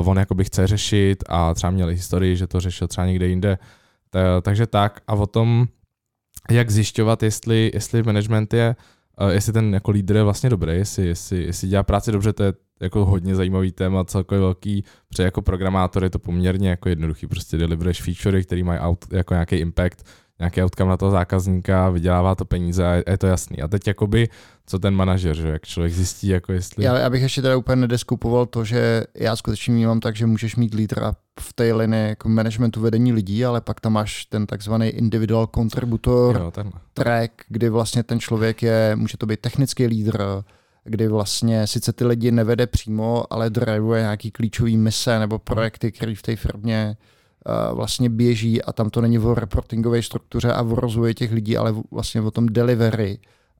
uh, 0.00 0.08
on 0.08 0.18
jakoby 0.18 0.44
chce 0.44 0.66
řešit 0.66 1.24
a 1.28 1.54
třeba 1.54 1.70
měl 1.70 1.88
historii, 1.88 2.36
že 2.36 2.46
to 2.46 2.60
řešil 2.60 2.88
třeba 2.88 3.06
někde 3.06 3.26
jinde. 3.26 3.58
Ta, 4.10 4.40
takže 4.40 4.66
tak. 4.66 5.00
A 5.06 5.14
o 5.14 5.26
tom, 5.26 5.66
jak 6.50 6.70
zjišťovat, 6.70 7.22
jestli, 7.22 7.70
jestli 7.74 8.02
management 8.02 8.54
je, 8.54 8.76
uh, 9.20 9.28
jestli 9.28 9.52
ten 9.52 9.74
jako 9.74 9.90
lídr 9.90 10.16
je 10.16 10.22
vlastně 10.22 10.50
dobrý, 10.50 10.72
jestli, 10.72 11.06
jestli, 11.06 11.44
jestli 11.44 11.68
dělá 11.68 11.82
práci 11.82 12.12
dobře, 12.12 12.32
to 12.32 12.42
je 12.42 12.52
jako 12.80 13.04
hodně 13.04 13.34
zajímavý 13.34 13.72
téma, 13.72 14.04
celkově 14.04 14.40
velký, 14.40 14.84
protože 15.08 15.22
jako 15.22 15.42
programátor 15.42 16.04
je 16.04 16.10
to 16.10 16.18
poměrně 16.18 16.70
jako 16.70 16.88
jednoduchý, 16.88 17.26
prostě 17.26 17.56
deliveruješ 17.56 18.02
featurey, 18.02 18.44
který 18.44 18.62
mají 18.62 18.80
jako 19.12 19.34
nějaký 19.34 19.56
impact, 19.56 20.06
nějaký 20.38 20.62
outcome 20.62 20.90
na 20.90 20.96
toho 20.96 21.10
zákazníka, 21.10 21.90
vydělává 21.90 22.34
to 22.34 22.44
peníze 22.44 22.86
a 22.86 23.10
je 23.10 23.18
to 23.18 23.26
jasný. 23.26 23.62
A 23.62 23.68
teď 23.68 23.86
jakoby, 23.86 24.28
co 24.66 24.78
ten 24.78 24.94
manažer, 24.94 25.36
že 25.36 25.48
jak 25.48 25.66
člověk 25.66 25.92
zjistí, 25.92 26.28
jako 26.28 26.52
jestli... 26.52 26.84
Já, 26.84 26.98
já 26.98 27.10
bych 27.10 27.22
ještě 27.22 27.42
teda 27.42 27.56
úplně 27.56 27.76
nedeskupoval 27.76 28.46
to, 28.46 28.64
že 28.64 29.04
já 29.14 29.36
skutečně 29.36 29.74
vnímám 29.74 30.00
tak, 30.00 30.16
že 30.16 30.26
můžeš 30.26 30.56
mít 30.56 30.74
lídra 30.74 31.14
v 31.40 31.52
té 31.52 31.72
linii 31.72 32.08
jako 32.08 32.28
managementu 32.28 32.80
vedení 32.80 33.12
lidí, 33.12 33.44
ale 33.44 33.60
pak 33.60 33.80
tam 33.80 33.92
máš 33.92 34.24
ten 34.24 34.46
takzvaný 34.46 34.86
individual 34.88 35.48
contributor 35.54 36.36
jo, 36.36 36.72
track, 36.94 37.32
kdy 37.48 37.68
vlastně 37.68 38.02
ten 38.02 38.20
člověk 38.20 38.62
je, 38.62 38.96
může 38.96 39.16
to 39.16 39.26
být 39.26 39.40
technický 39.40 39.86
lídr, 39.86 40.24
kdy 40.84 41.08
vlastně 41.08 41.66
sice 41.66 41.92
ty 41.92 42.04
lidi 42.04 42.30
nevede 42.30 42.66
přímo, 42.66 43.24
ale 43.32 43.50
drivuje 43.50 44.02
nějaký 44.02 44.30
klíčový 44.30 44.76
mise 44.76 45.18
nebo 45.18 45.38
projekty, 45.38 45.92
které 45.92 46.14
v 46.14 46.22
té 46.22 46.36
firmě 46.36 46.96
vlastně 47.72 48.10
běží 48.10 48.62
a 48.62 48.72
tam 48.72 48.90
to 48.90 49.00
není 49.00 49.18
o 49.18 49.34
reportingové 49.34 50.02
struktuře 50.02 50.52
a 50.52 50.62
o 50.62 50.74
rozvoji 50.74 51.14
těch 51.14 51.32
lidí, 51.32 51.56
ale 51.56 51.74
vlastně 51.90 52.20
o 52.20 52.30
tom 52.30 52.46
delivery 52.46 53.18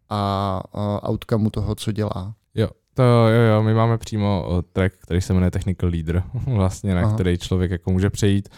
a, 0.08 0.60
a 0.72 1.08
outcomeu 1.10 1.50
toho, 1.50 1.74
co 1.74 1.92
dělá. 1.92 2.34
Jo, 2.54 2.68
to 2.94 3.02
jo, 3.02 3.54
jo, 3.54 3.62
my 3.62 3.74
máme 3.74 3.98
přímo 3.98 4.46
track, 4.72 4.94
který 5.02 5.20
se 5.20 5.34
jmenuje 5.34 5.50
Technical 5.50 5.90
Leader, 5.90 6.22
vlastně, 6.46 6.94
na 6.94 7.00
Aha. 7.00 7.14
který 7.14 7.38
člověk 7.38 7.70
jako 7.70 7.90
může 7.90 8.10
přejít 8.10 8.48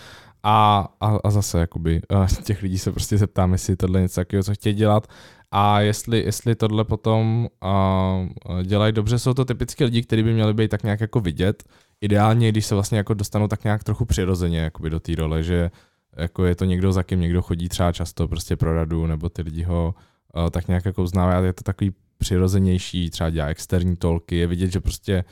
a, 0.42 0.88
a, 1.00 1.18
a 1.24 1.30
zase 1.30 1.60
jakoby 1.60 2.00
těch 2.44 2.62
lidí 2.62 2.78
se 2.78 2.92
prostě 2.92 3.18
zeptám, 3.18 3.52
jestli 3.52 3.76
tohle 3.76 4.00
něco 4.00 4.20
takového, 4.20 4.44
co 4.44 4.54
chtějí 4.54 4.74
dělat 4.74 5.06
a 5.50 5.80
jestli, 5.80 6.18
jestli 6.24 6.54
tohle 6.54 6.84
potom 6.84 7.48
uh, 7.62 8.62
dělají 8.62 8.92
dobře, 8.92 9.18
jsou 9.18 9.34
to 9.34 9.44
typicky 9.44 9.84
lidi, 9.84 10.02
kteří 10.02 10.22
by 10.22 10.32
měli 10.32 10.54
být 10.54 10.70
tak 10.70 10.82
nějak 10.82 11.00
jako 11.00 11.20
vidět, 11.20 11.64
ideálně, 12.00 12.48
když 12.48 12.66
se 12.66 12.74
vlastně 12.74 12.98
jako 12.98 13.14
dostanou 13.14 13.48
tak 13.48 13.64
nějak 13.64 13.84
trochu 13.84 14.04
přirozeně 14.04 14.58
jakoby 14.58 14.90
do 14.90 15.00
té 15.00 15.14
role, 15.14 15.42
že 15.42 15.70
jako 16.16 16.44
je 16.44 16.54
to 16.54 16.64
někdo, 16.64 16.92
za 16.92 17.02
kým 17.02 17.20
někdo 17.20 17.42
chodí 17.42 17.68
třeba 17.68 17.92
často 17.92 18.28
prostě 18.28 18.56
pro 18.56 18.74
radu, 18.74 19.06
nebo 19.06 19.28
ty 19.28 19.42
lidi 19.42 19.62
ho 19.62 19.94
uh, 20.36 20.50
tak 20.50 20.68
nějak 20.68 20.84
jako 20.84 21.02
uznávají, 21.02 21.46
je 21.46 21.52
to 21.52 21.62
takový 21.62 21.92
přirozenější, 22.18 23.10
třeba 23.10 23.30
dělá 23.30 23.46
externí 23.46 23.96
tolky, 23.96 24.36
je 24.36 24.46
vidět, 24.46 24.72
že 24.72 24.80
prostě 24.80 25.24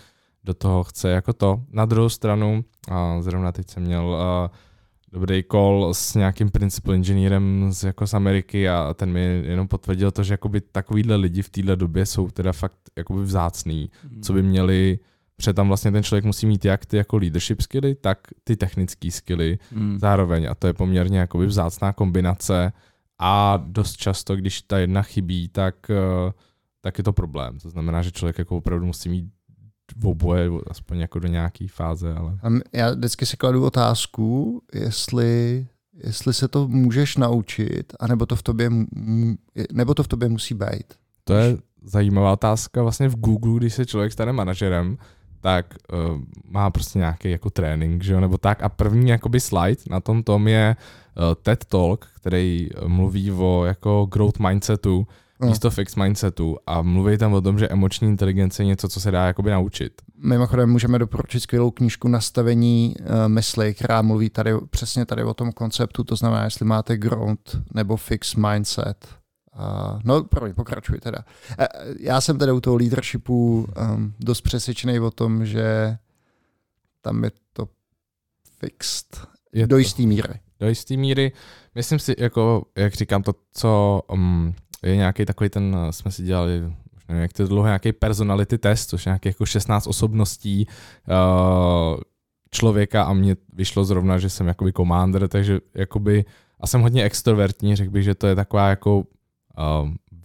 do 0.44 0.54
toho 0.54 0.84
chce 0.84 1.10
jako 1.10 1.32
to. 1.32 1.60
Na 1.70 1.84
druhou 1.84 2.08
stranu, 2.08 2.64
uh, 2.90 2.96
zrovna 3.20 3.52
teď 3.52 3.70
jsem 3.70 3.82
měl 3.82 4.06
uh, 4.06 4.56
dobrý 5.12 5.44
call 5.50 5.94
s 5.94 6.14
nějakým 6.14 6.50
principal 6.50 6.94
inženýrem 6.94 7.72
z, 7.72 7.84
jako 7.84 8.06
z 8.06 8.14
Ameriky 8.14 8.68
a 8.68 8.94
ten 8.94 9.12
mi 9.12 9.42
jenom 9.46 9.68
potvrdil 9.68 10.10
to, 10.10 10.22
že 10.22 10.34
jakoby 10.34 10.60
takovýhle 10.60 11.16
lidi 11.16 11.42
v 11.42 11.50
téhle 11.50 11.76
době 11.76 12.06
jsou 12.06 12.30
teda 12.30 12.52
fakt 12.52 12.78
jakoby 12.96 13.22
vzácný, 13.22 13.90
mm. 14.10 14.22
co 14.22 14.32
by 14.32 14.42
měli 14.42 14.98
Protože 15.38 15.52
tam 15.52 15.68
vlastně 15.68 15.92
ten 15.92 16.02
člověk 16.02 16.24
musí 16.24 16.46
mít 16.46 16.64
jak 16.64 16.86
ty 16.86 16.96
jako 16.96 17.16
leadership 17.16 17.60
skilly, 17.60 17.94
tak 17.94 18.18
ty 18.44 18.56
technické 18.56 19.10
skilly 19.10 19.58
mm. 19.72 19.98
zároveň. 19.98 20.48
A 20.50 20.54
to 20.54 20.66
je 20.66 20.72
poměrně 20.72 21.18
jakoby 21.18 21.46
vzácná 21.46 21.92
kombinace 21.92 22.72
a 23.18 23.62
dost 23.66 23.96
často, 23.96 24.36
když 24.36 24.62
ta 24.62 24.78
jedna 24.78 25.02
chybí, 25.02 25.48
tak, 25.48 25.90
eh, 25.90 26.32
tak 26.80 26.98
je 26.98 27.04
to 27.04 27.12
problém. 27.12 27.58
To 27.58 27.70
znamená, 27.70 28.02
že 28.02 28.10
člověk 28.10 28.38
jako 28.38 28.56
opravdu 28.56 28.86
musí 28.86 29.08
mít 29.08 29.24
v 29.96 30.06
oboje, 30.06 30.50
aspoň 30.70 30.98
jako 30.98 31.18
do 31.18 31.28
nějaké 31.28 31.66
fáze. 31.68 32.14
Ale... 32.14 32.38
Já 32.72 32.90
vždycky 32.90 33.26
si 33.26 33.36
kladu 33.36 33.64
otázku, 33.64 34.62
jestli, 34.74 35.66
jestli 36.04 36.34
se 36.34 36.48
to 36.48 36.68
můžeš 36.68 37.16
naučit, 37.16 37.92
anebo 38.00 38.26
to 38.26 38.36
v 38.36 38.42
tobě, 38.42 38.70
nebo 39.72 39.94
to 39.94 40.02
v 40.02 40.08
tobě 40.08 40.28
musí 40.28 40.54
být. 40.54 40.94
To 41.24 41.34
je 41.34 41.56
zajímavá 41.82 42.32
otázka. 42.32 42.82
Vlastně 42.82 43.08
v 43.08 43.16
Google, 43.16 43.58
když 43.58 43.74
se 43.74 43.86
člověk 43.86 44.12
stane 44.12 44.32
manažerem, 44.32 44.98
tak 45.40 45.74
uh, 45.92 46.20
má 46.50 46.70
prostě 46.70 46.98
nějaký 46.98 47.30
jako 47.30 47.50
trénink, 47.50 48.02
že 48.02 48.12
jo, 48.12 48.20
nebo 48.20 48.38
tak. 48.38 48.62
A 48.62 48.68
první 48.68 49.10
jakoby 49.10 49.40
slide 49.40 49.82
na 49.90 50.00
tom 50.00 50.22
tom 50.22 50.48
je 50.48 50.76
uh, 51.18 51.24
TED 51.42 51.64
Talk, 51.64 52.06
který 52.14 52.68
mluví 52.86 53.32
o 53.32 53.64
jako 53.64 54.06
growth 54.06 54.38
mindsetu, 54.38 55.06
No. 55.40 55.48
místo 55.48 55.70
fixed 55.70 55.96
mindsetu 55.96 56.56
a 56.66 56.82
mluví 56.82 57.18
tam 57.18 57.32
o 57.32 57.40
tom, 57.40 57.58
že 57.58 57.68
emoční 57.68 58.08
inteligence 58.08 58.62
je 58.62 58.66
něco, 58.66 58.88
co 58.88 59.00
se 59.00 59.10
dá 59.10 59.26
jakoby 59.26 59.50
naučit. 59.50 59.92
Mimochodem 60.22 60.70
můžeme 60.70 60.98
doporučit 60.98 61.40
skvělou 61.40 61.70
knížku 61.70 62.08
Nastavení 62.08 62.94
uh, 63.00 63.06
mysli, 63.26 63.74
která 63.74 64.02
mluví 64.02 64.30
tady 64.30 64.52
přesně 64.70 65.06
tady 65.06 65.24
o 65.24 65.34
tom 65.34 65.52
konceptu, 65.52 66.04
to 66.04 66.16
znamená, 66.16 66.44
jestli 66.44 66.64
máte 66.66 66.96
ground 66.96 67.56
nebo 67.74 67.96
fixed 67.96 68.38
mindset. 68.38 69.17
Uh, 69.58 70.00
no, 70.04 70.24
promiň, 70.24 70.54
pokračuj 70.54 70.98
teda. 70.98 71.18
Uh, 71.58 71.66
já 72.00 72.20
jsem 72.20 72.38
teda 72.38 72.52
u 72.54 72.60
toho 72.60 72.76
leadershipu 72.76 73.66
um, 73.94 74.14
dost 74.20 74.40
přesvědčený 74.40 75.00
o 75.00 75.10
tom, 75.10 75.46
že 75.46 75.96
tam 77.02 77.24
je 77.24 77.30
to 77.52 77.68
fixed. 78.58 79.26
Je 79.52 79.66
do 79.66 79.78
jisté 79.78 80.02
míry. 80.02 80.40
do 80.60 80.68
jisté 80.68 80.96
míry. 80.96 81.32
Myslím 81.74 81.98
si, 81.98 82.14
jako, 82.18 82.64
jak 82.76 82.94
říkám, 82.94 83.22
to, 83.22 83.34
co 83.52 84.02
um, 84.12 84.54
je 84.82 84.96
nějaký 84.96 85.24
takový 85.24 85.50
ten, 85.50 85.76
uh, 85.76 85.90
jsme 85.90 86.10
si 86.10 86.22
dělali, 86.22 86.60
nevím, 87.08 87.22
jak 87.22 87.32
to 87.32 87.42
je 87.42 87.48
dlouho, 87.48 87.66
nějaký 87.66 87.92
personality 87.92 88.58
test, 88.58 88.88
což 88.88 89.06
je 89.06 89.10
nějaký 89.10 89.28
jako 89.28 89.46
16 89.46 89.86
osobností 89.86 90.66
uh, 91.08 92.00
člověka 92.50 93.02
a 93.02 93.12
mně 93.12 93.36
vyšlo 93.52 93.84
zrovna, 93.84 94.18
že 94.18 94.30
jsem 94.30 94.46
jakoby 94.46 94.72
commander, 94.72 95.28
takže 95.28 95.60
jakoby, 95.74 96.24
a 96.60 96.66
jsem 96.66 96.80
hodně 96.80 97.04
extrovertní, 97.04 97.76
řekl 97.76 97.90
bych, 97.90 98.04
že 98.04 98.14
to 98.14 98.26
je 98.26 98.34
taková 98.34 98.68
jako 98.68 99.04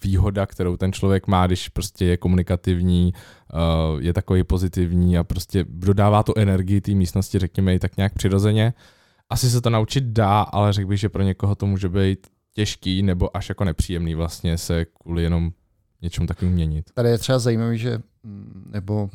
výhoda, 0.04 0.46
kterou 0.46 0.78
ten 0.78 0.94
člověk 0.94 1.28
má, 1.28 1.48
když 1.48 1.70
prostě 1.70 2.06
je 2.06 2.18
komunikativní, 2.18 3.14
uh, 3.14 4.02
je 4.02 4.14
takový 4.14 4.44
pozitivní 4.44 5.18
a 5.18 5.24
prostě 5.24 5.66
dodává 5.70 6.24
tu 6.24 6.34
energii 6.38 6.82
té 6.82 6.92
místnosti, 6.92 7.40
řekněme, 7.40 7.76
i 7.76 7.80
tak 7.80 7.98
nějak 7.98 8.14
přirozeně 8.14 8.74
asi 9.34 9.50
se 9.50 9.62
to 9.62 9.70
naučit 9.70 10.04
dá, 10.04 10.42
ale 10.42 10.74
řekl 10.74 10.88
bych, 10.88 11.00
že 11.00 11.10
pro 11.10 11.24
někoho 11.24 11.56
to 11.56 11.66
může 11.66 11.90
být 11.90 12.28
těžký 12.54 13.04
nebo 13.04 13.38
až 13.38 13.50
jako 13.50 13.64
nepříjemný 13.64 14.16
vlastně 14.16 14.58
se 14.58 14.86
kvůli 14.86 15.24
jenom 15.24 15.52
něčemu 16.02 16.28
takovým 16.28 16.54
měnit. 16.54 16.92
Tady 16.94 17.10
je 17.10 17.18
třeba 17.18 17.40
zajímavý, 17.40 17.78
že 17.78 18.00
nebo 18.70 19.10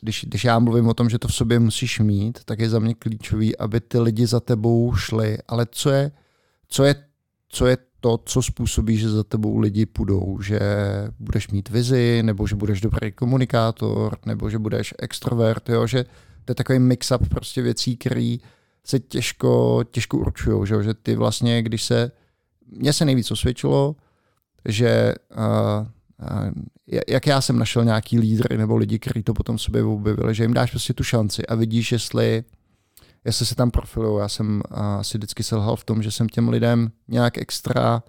když, 0.00 0.24
když 0.28 0.44
já 0.44 0.58
mluvím 0.58 0.88
o 0.88 0.94
tom, 0.94 1.10
že 1.10 1.18
to 1.18 1.28
v 1.28 1.34
sobě 1.34 1.58
musíš 1.58 2.00
mít, 2.00 2.38
tak 2.44 2.58
je 2.58 2.70
za 2.70 2.78
mě 2.78 2.94
klíčový, 2.94 3.58
aby 3.58 3.80
ty 3.80 3.98
lidi 3.98 4.26
za 4.26 4.40
tebou 4.40 4.94
šli. 4.94 5.38
Ale 5.48 5.66
co 5.70 5.90
je, 5.90 6.12
co 6.68 6.84
je, 6.84 6.94
co 7.48 7.66
je 7.66 7.76
to, 8.02 8.18
co 8.24 8.42
způsobí, 8.42 8.96
že 8.96 9.10
za 9.10 9.24
tebou 9.24 9.58
lidi 9.58 9.86
půjdou? 9.86 10.38
Že 10.42 10.60
budeš 11.18 11.48
mít 11.48 11.68
vizi, 11.68 12.22
nebo 12.22 12.46
že 12.46 12.56
budeš 12.56 12.80
dobrý 12.80 13.12
komunikátor, 13.12 14.18
nebo 14.26 14.50
že 14.50 14.58
budeš 14.58 14.94
extrovert, 14.98 15.68
jo? 15.68 15.86
že 15.86 16.04
to 16.44 16.50
je 16.50 16.54
takový 16.54 16.78
mix-up 16.78 17.28
prostě 17.28 17.62
věcí, 17.62 17.96
které 17.96 18.36
se 18.84 18.98
těžko, 18.98 19.84
těžko 19.90 20.18
určují, 20.18 20.66
že, 20.66 20.82
že 20.82 20.94
ty 20.94 21.16
vlastně, 21.16 21.62
když 21.62 21.82
se, 21.82 22.10
mně 22.66 22.92
se 22.92 23.04
nejvíc 23.04 23.30
osvědčilo, 23.30 23.96
že 24.68 25.14
uh, 25.36 25.86
uh, 26.28 26.52
jak 27.08 27.26
já 27.26 27.40
jsem 27.40 27.58
našel 27.58 27.84
nějaký 27.84 28.18
lídry 28.18 28.58
nebo 28.58 28.76
lidi, 28.76 28.98
kteří 28.98 29.22
to 29.22 29.34
potom 29.34 29.58
sobě 29.58 29.84
objevili, 29.84 30.34
že 30.34 30.44
jim 30.44 30.54
dáš 30.54 30.70
prostě 30.70 30.94
tu 30.94 31.04
šanci 31.04 31.46
a 31.46 31.54
vidíš, 31.54 31.92
jestli, 31.92 32.44
jestli 33.24 33.46
se 33.46 33.54
tam 33.54 33.70
profilují. 33.70 34.20
Já 34.20 34.28
jsem 34.28 34.62
asi 34.70 35.18
vždycky 35.18 35.42
selhal 35.42 35.76
v 35.76 35.84
tom, 35.84 36.02
že 36.02 36.10
jsem 36.10 36.28
těm 36.28 36.48
lidem 36.48 36.90
nějak 37.08 37.38
extra 37.38 38.02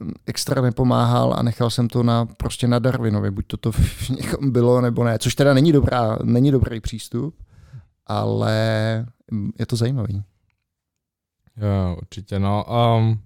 um, 0.00 0.12
extra 0.26 0.62
nepomáhal 0.62 1.34
a 1.34 1.42
nechal 1.42 1.70
jsem 1.70 1.88
to 1.88 2.02
na, 2.02 2.26
prostě 2.26 2.68
na 2.68 2.78
Darwinovi, 2.78 3.30
buď 3.30 3.46
to 3.46 3.56
to 3.56 3.72
v 3.72 4.10
někom 4.10 4.50
bylo 4.50 4.80
nebo 4.80 5.04
ne, 5.04 5.18
což 5.18 5.34
teda 5.34 5.54
není, 5.54 5.72
dobrá, 5.72 6.18
není 6.24 6.50
dobrý 6.50 6.80
přístup, 6.80 7.42
ale 8.06 8.56
mm, 9.30 9.50
je 9.58 9.66
to 9.66 9.76
zajímavý. 9.76 10.22
Jo, 11.56 11.96
určitě, 11.96 12.38
no. 12.38 12.64
Um, 12.98 13.20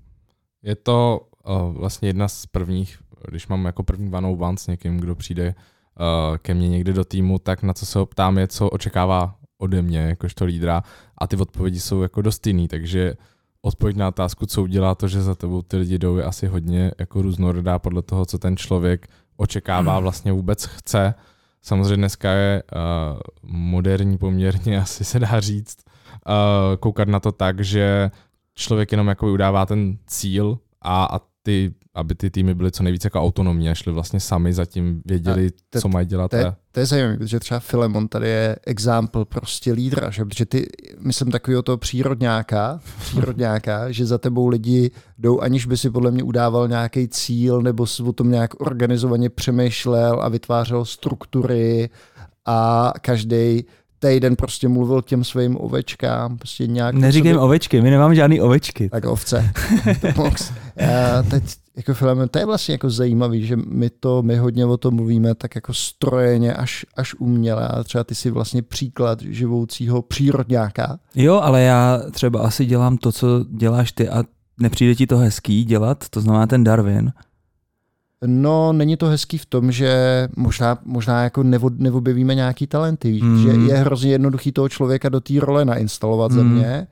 je 0.63 0.75
to 0.75 1.29
uh, 1.49 1.73
vlastně 1.73 2.09
jedna 2.09 2.29
z 2.29 2.47
prvních, 2.47 2.99
když 3.29 3.49
mám 3.49 3.65
jako 3.65 3.83
první 3.83 4.13
on 4.13 4.25
one 4.25 4.59
s 4.59 4.67
někým, 4.67 4.97
kdo 4.97 5.15
přijde 5.15 5.55
uh, 5.55 6.37
ke 6.37 6.55
mně 6.55 6.69
někdy 6.69 6.93
do 6.93 7.05
týmu, 7.05 7.39
tak 7.39 7.63
na 7.63 7.73
co 7.75 7.87
se 7.87 7.99
ho 7.99 8.07
ptám 8.07 8.39
je, 8.39 8.49
co 8.49 8.71
očekává 8.71 9.40
ode 9.61 9.83
mě, 9.83 9.99
jakožto 9.99 10.45
lídra 10.45 10.83
a 11.19 11.27
ty 11.27 11.37
odpovědi 11.37 11.81
jsou 11.81 12.03
jako 12.03 12.23
dost 12.23 12.47
jiný, 12.47 12.69
takže 12.69 13.15
odpověď 13.63 13.97
na 13.97 14.09
otázku, 14.09 14.47
co 14.47 14.63
udělá 14.63 14.95
to, 14.95 15.09
že 15.09 15.23
za 15.23 15.35
tebou 15.35 15.63
ty 15.63 15.77
lidi 15.77 15.99
jdou, 15.99 16.17
je 16.17 16.25
asi 16.25 16.47
hodně 16.47 16.91
jako 16.99 17.23
různorodá 17.23 17.79
podle 17.79 18.03
toho, 18.03 18.27
co 18.27 18.39
ten 18.39 18.57
člověk 18.57 19.07
očekává, 19.37 20.01
vlastně 20.01 20.33
vůbec 20.33 20.65
chce. 20.65 21.15
Samozřejmě 21.63 21.97
dneska 21.97 22.31
je 22.31 22.63
uh, 22.63 23.21
moderní 23.43 24.19
poměrně, 24.19 24.81
asi 24.83 25.05
se 25.05 25.19
dá 25.19 25.41
říct, 25.41 25.79
uh, 26.27 26.77
koukat 26.77 27.09
na 27.09 27.21
to 27.21 27.33
tak, 27.33 27.65
že 27.65 28.11
člověk 28.55 28.93
jenom 28.93 29.09
jako 29.09 29.33
udává 29.33 29.67
ten 29.67 29.99
cíl 30.07 30.59
a, 30.83 31.05
a 31.05 31.21
ty, 31.43 31.75
aby 31.95 32.15
ty 32.15 32.31
týmy 32.31 32.55
byly 32.55 32.71
co 32.71 32.83
nejvíce 32.83 33.07
jako 33.07 33.21
autonomní 33.21 33.71
a 33.71 33.75
šli 33.75 33.93
vlastně 33.93 34.21
sami 34.21 34.53
zatím 34.53 35.03
věděli, 35.05 35.51
to- 35.71 35.81
co 35.81 35.89
mají 35.89 36.07
dělat. 36.07 36.31
To 36.31 36.37
je, 36.37 36.45
a- 36.47 36.57
to 36.73 36.81
je 36.81 36.87
zajímavé, 36.87 37.17
protože 37.17 37.41
třeba 37.41 37.61
Filemon 37.61 38.09
tady 38.09 38.29
je 38.29 38.57
example 38.67 39.25
prostě 39.25 39.73
lídra, 39.73 40.11
že? 40.11 40.25
protože 40.25 40.47
ty, 40.47 40.67
myslím 41.01 41.31
takového 41.31 41.63
toho 41.63 41.79
přírodňáka, 41.79 42.81
přírodňáka, 43.01 43.93
že 43.93 44.07
za 44.07 44.19
tebou 44.19 44.49
lidi 44.49 44.91
jdou, 45.19 45.41
aniž 45.41 45.67
by 45.67 45.77
si 45.77 45.91
podle 45.91 46.11
mě 46.11 46.23
udával 46.23 46.69
nějaký 46.69 47.09
cíl, 47.09 47.63
nebo 47.63 47.87
si 47.87 48.03
o 48.03 48.13
tom 48.13 48.31
nějak 48.31 48.61
organizovaně 48.61 49.31
přemýšlel 49.31 50.21
a 50.23 50.29
vytvářel 50.29 50.85
struktury 50.85 51.91
a 52.47 52.93
každý 53.01 53.65
týden 53.99 54.37
prostě 54.37 54.69
mluvil 54.69 55.03
těm 55.03 55.25
svým 55.25 55.57
ovečkám, 55.61 56.39
prostě 56.39 56.67
nějak... 56.67 56.95
Neříkej 56.95 57.33
sobě- 57.33 57.41
ovečky, 57.45 57.81
my 57.83 57.91
nemáme 57.91 58.15
žádný 58.15 58.41
ovečky. 58.41 58.89
tak 58.89 59.05
ovce. 59.05 59.51
to 60.01 60.09
mox. 60.23 60.53
Já 60.77 61.23
teď 61.23 61.45
jako 61.77 61.95
film, 61.95 62.29
to 62.31 62.39
je 62.39 62.47
vlastně 62.47 62.73
jako 62.75 62.91
zajímavý, 62.91 63.47
že 63.47 63.57
my 63.57 63.91
to, 63.91 64.23
my 64.23 64.37
hodně 64.37 64.67
o 64.67 64.77
tom 64.77 64.95
mluvíme 64.95 65.35
tak 65.35 65.55
jako 65.55 65.75
strojeně 65.75 66.55
až, 66.55 66.87
až 66.97 67.15
uměle 67.15 67.69
a 67.69 67.85
třeba 67.85 68.05
ty 68.05 68.15
si 68.15 68.31
vlastně 68.31 68.63
příklad 68.63 69.23
živoucího 69.23 70.03
přírodňáka. 70.03 70.99
Jo, 71.15 71.35
ale 71.41 71.63
já 71.63 72.01
třeba 72.11 72.41
asi 72.41 72.67
dělám 72.67 72.97
to, 72.99 73.13
co 73.13 73.45
děláš 73.51 73.93
ty 73.93 74.09
a 74.09 74.25
nepřijde 74.61 74.95
ti 74.95 75.07
to 75.07 75.19
hezký 75.19 75.65
dělat, 75.65 76.09
to 76.09 76.21
znamená 76.21 76.47
ten 76.47 76.65
Darwin. 76.65 77.13
No, 78.27 78.73
není 78.73 78.97
to 78.97 79.07
hezký 79.07 79.39
v 79.39 79.47
tom, 79.47 79.73
že 79.73 80.29
možná, 80.37 80.79
možná 80.85 81.23
jako 81.25 81.43
nevo, 81.43 81.71
neobjevíme 81.77 82.35
nějaký 82.35 82.67
talenty, 82.67 83.11
víš, 83.11 83.23
Mm. 83.23 83.43
že 83.43 83.49
je 83.73 83.79
hrozně 83.79 84.11
jednoduchý 84.11 84.53
toho 84.53 84.69
člověka 84.69 85.09
do 85.09 85.21
té 85.21 85.35
role 85.41 85.65
nainstalovat 85.65 86.33
za 86.33 86.43
Mm. 86.43 86.53
mě 86.55 86.87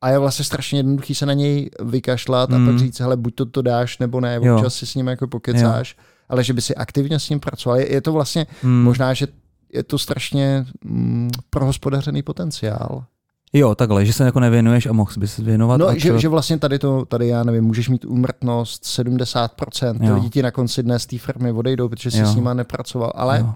a 0.00 0.10
je 0.10 0.18
vlastně 0.18 0.44
strašně 0.44 0.78
jednoduchý 0.78 1.14
se 1.14 1.26
na 1.26 1.32
něj 1.32 1.70
vykašlat 1.84 2.52
a 2.52 2.58
Mm. 2.58 2.66
pak 2.66 2.78
říct, 2.78 3.00
hele, 3.00 3.16
buď 3.16 3.34
to 3.34 3.46
to 3.46 3.62
dáš, 3.62 3.98
nebo 3.98 4.20
ne, 4.20 4.38
Jo. 4.42 4.56
občas 4.56 4.74
si 4.74 4.86
s 4.86 4.94
ním 4.94 5.06
jako 5.06 5.26
pokecáš, 5.26 5.96
ale 6.28 6.44
že 6.44 6.52
by 6.52 6.60
si 6.60 6.74
aktivně 6.74 7.18
s 7.18 7.28
ním 7.30 7.40
pracoval. 7.40 7.78
Je, 7.78 7.92
je 7.92 8.00
to 8.00 8.12
vlastně 8.12 8.46
Hmm. 8.62 8.82
Možná, 8.82 9.14
že 9.14 9.26
je 9.72 9.82
to 9.82 9.98
strašně 9.98 10.66
mm, 10.84 11.30
prohospodařený 11.50 12.22
potenciál. 12.22 13.04
Jo, 13.52 13.74
takhle, 13.74 14.06
že 14.06 14.12
se 14.12 14.24
jako 14.24 14.40
nevěnuješ 14.40 14.86
a 14.86 14.92
mohl 14.92 15.12
bys 15.18 15.34
se 15.34 15.42
věnovat. 15.42 15.76
No, 15.76 15.88
a 15.88 15.98
že, 15.98 16.18
že 16.18 16.28
vlastně 16.28 16.58
tady 16.58 16.78
to, 16.78 17.04
tady 17.04 17.28
já 17.28 17.42
nevím, 17.44 17.64
můžeš 17.64 17.88
mít 17.88 18.04
úmrtnost 18.04 18.84
70%, 18.84 19.98
ty 19.98 20.06
Jo. 20.06 20.14
lidi 20.14 20.30
ti 20.30 20.42
na 20.42 20.50
konci 20.50 20.82
dne 20.82 20.98
z 20.98 21.06
té 21.06 21.18
firmy 21.18 21.52
odejdou, 21.52 21.88
protože 21.88 22.10
jsi 22.10 22.18
Jo. 22.18 22.26
s 22.26 22.34
nima 22.34 22.54
nepracoval, 22.54 23.12
ale 23.14 23.38
Jo. 23.40 23.54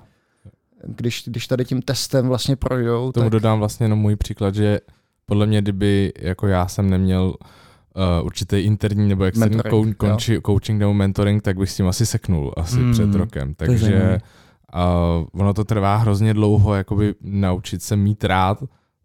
když, 0.86 1.22
když 1.26 1.47
tady 1.47 1.64
tím 1.64 1.82
testem 1.82 2.28
vlastně 2.28 2.57
projdou, 2.57 3.12
tomu 3.12 3.24
tak 3.24 3.30
dodám 3.32 3.59
vlastně 3.59 3.84
jenom 3.84 3.99
můj 3.99 4.16
příklad, 4.16 4.55
že 4.55 4.80
podle 5.31 5.47
mě, 5.47 5.62
kdyby 5.62 6.12
jako 6.18 6.47
já 6.47 6.68
jsem 6.68 6.91
neměl 6.91 7.35
uh, 8.20 8.26
určitý 8.26 8.57
interní 8.57 9.09
nebo 9.09 9.24
externí 9.24 9.57
Mentoring, 9.57 9.97
co- 10.01 10.07
coachi- 10.07 10.41
coaching 10.47 10.78
nebo 10.81 10.95
mentoring, 10.95 11.43
tak 11.43 11.59
bych 11.59 11.70
s 11.70 11.76
tím 11.76 11.87
asi 11.87 12.07
seknul 12.07 12.53
asi 12.57 12.78
Mm, 12.78 12.93
před 12.93 13.14
rokem. 13.14 13.55
Takže 13.55 14.18
uh, 14.74 15.41
ono 15.41 15.55
to 15.55 15.64
trvá 15.64 15.97
hrozně 15.97 16.35
dlouho 16.35 16.74
jakoby 16.74 17.14
naučit 17.22 17.83
se 17.83 17.97
mít 17.97 18.24
rád 18.24 18.62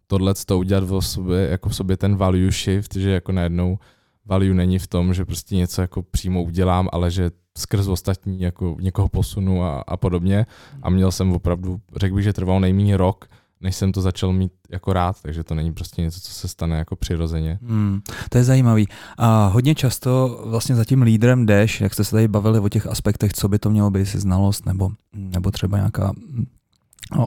tohle 0.08 0.34
to 0.46 0.58
udělat 0.58 0.84
v 0.84 1.02
sobě, 1.02 1.48
jako 1.52 1.70
v 1.70 1.76
sobě 1.76 1.98
ten 1.98 2.16
value 2.16 2.52
shift, 2.52 2.96
že 2.96 3.12
jako 3.12 3.32
najednou 3.32 3.80
value 4.26 4.54
není 4.54 4.80
v 4.80 4.88
tom, 4.88 5.14
že 5.14 5.26
prostě 5.26 5.56
něco 5.56 5.82
jako 5.82 6.02
přímo 6.04 6.44
udělám, 6.44 6.90
ale 6.92 7.12
že 7.12 7.32
skrz 7.58 7.88
ostatní 7.88 8.42
jako 8.42 8.78
někoho 8.80 9.10
posunu 9.10 9.64
a, 9.64 9.84
a 9.88 9.98
podobně. 9.98 10.46
A 10.84 10.90
měl 10.90 11.12
jsem 11.12 11.32
opravdu, 11.32 11.80
řekl 11.96 12.16
bych, 12.16 12.24
že 12.24 12.34
trval 12.34 12.60
nejméně 12.60 12.98
rok, 12.98 13.26
než 13.62 13.76
jsem 13.76 13.92
to 13.92 14.02
začal 14.02 14.34
mít 14.34 14.52
jako 14.70 14.94
rád, 14.94 15.22
takže 15.22 15.44
to 15.44 15.56
není 15.56 15.74
prostě 15.74 16.02
něco, 16.02 16.20
co 16.20 16.32
se 16.32 16.48
stane 16.48 16.78
jako 16.78 16.96
přirozeně. 16.96 17.60
Hmm, 17.62 18.02
to 18.30 18.38
je 18.38 18.44
zajímavý. 18.44 18.88
A 19.18 19.48
hodně 19.48 19.76
často 19.76 20.42
vlastně 20.46 20.76
za 20.76 20.86
tím 20.86 21.02
lídrem 21.02 21.46
jdeš, 21.46 21.82
jak 21.82 21.94
jste 21.94 22.04
se 22.04 22.12
tady 22.12 22.28
bavili 22.28 22.60
o 22.60 22.70
těch 22.70 22.88
aspektech, 22.88 23.34
co 23.34 23.48
by 23.48 23.60
to 23.60 23.70
mělo 23.70 23.92
být, 23.92 24.00
jestli 24.00 24.20
znalost 24.20 24.66
nebo, 24.66 24.92
nebo 25.14 25.52
třeba 25.52 25.78
nějaká 25.78 26.12
mm, 26.18 26.46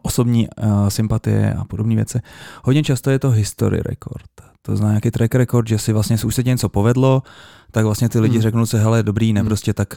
osobní 0.02 0.48
uh, 0.48 0.88
sympatie 0.88 1.54
a 1.54 1.64
podobné 1.64 1.94
věci. 1.94 2.20
Hodně 2.64 2.82
často 2.82 3.10
je 3.10 3.18
to 3.18 3.30
history 3.30 3.80
record. 3.82 4.30
To 4.62 4.76
znamená 4.76 4.92
nějaký 4.92 5.10
track 5.10 5.34
record, 5.34 5.68
že 5.68 5.78
si 5.78 5.92
vlastně 5.92 6.16
už 6.24 6.34
se 6.34 6.42
ti 6.42 6.48
něco 6.48 6.68
povedlo, 6.68 7.22
tak 7.70 7.84
vlastně 7.84 8.08
ty 8.08 8.20
lidi 8.20 8.34
Hmm. 8.34 8.42
řeknou 8.42 8.66
si, 8.66 8.78
hele, 8.78 9.02
dobrý, 9.02 9.32
ne, 9.32 9.40
Hmm. 9.40 9.48
prostě 9.48 9.74
tak 9.74 9.96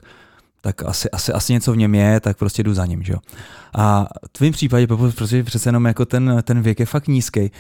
tak 0.62 0.84
asi, 0.86 1.10
asi, 1.10 1.34
asi 1.34 1.54
něco 1.54 1.74
v 1.74 1.78
něm 1.78 1.96
je, 1.96 2.20
tak 2.20 2.38
prostě 2.38 2.64
jdu 2.64 2.74
za 2.74 2.86
ním, 2.86 3.04
že 3.04 3.14
jo. 3.14 3.20
A 3.76 4.08
v 4.28 4.30
tvém 4.32 4.52
případě, 4.52 4.88
protože 4.88 5.44
přece 5.44 5.70
jenom 5.70 5.86
jako 5.86 6.06
ten, 6.06 6.42
ten 6.44 6.62
věk 6.62 6.80
je 6.80 6.86
fakt 6.86 7.08
nízký, 7.08 7.52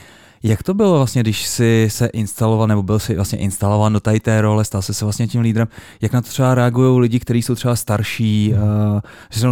jak 0.43 0.63
to 0.63 0.73
bylo 0.73 0.97
vlastně, 0.97 1.21
když 1.21 1.47
jsi 1.47 1.87
se 1.89 2.07
instaloval, 2.07 2.67
nebo 2.67 2.83
byl 2.83 2.99
jsi 2.99 3.15
vlastně 3.15 3.39
instalován 3.39 3.93
do 3.93 3.99
tady 3.99 4.19
té 4.19 4.41
role, 4.41 4.65
stal 4.65 4.81
jsi 4.81 4.93
se 4.93 5.05
vlastně 5.05 5.27
tím 5.27 5.41
lídrem, 5.41 5.67
jak 6.01 6.13
na 6.13 6.21
to 6.21 6.29
třeba 6.29 6.55
reagují 6.55 6.99
lidi, 6.99 7.19
kteří 7.19 7.41
jsou 7.41 7.55
třeba 7.55 7.75
starší, 7.75 8.53
uh, 8.53 8.99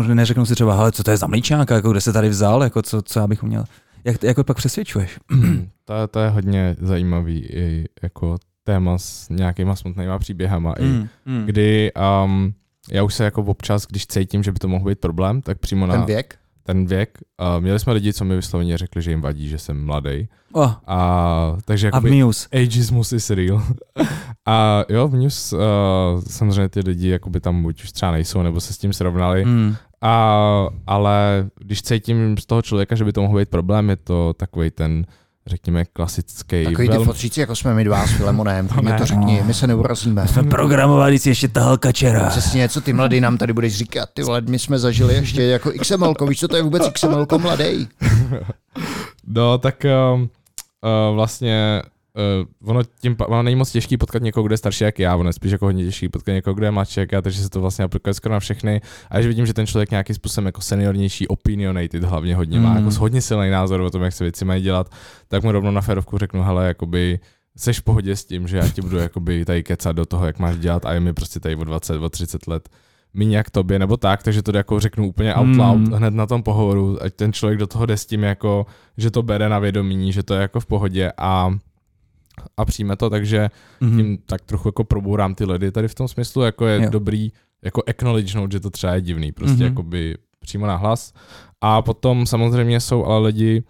že 0.07 0.15
neřeknou 0.15 0.45
si 0.45 0.55
třeba, 0.55 0.75
hele, 0.75 0.91
co 0.91 1.03
to 1.03 1.11
je 1.11 1.17
za 1.17 1.27
mlíčáka, 1.27 1.75
jako 1.75 1.91
kde 1.91 2.01
se 2.01 2.13
tady 2.13 2.29
vzal, 2.29 2.63
jako 2.63 2.81
co, 2.81 3.01
co 3.01 3.19
já 3.19 3.27
bych 3.27 3.43
měl. 3.43 3.63
Jak, 4.03 4.23
jak 4.23 4.35
to 4.35 4.43
pak 4.43 4.57
přesvědčuješ? 4.57 5.19
to, 5.85 5.93
to 6.11 6.19
je 6.19 6.29
hodně 6.29 6.75
zajímavý 6.81 7.39
i 7.39 7.85
jako 8.03 8.37
téma 8.63 8.97
s 8.97 9.29
nějakýma 9.29 9.75
smutnýma 9.75 10.19
příběhama, 10.19 10.75
mm, 10.79 10.85
i, 10.85 11.09
mm. 11.25 11.45
kdy 11.45 11.91
um, 12.25 12.53
já 12.91 13.03
už 13.03 13.13
se 13.13 13.23
jako 13.23 13.41
občas, 13.41 13.85
když 13.89 14.07
cítím, 14.07 14.43
že 14.43 14.51
by 14.51 14.59
to 14.59 14.67
mohl 14.67 14.85
být 14.85 14.99
problém, 14.99 15.41
tak 15.41 15.59
přímo 15.59 15.87
na... 15.87 15.93
Ten 15.93 16.05
věk? 16.05 16.35
Ten 16.63 16.85
věk. 16.85 17.17
Uh, 17.41 17.63
měli 17.63 17.79
jsme 17.79 17.93
lidi, 17.93 18.13
co 18.13 18.25
mi 18.25 18.35
vysloveně 18.35 18.77
řekli, 18.77 19.01
že 19.01 19.11
jim 19.11 19.21
vadí, 19.21 19.47
že 19.47 19.57
jsem 19.57 19.85
mladý. 19.85 20.27
Oh. 20.51 20.73
A, 20.87 21.57
takže 21.65 21.91
Muse. 22.01 22.47
Ageismus 22.53 23.13
is 23.13 23.29
real. 23.29 23.63
a 24.45 24.83
jo, 24.89 25.07
v 25.07 25.15
Muse 25.15 25.55
uh, 25.55 25.61
samozřejmě 26.27 26.69
ty 26.69 26.79
lidi 26.79 27.09
jakoby 27.09 27.39
tam 27.39 27.63
buď 27.63 27.83
už 27.83 27.91
třeba 27.91 28.11
nejsou, 28.11 28.41
nebo 28.41 28.59
se 28.59 28.73
s 28.73 28.77
tím 28.77 28.93
srovnali. 28.93 29.45
Mm. 29.45 29.75
A, 30.01 30.67
ale 30.87 31.49
když 31.59 31.81
cítím 31.81 32.37
z 32.37 32.45
toho 32.45 32.61
člověka, 32.61 32.95
že 32.95 33.05
by 33.05 33.13
to 33.13 33.21
mohl 33.21 33.37
být 33.37 33.49
problém, 33.49 33.89
je 33.89 33.95
to 33.95 34.33
takový 34.33 34.71
ten 34.71 35.05
řekněme, 35.49 35.85
klasický. 35.85 36.63
Takový 36.63 36.87
velmi... 36.87 37.03
ty 37.03 37.05
fotříci, 37.05 37.39
jako 37.39 37.55
jsme 37.55 37.73
my 37.73 37.83
dva 37.83 38.07
s 38.07 38.11
Filemonem, 38.11 38.67
tak 38.67 38.81
mi 38.81 38.93
to 38.93 39.05
řekni, 39.05 39.41
my 39.45 39.53
se 39.53 39.67
neurazíme. 39.67 40.21
My 40.21 40.27
jsme 40.27 40.43
programovali 40.43 41.19
si 41.19 41.29
ještě 41.29 41.47
tahal 41.47 41.77
kačera. 41.77 42.29
Přesně, 42.29 42.69
co 42.69 42.81
ty 42.81 42.93
mladý 42.93 43.21
nám 43.21 43.37
tady 43.37 43.53
budeš 43.53 43.77
říkat, 43.77 44.09
ty 44.13 44.23
vole, 44.23 44.41
my 44.41 44.59
jsme 44.59 44.79
zažili 44.79 45.13
ještě 45.13 45.43
jako 45.43 45.71
XML, 45.81 46.13
víš, 46.27 46.39
co 46.39 46.47
to 46.47 46.55
je 46.55 46.61
vůbec 46.61 46.89
XML 46.93 47.27
mladý? 47.37 47.87
no, 49.27 49.57
tak 49.57 49.85
uh, 50.13 50.21
uh, 50.21 50.27
vlastně 51.15 51.81
uh, 52.19 52.69
ono 52.69 52.83
tím 52.83 53.15
ono 53.27 53.43
není 53.43 53.55
moc 53.55 53.71
těžký 53.71 53.97
potkat 53.97 54.21
někoho, 54.21 54.43
kdo 54.43 54.53
je 54.53 54.57
starší 54.57 54.83
jak 54.83 54.99
já, 54.99 55.15
ono 55.15 55.29
je 55.29 55.33
spíš 55.33 55.51
jako 55.51 55.65
hodně 55.65 55.85
těžký 55.85 56.09
potkat 56.09 56.31
někoho, 56.31 56.53
kdo 56.53 56.65
je 56.65 56.71
mladší 56.71 56.99
jak 56.99 57.11
já, 57.11 57.21
takže 57.21 57.41
se 57.41 57.49
to 57.49 57.61
vlastně 57.61 57.85
aplikuje 57.85 58.13
skoro 58.13 58.33
na 58.33 58.39
všechny. 58.39 58.81
A 59.09 59.17
když 59.17 59.27
vidím, 59.27 59.45
že 59.45 59.53
ten 59.53 59.67
člověk 59.67 59.91
nějakým 59.91 60.15
způsobem 60.15 60.45
jako 60.45 60.61
seniornější, 60.61 61.27
opinionated 61.27 62.03
hlavně 62.03 62.35
hodně 62.35 62.59
mm. 62.59 62.65
má, 62.65 62.75
jako 62.75 62.89
hodně 62.99 63.21
silný 63.21 63.49
názor 63.49 63.81
o 63.81 63.89
tom, 63.89 64.01
jak 64.01 64.13
se 64.13 64.23
věci 64.23 64.45
mají 64.45 64.63
dělat, 64.63 64.91
tak 65.27 65.43
mu 65.43 65.51
rovnou 65.51 65.71
na 65.71 65.81
férovku 65.81 66.17
řeknu, 66.17 66.43
hele, 66.43 66.67
jakoby 66.67 67.19
seš 67.57 67.79
v 67.79 67.83
pohodě 67.83 68.15
s 68.15 68.25
tím, 68.25 68.47
že 68.47 68.57
já 68.57 68.69
ti 68.69 68.81
budu 68.81 68.97
jakoby 68.97 69.45
tady 69.45 69.63
kecat 69.63 69.95
do 69.95 70.05
toho, 70.05 70.25
jak 70.25 70.39
máš 70.39 70.57
dělat 70.57 70.85
a 70.85 70.93
je 70.93 70.99
mi 70.99 71.13
prostě 71.13 71.39
tady 71.39 71.55
o 71.55 71.63
20, 71.63 71.97
o 71.97 72.09
30 72.09 72.47
let 72.47 72.69
méně 73.13 73.37
jak 73.37 73.49
tobě, 73.49 73.79
nebo 73.79 73.97
tak, 73.97 74.23
takže 74.23 74.41
to 74.41 74.57
jako 74.57 74.79
řeknu 74.79 75.07
úplně 75.07 75.35
out 75.35 75.55
loud 75.57 75.77
mm. 75.77 75.91
hned 75.91 76.13
na 76.13 76.25
tom 76.25 76.43
pohovoru, 76.43 77.03
ať 77.03 77.13
ten 77.13 77.33
člověk 77.33 77.59
do 77.59 77.67
toho 77.67 77.85
jde 77.85 77.97
s 77.97 78.05
tím 78.05 78.23
jako, 78.23 78.65
že 78.97 79.11
to 79.11 79.23
bere 79.23 79.49
na 79.49 79.59
vědomí, 79.59 80.13
že 80.13 80.23
to 80.23 80.33
je 80.33 80.41
jako 80.41 80.59
v 80.59 80.65
pohodě 80.65 81.11
a 81.17 81.51
a 82.57 82.65
přijme 82.65 82.95
to, 82.95 83.09
takže 83.09 83.49
mm-hmm. 83.81 83.95
tím 83.95 84.17
tak 84.25 84.41
trochu 84.41 84.67
jako 84.67 84.83
probourám 84.83 85.35
ty 85.35 85.45
ledy 85.45 85.71
tady 85.71 85.87
v 85.87 85.95
tom 85.95 86.07
smyslu, 86.07 86.41
jako 86.41 86.65
je 86.65 86.83
jo. 86.83 86.89
dobrý 86.89 87.31
jako 87.61 87.83
acknowledgenout, 87.87 88.51
že 88.51 88.59
to 88.59 88.69
třeba 88.69 88.93
je 88.93 89.01
divný, 89.01 89.31
prostě 89.31 89.55
mm-hmm. 89.55 89.63
jakoby 89.63 90.17
přímo 90.39 90.67
na 90.67 90.75
hlas. 90.75 91.13
A 91.61 91.81
potom 91.81 92.25
samozřejmě 92.25 92.79
jsou 92.79 93.05
ale 93.05 93.19
lidi, 93.19 93.63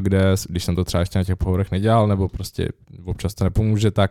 kde, 0.00 0.34
když 0.48 0.64
jsem 0.64 0.76
to 0.76 0.84
třeba 0.84 1.00
ještě 1.00 1.18
na 1.18 1.24
těch 1.24 1.36
pohovorech 1.36 1.70
nedělal, 1.70 2.08
nebo 2.08 2.28
prostě 2.28 2.68
občas 3.04 3.34
to 3.34 3.44
nepomůže, 3.44 3.90
tak, 3.90 4.10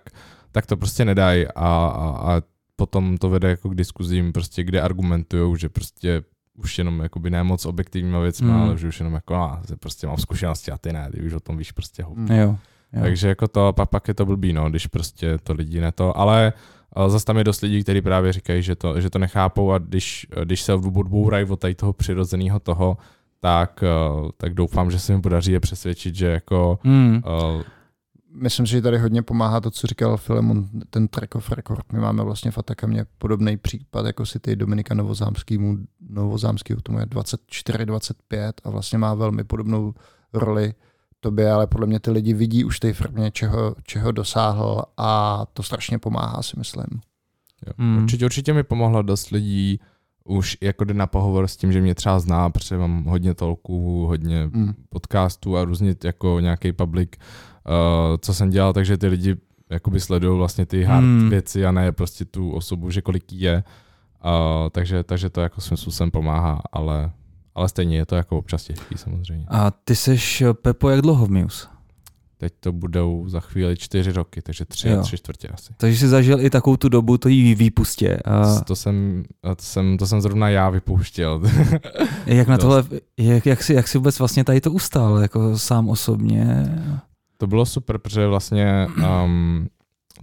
tak 0.51 0.65
to 0.65 0.77
prostě 0.77 1.05
nedají 1.05 1.47
a, 1.47 1.51
a, 1.55 2.35
a 2.35 2.41
potom 2.75 3.17
to 3.17 3.29
vede 3.29 3.49
jako 3.49 3.69
k 3.69 3.75
diskuzím, 3.75 4.33
prostě, 4.33 4.63
kde 4.63 4.81
argumentují, 4.81 5.57
že 5.57 5.69
prostě 5.69 6.23
už 6.57 6.77
jenom 6.77 6.99
jakoby 6.99 7.29
ne 7.29 7.43
moc 7.43 7.65
objektivníma 7.65 8.19
věcmi, 8.19 8.47
mm. 8.47 8.55
ale 8.55 8.77
že 8.77 8.87
už 8.87 8.99
jenom 8.99 9.13
jako, 9.13 9.35
a, 9.35 9.61
prostě 9.79 10.07
mám 10.07 10.17
zkušenosti 10.17 10.71
a 10.71 10.77
ty 10.77 10.93
ne, 10.93 11.09
ty 11.11 11.21
už 11.21 11.33
o 11.33 11.39
tom 11.39 11.57
víš 11.57 11.71
prostě. 11.71 12.01
Jo. 12.29 12.57
Jo. 12.95 13.01
Takže 13.01 13.27
jako 13.27 13.47
to, 13.47 13.73
pak, 13.73 13.89
pak 13.89 14.07
je 14.07 14.13
to 14.13 14.25
blbý, 14.25 14.53
no, 14.53 14.69
když 14.69 14.87
prostě 14.87 15.37
to 15.43 15.53
lidi 15.53 15.81
ne 15.81 15.91
to, 15.91 16.17
ale 16.17 16.53
zase 17.07 17.25
tam 17.25 17.37
je 17.37 17.43
dost 17.43 17.61
lidí, 17.61 17.83
kteří 17.83 18.01
právě 18.01 18.33
říkají, 18.33 18.63
že 18.63 18.75
to, 18.75 19.01
že 19.01 19.09
to 19.09 19.19
nechápou 19.19 19.71
a 19.71 19.77
když, 19.77 20.27
když 20.43 20.61
se 20.61 20.73
odbourají 20.73 21.45
od 21.45 21.59
tady 21.59 21.75
toho 21.75 21.93
přirozeného 21.93 22.59
toho, 22.59 22.97
tak, 23.39 23.83
tak 24.37 24.53
doufám, 24.53 24.91
že 24.91 24.99
se 24.99 25.15
mi 25.15 25.21
podaří 25.21 25.51
je 25.51 25.59
přesvědčit, 25.59 26.15
že 26.15 26.27
jako 26.27 26.79
mm. 26.83 27.21
uh, 27.25 27.61
Myslím 28.37 28.67
si, 28.67 28.71
že 28.71 28.81
tady 28.81 28.97
hodně 28.97 29.21
pomáhá 29.21 29.61
to, 29.61 29.71
co 29.71 29.87
říkal 29.87 30.17
Filemon, 30.17 30.69
ten 30.89 31.07
track 31.07 31.35
of 31.35 31.51
record. 31.51 31.93
My 31.93 31.99
máme 31.99 32.23
vlastně 32.23 32.51
v 32.51 32.57
Atakamě 32.57 33.05
podobný 33.17 33.57
případ, 33.57 34.05
jako 34.05 34.25
si 34.25 34.39
ty 34.39 34.55
Dominika 34.55 34.93
Novozámskýmu, 34.93 35.77
Novozámskýmu, 36.09 36.81
tomu 36.81 36.99
je 36.99 37.05
24-25 37.05 38.53
a 38.63 38.69
vlastně 38.69 38.97
má 38.97 39.13
velmi 39.13 39.43
podobnou 39.43 39.93
roli 40.33 40.73
tobě, 41.25 41.51
ale 41.51 41.67
podle 41.67 41.87
mě 41.87 41.99
ty 41.99 42.11
lidi 42.11 42.33
vidí 42.33 42.63
už 42.63 42.79
té 42.79 42.93
firmě, 42.93 43.31
čeho, 43.31 43.75
čeho 43.83 44.11
dosáhl 44.11 44.83
a 44.97 45.41
to 45.53 45.63
strašně 45.63 45.99
pomáhá, 45.99 46.41
si 46.41 46.53
myslím. 46.57 47.01
Jo. 47.67 47.73
Mm. 47.77 48.03
Určitě, 48.03 48.25
určitě 48.25 48.53
mi 48.53 48.63
pomohlo 48.63 49.01
dost 49.01 49.29
lidí 49.29 49.79
už 50.23 50.57
jako 50.61 50.83
jde 50.83 50.93
na 50.93 51.07
pohovor 51.07 51.47
s 51.47 51.57
tím, 51.57 51.71
že 51.71 51.81
mě 51.81 51.95
třeba 51.95 52.19
zná, 52.19 52.49
protože 52.49 52.77
mám 52.77 53.03
hodně 53.03 53.33
tolků, 53.33 54.05
hodně 54.05 54.49
mm. 54.53 54.73
podcastů 54.89 55.57
a 55.57 55.65
různě 55.65 55.95
jako 56.03 56.39
nějaký 56.39 56.73
public, 56.73 57.09
uh, 57.17 58.17
co 58.21 58.33
jsem 58.33 58.49
dělal, 58.49 58.73
takže 58.73 58.97
ty 58.97 59.07
lidi 59.07 59.35
jakoby 59.69 59.99
sledují 59.99 60.37
vlastně 60.37 60.65
ty 60.65 60.83
hard 60.83 61.05
mm. 61.05 61.29
věci 61.29 61.65
a 61.65 61.71
ne 61.71 61.91
prostě 61.91 62.25
tu 62.25 62.51
osobu, 62.51 62.91
že 62.91 63.01
kolik 63.01 63.33
je. 63.33 63.63
Uh, 64.25 64.69
takže, 64.69 65.03
takže 65.03 65.29
to 65.29 65.41
jako 65.41 65.61
svým 65.61 65.77
způsobem 65.77 66.11
pomáhá, 66.11 66.61
ale 66.71 67.11
ale 67.55 67.69
stejně 67.69 67.97
je 67.97 68.05
to 68.05 68.15
jako 68.15 68.37
občas 68.37 68.63
těžký 68.63 68.97
samozřejmě. 68.97 69.45
A 69.47 69.71
ty 69.71 69.95
seš, 69.95 70.43
Pepo, 70.61 70.89
jak 70.89 71.01
dlouho 71.01 71.25
v 71.25 71.29
Muse? 71.29 71.67
Teď 72.37 72.53
to 72.59 72.71
budou 72.71 73.29
za 73.29 73.39
chvíli 73.39 73.77
čtyři 73.77 74.11
roky, 74.11 74.41
takže 74.41 74.65
tři 74.65 74.89
jo. 74.89 74.99
a 74.99 75.01
tři 75.01 75.17
čtvrtě 75.17 75.47
asi. 75.47 75.73
Takže 75.77 75.99
jsi 75.99 76.07
zažil 76.07 76.41
i 76.41 76.49
takovou 76.49 76.77
tu 76.77 76.89
dobu, 76.89 77.17
to 77.17 77.29
jí 77.29 77.55
výpustě. 77.55 78.19
A... 78.25 78.59
To, 78.59 78.75
jsem, 78.75 79.25
to, 79.41 79.55
jsem, 79.59 79.97
to 79.97 80.07
jsem 80.07 80.21
zrovna 80.21 80.49
já 80.49 80.69
vypouštěl. 80.69 81.41
jak 82.25 82.47
na 82.47 82.57
tohle, 82.57 82.83
jak, 83.17 83.45
jak, 83.45 83.63
jsi, 83.63 83.73
jak 83.73 83.87
jsi 83.87 83.97
vůbec 83.97 84.19
vlastně 84.19 84.43
tady 84.43 84.61
to 84.61 84.71
ustál, 84.71 85.17
jako 85.17 85.59
sám 85.59 85.89
osobně? 85.89 86.65
To 87.37 87.47
bylo 87.47 87.65
super, 87.65 87.97
protože 87.97 88.27
vlastně 88.27 88.87
um, 89.23 89.67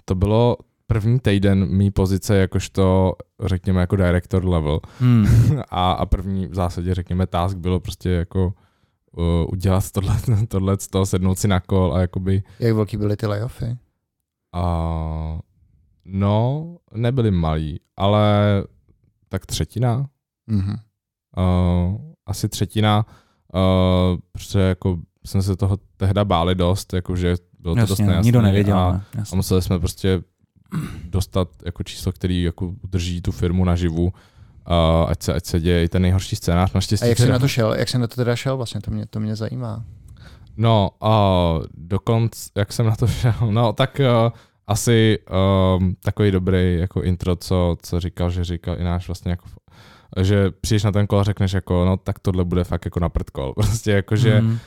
to 0.05 0.14
bylo 0.14 0.57
první 0.93 1.20
týden 1.20 1.66
mý 1.76 1.90
pozice 1.90 2.36
jakožto, 2.36 3.12
řekněme, 3.45 3.80
jako 3.80 3.97
director 3.97 4.45
level. 4.45 4.80
Hmm. 5.01 5.26
a, 5.68 5.93
a 5.93 6.07
první 6.07 6.47
v 6.47 6.55
zásadě, 6.55 6.95
řekněme, 6.95 7.26
task 7.26 7.57
bylo 7.57 7.80
prostě 7.80 8.11
jako 8.11 8.55
uh, 9.12 9.24
udělat 9.53 9.90
tohle, 9.90 10.16
tohle 10.49 10.76
z 10.80 10.86
toho, 10.86 11.07
sednout 11.07 11.38
si 11.38 11.49
na 11.49 11.61
kol 11.61 11.95
a 11.95 12.01
jakoby... 12.01 12.43
Jak 12.59 12.74
velký 12.74 12.97
byly 12.97 13.16
ty 13.16 13.26
layoffy? 13.26 13.76
Uh, 14.57 15.40
no, 16.05 16.66
nebyly 16.95 17.30
malý, 17.30 17.80
ale 17.97 18.24
tak 19.28 19.47
třetina. 19.47 20.07
Mm-hmm. 20.51 20.78
Uh, 21.36 22.01
asi 22.26 22.49
třetina, 22.49 23.07
uh, 23.55 24.18
protože 24.32 24.59
jako 24.61 24.99
jsme 25.24 25.43
se 25.43 25.57
toho 25.57 25.78
tehda 25.97 26.24
báli 26.24 26.55
dost, 26.55 26.93
jakože 26.93 27.36
bylo 27.59 27.74
to 27.74 27.80
jasně, 27.80 27.93
dost 27.93 27.99
nejasné. 27.99 28.22
Nikdo 28.22 28.43
nevěděl. 28.43 28.78
A, 28.78 29.05
a 29.32 29.36
museli 29.36 29.62
jsme 29.62 29.78
prostě 29.78 30.22
dostat 31.05 31.49
jako 31.64 31.83
číslo, 31.83 32.12
který 32.12 32.43
jako 32.43 32.75
udrží 32.85 33.23
tu 33.23 33.33
firmu 33.33 33.64
naživu, 33.64 34.05
uh, 34.05 34.12
ať, 35.09 35.23
se, 35.23 35.35
ať 35.35 35.47
se 35.47 35.61
děje 35.61 35.85
i 35.85 35.89
ten 35.89 36.03
nejhorší 36.03 36.37
scénář. 36.37 36.73
Naštěstí 36.73 37.07
a 37.07 37.09
jak 37.09 37.18
jsi 37.18 37.29
na 37.29 37.39
to 37.39 37.49
šel? 37.49 37.75
Jak 37.75 37.89
jsi 37.89 37.99
na 37.99 38.07
to 38.07 38.16
teda 38.16 38.37
šel? 38.37 38.57
Vlastně 38.57 38.81
to 38.81 38.91
mě, 38.91 39.07
to 39.07 39.20
mě 39.20 39.37
zajímá. 39.37 39.85
No, 40.57 40.91
uh, 41.03 41.64
dokonce, 41.75 42.51
jak 42.55 42.73
jsem 42.73 42.87
na 42.87 42.97
to 42.97 43.07
šel? 43.23 43.35
No, 43.51 43.73
tak 43.73 44.01
uh, 44.01 44.33
asi 44.66 45.18
um, 45.79 45.97
takový 46.03 46.31
dobrý 46.31 46.79
jako 46.79 47.03
intro, 47.03 47.37
co, 47.37 47.77
co 47.83 48.01
říkal, 48.01 48.31
že 48.31 48.45
říkal 48.45 48.77
i 48.79 48.85
náš 48.85 49.09
vlastně 49.09 49.31
jako 49.31 49.49
že 50.20 50.51
přijdeš 50.51 50.85
na 50.85 50.93
ten 50.93 51.07
kol 51.07 51.20
a 51.20 51.25
řekneš 51.25 51.53
jako, 51.53 51.85
no 51.85 51.97
tak 51.97 52.18
tohle 52.18 52.45
bude 52.45 52.64
fakt 52.64 52.85
jako 52.85 53.01
na 53.01 53.11
kol. 53.33 53.53
Prostě 53.55 53.91
jako, 53.91 54.16
že 54.16 54.41
mm. 54.41 54.51
uh, 54.51 54.59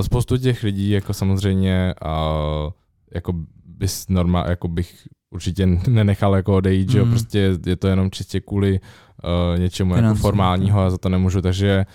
spoustu 0.00 0.36
těch 0.36 0.62
lidí 0.62 0.90
jako 0.90 1.14
samozřejmě 1.14 1.94
uh, 2.04 2.72
jako 3.14 3.32
bys 3.64 4.08
norma, 4.08 4.44
jako 4.48 4.68
bych 4.68 5.08
určitě 5.32 5.66
nenechal 5.88 6.36
jako 6.36 6.56
odejít, 6.56 6.88
mm. 6.88 6.92
že 6.92 6.98
jo, 6.98 7.04
hmm. 7.04 7.12
prostě 7.12 7.58
je 7.66 7.76
to 7.76 7.88
jenom 7.88 8.10
čistě 8.10 8.40
kvůli 8.40 8.80
uh, 8.80 9.58
něčemu 9.58 9.96
jako 9.96 10.14
formálního 10.14 10.80
a 10.80 10.90
za 10.90 10.98
to 10.98 11.08
nemůžu, 11.08 11.42
takže 11.42 11.86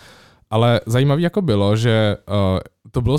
ale 0.50 0.82
zajímavé 0.86 1.22
jako 1.22 1.42
bylo, 1.42 1.76
že 1.76 2.18
uh, 2.30 2.60
to 2.92 3.02
bylo 3.02 3.18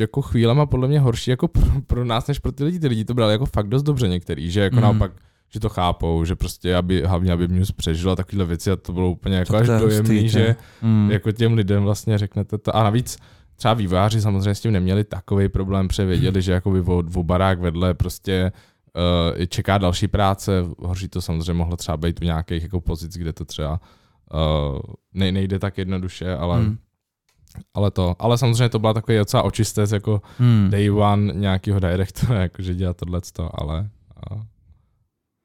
jako 0.00 0.22
chvílema 0.22 0.66
podle 0.66 0.88
mě 0.88 1.00
horší 1.00 1.30
jako 1.30 1.48
pro, 1.48 1.64
pro 1.86 2.04
nás, 2.04 2.26
než 2.26 2.38
pro 2.38 2.52
ty 2.52 2.64
lidi. 2.64 2.78
Ty 2.80 2.88
lidi 2.88 3.04
to 3.04 3.14
brali 3.14 3.32
jako 3.32 3.46
fakt 3.46 3.68
dost 3.68 3.82
dobře 3.82 4.08
některý, 4.08 4.50
že 4.50 4.60
jako 4.60 4.76
mm. 4.76 4.82
naopak 4.82 5.12
že 5.52 5.60
to 5.60 5.68
chápou, 5.68 6.24
že 6.24 6.36
prostě 6.36 6.76
aby, 6.76 7.02
hlavně 7.06 7.32
aby 7.32 7.48
mě 7.48 7.62
přežila 7.76 8.16
takovéhle 8.16 8.44
věci 8.44 8.70
a 8.70 8.76
to 8.76 8.92
bylo 8.92 9.10
úplně 9.10 9.36
jako 9.36 9.52
to 9.52 9.58
až 9.58 9.66
dojemný, 9.66 10.28
že 10.28 10.56
mm. 10.82 11.10
jako 11.10 11.32
těm 11.32 11.54
lidem 11.54 11.82
vlastně 11.82 12.18
řeknete 12.18 12.58
to. 12.58 12.76
A 12.76 12.82
navíc 12.82 13.18
třeba 13.56 13.74
výváři 13.74 14.20
samozřejmě 14.20 14.54
s 14.54 14.60
tím 14.60 14.72
neměli 14.72 15.04
takový 15.04 15.48
problém, 15.48 15.88
převěděli, 15.88 16.42
že 16.42 16.52
jako 16.52 16.70
by 16.70 16.80
o, 16.80 17.02
o 17.14 17.22
barák 17.22 17.60
vedle 17.60 17.94
prostě 17.94 18.52
i 19.36 19.46
čeká 19.46 19.78
další 19.78 20.08
práce, 20.08 20.64
horší 20.78 21.08
to 21.08 21.22
samozřejmě 21.22 21.52
mohlo 21.52 21.76
třeba 21.76 21.96
být 21.96 22.20
u 22.20 22.24
nějakých 22.24 22.62
jako 22.62 22.80
pozic, 22.80 23.16
kde 23.16 23.32
to 23.32 23.44
třeba 23.44 23.80
uh, 24.34 24.78
ne, 25.14 25.32
nejde 25.32 25.58
tak 25.58 25.78
jednoduše, 25.78 26.34
ale 26.34 26.58
hmm. 26.58 26.78
Ale 27.74 27.90
to, 27.90 28.16
ale 28.18 28.38
samozřejmě 28.38 28.68
to 28.68 28.78
byla 28.78 28.94
takový 28.94 29.18
docela 29.18 29.42
očistec 29.42 29.92
jako 29.92 30.22
hmm. 30.38 30.70
day 30.70 30.90
one 30.90 31.32
nějakého 31.34 31.80
direktora, 31.80 32.42
jakože 32.42 32.74
dělat 32.74 32.96
tohle, 32.96 33.20
ale, 33.54 33.88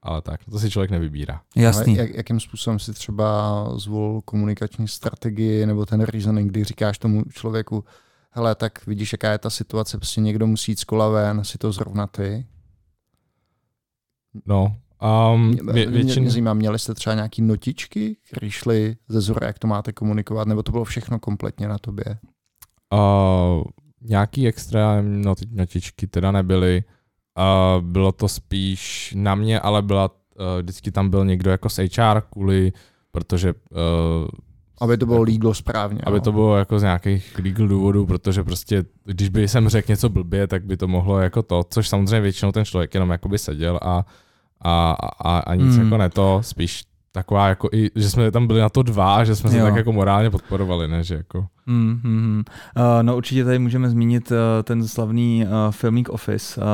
ale 0.02 0.22
tak, 0.22 0.46
to 0.52 0.60
si 0.60 0.70
člověk 0.70 0.92
nevybírá. 0.92 1.42
Jasný. 1.56 1.96
jak, 1.96 2.16
jakým 2.16 2.40
způsobem 2.40 2.80
si 2.80 2.94
třeba 2.94 3.70
zvolil 3.78 4.22
komunikační 4.22 4.88
strategii 4.88 5.66
nebo 5.66 5.86
ten 5.86 6.02
reasoning, 6.02 6.52
kdy 6.52 6.64
říkáš 6.64 6.98
tomu 6.98 7.24
člověku, 7.24 7.84
hele, 8.32 8.56
tak 8.56 8.86
vidíš, 8.86 9.12
jaká 9.12 9.32
je 9.32 9.38
ta 9.38 9.50
situace, 9.50 9.98
prostě 9.98 10.22
někdo 10.22 10.48
musí 10.48 10.72
jít 10.72 10.80
z 10.80 10.84
kola 10.84 11.10
ven, 11.10 11.44
si 11.44 11.58
to 11.58 11.72
zrovna 11.72 12.08
ty. 12.08 12.46
No, 14.46 14.76
Um, 15.34 15.58
vě, 15.74 15.86
většin... 15.90 16.24
Mě 16.24 16.32
zajímá, 16.32 16.54
měli 16.54 16.80
jste 16.80 16.94
třeba 16.94 17.16
nějaký 17.16 17.42
notičky, 17.42 18.18
které 18.30 18.52
šly 18.52 18.96
ze 19.08 19.22
zora, 19.22 19.48
jak 19.48 19.60
to 19.60 19.68
máte 19.68 19.94
komunikovat, 19.94 20.48
nebo 20.48 20.64
to 20.64 20.72
bylo 20.72 20.84
všechno 20.84 21.20
kompletně 21.20 21.68
na 21.68 21.78
tobě? 21.78 22.06
Uh, 22.94 23.64
nějaký 24.02 24.48
extra 24.48 25.04
notičky 25.52 26.08
teda 26.08 26.32
nebyly. 26.32 26.84
Uh, 27.38 27.84
bylo 27.84 28.12
to 28.12 28.28
spíš 28.28 29.14
na 29.18 29.36
mě, 29.36 29.60
ale 29.60 29.82
byla, 29.82 30.10
uh, 30.10 30.62
vždycky 30.62 30.92
tam 30.92 31.10
byl 31.10 31.26
někdo 31.26 31.52
jako 31.52 31.70
z 31.70 31.78
HR 31.78 32.22
kvůli, 32.32 32.74
protože 33.12 33.54
uh, 33.54 34.28
aby 34.82 34.98
to 34.98 35.06
bylo 35.06 35.18
jako, 35.18 35.32
legal 35.32 35.54
správně. 35.54 36.02
Aby 36.04 36.18
no. 36.18 36.22
to 36.22 36.32
bylo 36.32 36.58
jako 36.58 36.80
z 36.80 36.84
nějakých 36.84 37.40
legal 37.40 37.68
důvodů, 37.68 38.06
protože 38.06 38.44
prostě, 38.44 38.86
když 39.06 39.30
by 39.30 39.48
jsem 39.48 39.70
řekl 39.70 39.92
něco 39.92 40.10
blbě, 40.10 40.48
tak 40.48 40.66
by 40.66 40.78
to 40.78 40.88
mohlo 40.88 41.20
jako 41.20 41.44
to, 41.44 41.64
což 41.70 41.90
samozřejmě 41.90 42.22
většinou 42.22 42.52
ten 42.52 42.66
člověk 42.66 42.94
jenom 42.94 43.10
jakoby 43.10 43.38
seděl 43.38 43.80
a 43.82 44.06
a, 44.66 44.96
a, 45.24 45.40
a 45.40 45.56
nic 45.56 45.78
mm. 45.78 45.84
jako 45.84 45.98
ne 45.98 46.10
to, 46.10 46.40
spíš 46.42 46.84
taková 47.16 47.48
jako 47.48 47.70
i, 47.72 47.90
že 47.96 48.10
jsme 48.10 48.32
tam 48.32 48.48
byli 48.48 48.60
na 48.60 48.70
to 48.70 48.84
dva, 48.84 49.24
že 49.24 49.36
jsme 49.36 49.50
se 49.50 49.58
jo. 49.58 49.66
tak 49.66 49.76
jako 49.76 49.94
morálně 49.94 50.30
podporovali, 50.30 50.88
ne, 50.88 51.04
že 51.04 51.16
jako. 51.16 51.46
Mm, 51.66 52.00
mm, 52.04 52.22
mm. 52.22 52.44
Uh, 52.78 52.84
no 53.02 53.18
určitě 53.18 53.46
tady 53.46 53.60
můžeme 53.60 53.90
zmínit 53.90 54.32
uh, 54.32 54.38
ten 54.64 54.88
slavný 54.88 55.46
uh, 55.46 55.72
filming 55.72 56.10
Office, 56.10 56.62
uh, 56.62 56.66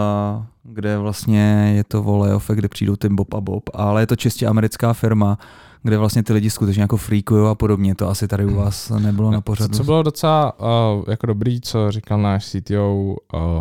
kde 0.64 0.98
vlastně 0.98 1.74
je 1.76 1.84
to 1.84 2.04
vole 2.04 2.40
kde 2.54 2.68
přijdou 2.68 2.96
Tim 2.96 3.16
Bob 3.16 3.34
a 3.34 3.42
Bob, 3.42 3.64
ale 3.74 4.02
je 4.02 4.08
to 4.08 4.16
čistě 4.16 4.48
americká 4.48 4.94
firma, 4.94 5.38
kde 5.84 5.98
vlastně 5.98 6.24
ty 6.24 6.34
lidi 6.34 6.50
skutečně 6.50 6.82
jako 6.82 6.98
freakují 6.98 7.48
a 7.48 7.56
podobně. 7.56 7.96
To 7.96 8.10
asi 8.10 8.28
tady 8.28 8.46
u 8.46 8.56
vás 8.56 8.90
nebylo 8.90 9.32
na 9.32 9.42
pořadu. 9.42 9.74
Co 9.74 9.84
bylo 9.84 10.04
docela 10.04 10.60
uh, 10.60 11.04
jako 11.08 11.26
dobrý, 11.26 11.62
co 11.62 11.92
říkal 11.92 12.22
náš 12.22 12.46
CTO 12.46 12.96
uh, 12.96 13.16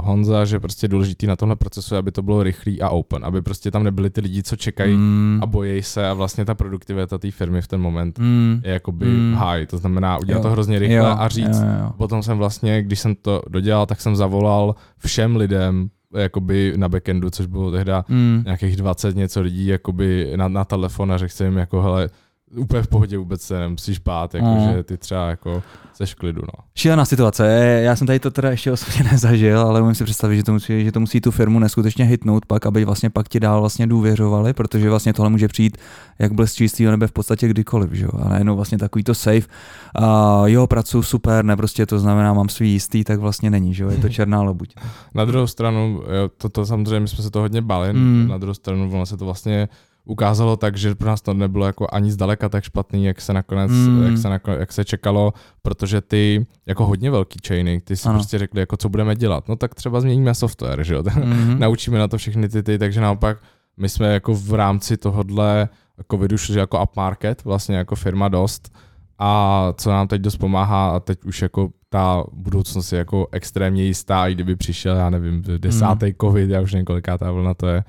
Honza, 0.04 0.44
že 0.44 0.60
prostě 0.60 0.88
důležitý 0.88 1.26
na 1.26 1.36
tomhle 1.36 1.56
procesu, 1.56 1.96
aby 1.96 2.12
to 2.12 2.22
bylo 2.22 2.42
rychlý 2.42 2.82
a 2.82 2.88
open, 2.88 3.24
aby 3.24 3.42
prostě 3.42 3.70
tam 3.70 3.84
nebyli 3.84 4.10
ty 4.10 4.20
lidi, 4.20 4.42
co 4.42 4.56
čekají 4.56 4.96
mm. 4.96 5.38
a 5.42 5.46
bojí 5.46 5.82
se 5.82 6.08
a 6.08 6.14
vlastně 6.14 6.44
ta 6.44 6.54
produktivita 6.54 7.18
té 7.18 7.30
firmy 7.30 7.62
v 7.62 7.68
ten 7.68 7.80
moment 7.80 8.18
mm. 8.18 8.60
je 8.64 8.72
jakoby 8.72 9.06
mm. 9.06 9.34
high. 9.34 9.66
To 9.66 9.78
znamená 9.78 10.18
udělat 10.18 10.38
jo. 10.38 10.42
to 10.42 10.50
hrozně 10.50 10.78
rychle 10.78 10.96
jo. 10.96 11.16
a 11.18 11.28
říct. 11.28 11.60
Jo, 11.60 11.66
jo. 11.80 11.92
Potom 11.96 12.22
jsem 12.22 12.38
vlastně, 12.38 12.82
když 12.82 13.00
jsem 13.00 13.14
to 13.14 13.42
dodělal, 13.48 13.86
tak 13.86 14.00
jsem 14.00 14.16
zavolal 14.16 14.74
všem 14.98 15.36
lidem, 15.36 15.90
jakoby 16.14 16.72
na 16.76 16.88
backendu, 16.88 17.30
což 17.30 17.46
bylo 17.46 17.70
tehda 17.70 18.04
mm. 18.08 18.42
nějakých 18.44 18.76
20 18.76 19.16
něco 19.16 19.40
lidí 19.40 19.66
jakoby 19.66 20.32
na, 20.36 20.48
na 20.48 20.64
telefon 20.64 21.12
a 21.12 21.18
řekl 21.18 21.32
jsem 21.32 21.46
jim 21.46 21.58
jako 21.58 21.82
hele, 21.82 22.08
úplně 22.56 22.82
v 22.82 22.88
pohodě 22.88 23.18
vůbec 23.18 23.42
se 23.42 23.58
nemusíš 23.58 23.98
bát, 23.98 24.34
jako, 24.34 24.46
mm. 24.46 24.60
že 24.60 24.82
ty 24.82 24.98
třeba 24.98 25.28
jako 25.28 25.62
seš 25.92 26.14
v 26.14 26.14
klidu. 26.14 26.42
No. 26.42 26.64
Šílená 26.74 27.04
situace. 27.04 27.46
Já 27.84 27.96
jsem 27.96 28.06
tady 28.06 28.18
to 28.18 28.30
teda 28.30 28.50
ještě 28.50 28.72
osobně 28.72 29.04
nezažil, 29.12 29.60
ale 29.60 29.82
můžu 29.82 29.94
si 29.94 30.04
představit, 30.04 30.36
že 30.36 30.42
to 30.42 30.52
musí, 30.52 30.84
že 30.84 30.92
to 30.92 31.00
musí 31.00 31.20
tu 31.20 31.30
firmu 31.30 31.58
neskutečně 31.58 32.04
hitnout 32.04 32.46
pak, 32.46 32.66
aby 32.66 32.84
vlastně 32.84 33.10
pak 33.10 33.28
ti 33.28 33.40
dál 33.40 33.60
vlastně 33.60 33.86
důvěřovali, 33.86 34.52
protože 34.52 34.90
vlastně 34.90 35.12
tohle 35.12 35.30
může 35.30 35.48
přijít 35.48 35.78
jak 36.18 36.32
blesk 36.32 36.56
čistého 36.56 36.90
nebe 36.90 37.06
v 37.06 37.12
podstatě 37.12 37.48
kdykoliv, 37.48 37.92
že 37.92 38.04
jo? 38.04 38.10
A 38.22 38.28
najednou 38.28 38.56
vlastně 38.56 38.78
takový 38.78 39.04
to 39.04 39.14
safe, 39.14 39.48
a 39.94 40.42
jo, 40.46 40.66
pracuji 40.66 41.02
super, 41.02 41.44
ne, 41.44 41.56
prostě 41.56 41.86
to 41.86 41.98
znamená, 41.98 42.32
mám 42.32 42.48
svý 42.48 42.72
jistý, 42.72 43.04
tak 43.04 43.20
vlastně 43.20 43.50
není, 43.50 43.74
že 43.74 43.82
jo? 43.82 43.90
Je 43.90 43.96
to 43.96 44.08
černá 44.08 44.42
lobuť. 44.50 44.74
Na 45.14 45.24
druhou 45.24 45.46
stranu, 45.46 46.02
jo, 46.16 46.30
to, 46.36 46.48
to 46.48 46.66
samozřejmě 46.66 47.00
my 47.00 47.08
jsme 47.08 47.24
se 47.24 47.30
to 47.30 47.40
hodně 47.40 47.62
bali, 47.62 47.92
mm. 47.92 48.28
na 48.28 48.38
druhou 48.38 48.54
stranu 48.54 48.90
ono 48.92 49.06
se 49.06 49.16
to 49.16 49.24
vlastně 49.24 49.68
ukázalo 50.04 50.56
tak, 50.56 50.76
že 50.76 50.94
pro 50.94 51.08
nás 51.08 51.20
to 51.20 51.34
nebylo 51.34 51.66
jako 51.66 51.86
ani 51.92 52.12
zdaleka 52.12 52.48
tak 52.48 52.64
špatný, 52.64 53.04
jak 53.04 53.20
se 53.20 53.32
nakonec, 53.32 53.70
mm. 53.70 54.02
jak, 54.02 54.18
se 54.18 54.28
nakonec 54.28 54.60
jak 54.60 54.72
se 54.72 54.84
čekalo, 54.84 55.32
protože 55.62 56.00
ty 56.00 56.46
jako 56.66 56.86
hodně 56.86 57.10
velký 57.10 57.38
chainy, 57.46 57.80
ty 57.80 57.96
si 57.96 58.08
ano. 58.08 58.18
prostě 58.18 58.38
řekli, 58.38 58.60
jako 58.60 58.76
co 58.76 58.88
budeme 58.88 59.16
dělat, 59.16 59.48
no 59.48 59.56
tak 59.56 59.74
třeba 59.74 60.00
změníme 60.00 60.34
software, 60.34 60.84
že 60.84 60.94
jo, 60.94 61.02
mm. 61.24 61.58
naučíme 61.58 61.98
na 61.98 62.08
to 62.08 62.18
všechny 62.18 62.48
ty, 62.48 62.62
ty, 62.62 62.78
takže 62.78 63.00
naopak 63.00 63.38
my 63.76 63.88
jsme 63.88 64.12
jako 64.12 64.34
v 64.34 64.54
rámci 64.54 64.96
tohodle 64.96 65.68
covidu 66.10 66.38
šli 66.38 66.58
jako 66.58 66.82
upmarket, 66.82 67.44
vlastně 67.44 67.76
jako 67.76 67.96
firma 67.96 68.28
dost, 68.28 68.72
a 69.18 69.72
co 69.76 69.90
nám 69.90 70.08
teď 70.08 70.22
dost 70.22 70.36
pomáhá 70.36 70.90
a 70.90 71.00
teď 71.00 71.24
už 71.24 71.42
jako 71.42 71.70
ta 71.88 72.24
budoucnost 72.32 72.92
je 72.92 72.98
jako 72.98 73.26
extrémně 73.32 73.84
jistá, 73.84 74.28
i 74.28 74.34
kdyby 74.34 74.56
přišel, 74.56 74.96
já 74.96 75.10
nevím, 75.10 75.42
desátý 75.58 76.06
mm. 76.06 76.12
covid, 76.20 76.50
já 76.50 76.60
už 76.60 76.72
několikátá 76.72 77.32
vlna 77.32 77.54
to 77.54 77.66
je, 77.66 77.84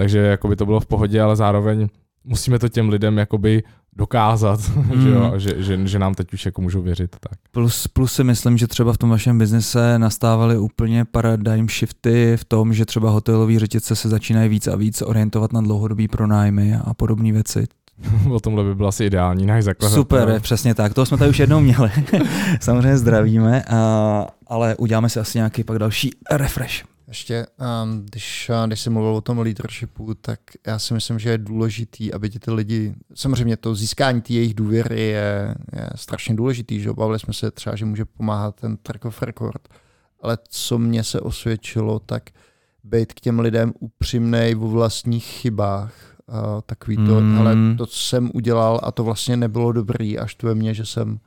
takže 0.00 0.18
jako 0.18 0.48
by 0.48 0.56
to 0.56 0.66
bylo 0.66 0.80
v 0.80 0.86
pohodě, 0.86 1.22
ale 1.22 1.36
zároveň 1.36 1.88
musíme 2.24 2.58
to 2.58 2.68
těm 2.68 2.88
lidem 2.88 3.18
jakoby 3.18 3.62
dokázat, 3.96 4.60
mm. 4.76 5.02
že, 5.02 5.08
jo, 5.08 5.20
hmm. 5.20 5.40
že, 5.40 5.62
že, 5.62 5.86
že, 5.86 5.98
nám 5.98 6.14
teď 6.14 6.32
už 6.32 6.46
jako 6.46 6.62
můžou 6.62 6.82
věřit. 6.82 7.16
Tak. 7.20 7.38
Plus, 7.50 7.86
plus 7.86 8.12
si 8.12 8.24
myslím, 8.24 8.58
že 8.58 8.66
třeba 8.66 8.92
v 8.92 8.98
tom 8.98 9.10
vašem 9.10 9.38
biznise 9.38 9.98
nastávaly 9.98 10.58
úplně 10.58 11.04
paradigm 11.04 11.68
shifty 11.68 12.36
v 12.36 12.44
tom, 12.44 12.74
že 12.74 12.84
třeba 12.84 13.10
hotelové 13.10 13.58
řetězce 13.58 13.96
se 13.96 14.08
začínají 14.08 14.48
víc 14.48 14.66
a 14.66 14.76
víc 14.76 15.02
orientovat 15.02 15.52
na 15.52 15.60
dlouhodobý 15.60 16.08
pronájmy 16.08 16.76
a 16.84 16.94
podobné 16.94 17.32
věci. 17.32 17.66
o 18.30 18.40
tomhle 18.40 18.64
by 18.64 18.74
byl 18.74 18.88
asi 18.88 19.04
ideální 19.04 19.46
náš 19.46 19.64
zakladatel. 19.64 20.02
Super, 20.02 20.40
přesně 20.40 20.74
tak. 20.74 20.94
To 20.94 21.06
jsme 21.06 21.18
tady 21.18 21.30
už 21.30 21.38
jednou 21.38 21.60
měli. 21.60 21.90
Samozřejmě 22.60 22.98
zdravíme, 22.98 23.62
a, 23.62 24.26
ale 24.46 24.76
uděláme 24.76 25.08
si 25.08 25.20
asi 25.20 25.38
nějaký 25.38 25.64
pak 25.64 25.78
další 25.78 26.10
refresh. 26.30 26.90
Ještě, 27.10 27.46
um, 27.82 28.06
když, 28.10 28.50
když 28.66 28.80
jsi 28.80 28.90
mluvil 28.90 29.16
o 29.16 29.20
tom 29.20 29.38
leadershipu, 29.38 30.14
tak 30.14 30.40
já 30.66 30.78
si 30.78 30.94
myslím, 30.94 31.18
že 31.18 31.30
je 31.30 31.38
důležitý, 31.38 32.12
aby 32.12 32.30
ti 32.30 32.38
ty 32.38 32.50
lidi, 32.50 32.94
samozřejmě 33.14 33.56
to 33.56 33.74
získání 33.74 34.20
té 34.20 34.32
jejich 34.32 34.54
důvěry 34.54 35.00
je, 35.00 35.54
je 35.72 35.90
strašně 35.94 36.34
důležitý, 36.34 36.80
že 36.80 36.90
obavili 36.90 37.18
jsme 37.18 37.34
se 37.34 37.50
třeba, 37.50 37.76
že 37.76 37.84
může 37.84 38.04
pomáhat 38.04 38.60
ten 38.60 38.76
track 38.76 39.04
of 39.04 39.22
record, 39.22 39.68
ale 40.22 40.38
co 40.48 40.78
mě 40.78 41.04
se 41.04 41.20
osvědčilo, 41.20 41.98
tak 41.98 42.30
být 42.84 43.12
k 43.12 43.20
těm 43.20 43.40
lidem 43.40 43.72
upřímnej 43.80 44.54
vo 44.54 44.68
vlastních 44.68 45.24
chybách, 45.24 45.94
uh, 46.26 46.60
takový 46.66 46.96
to, 46.96 47.20
mm. 47.20 47.38
ale 47.38 47.56
to, 47.78 47.86
co 47.86 47.98
jsem 47.98 48.30
udělal 48.34 48.80
a 48.82 48.92
to 48.92 49.04
vlastně 49.04 49.36
nebylo 49.36 49.72
dobrý, 49.72 50.18
až 50.18 50.34
to 50.34 50.46
ve 50.46 50.54
mně, 50.54 50.74
že 50.74 50.86
jsem 50.86 51.20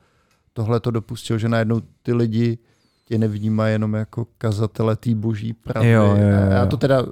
tohle 0.53 0.79
to 0.79 0.91
dopustil, 0.91 1.37
že 1.37 1.49
najednou 1.49 1.81
ty 2.03 2.13
lidi 2.13 2.57
tě 3.05 3.17
nevnímá 3.17 3.67
jenom 3.67 3.93
jako 3.93 4.27
kazatele 4.37 4.95
té 4.95 5.15
boží 5.15 5.53
pravdy. 5.53 5.89
Jo, 5.89 6.03
jo, 6.03 6.15
jo. 6.17 6.51
Já 6.51 6.65
to 6.65 6.77
teda, 6.77 7.05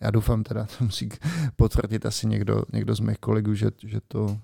já 0.00 0.10
doufám 0.10 0.42
teda, 0.42 0.66
to 0.78 0.84
musí 0.84 1.08
potvrdit 1.56 2.06
asi 2.06 2.26
někdo, 2.26 2.62
někdo 2.72 2.94
z 2.94 3.00
mých 3.00 3.18
kolegů, 3.18 3.54
že, 3.54 3.70
že 3.86 3.98
to 4.08 4.36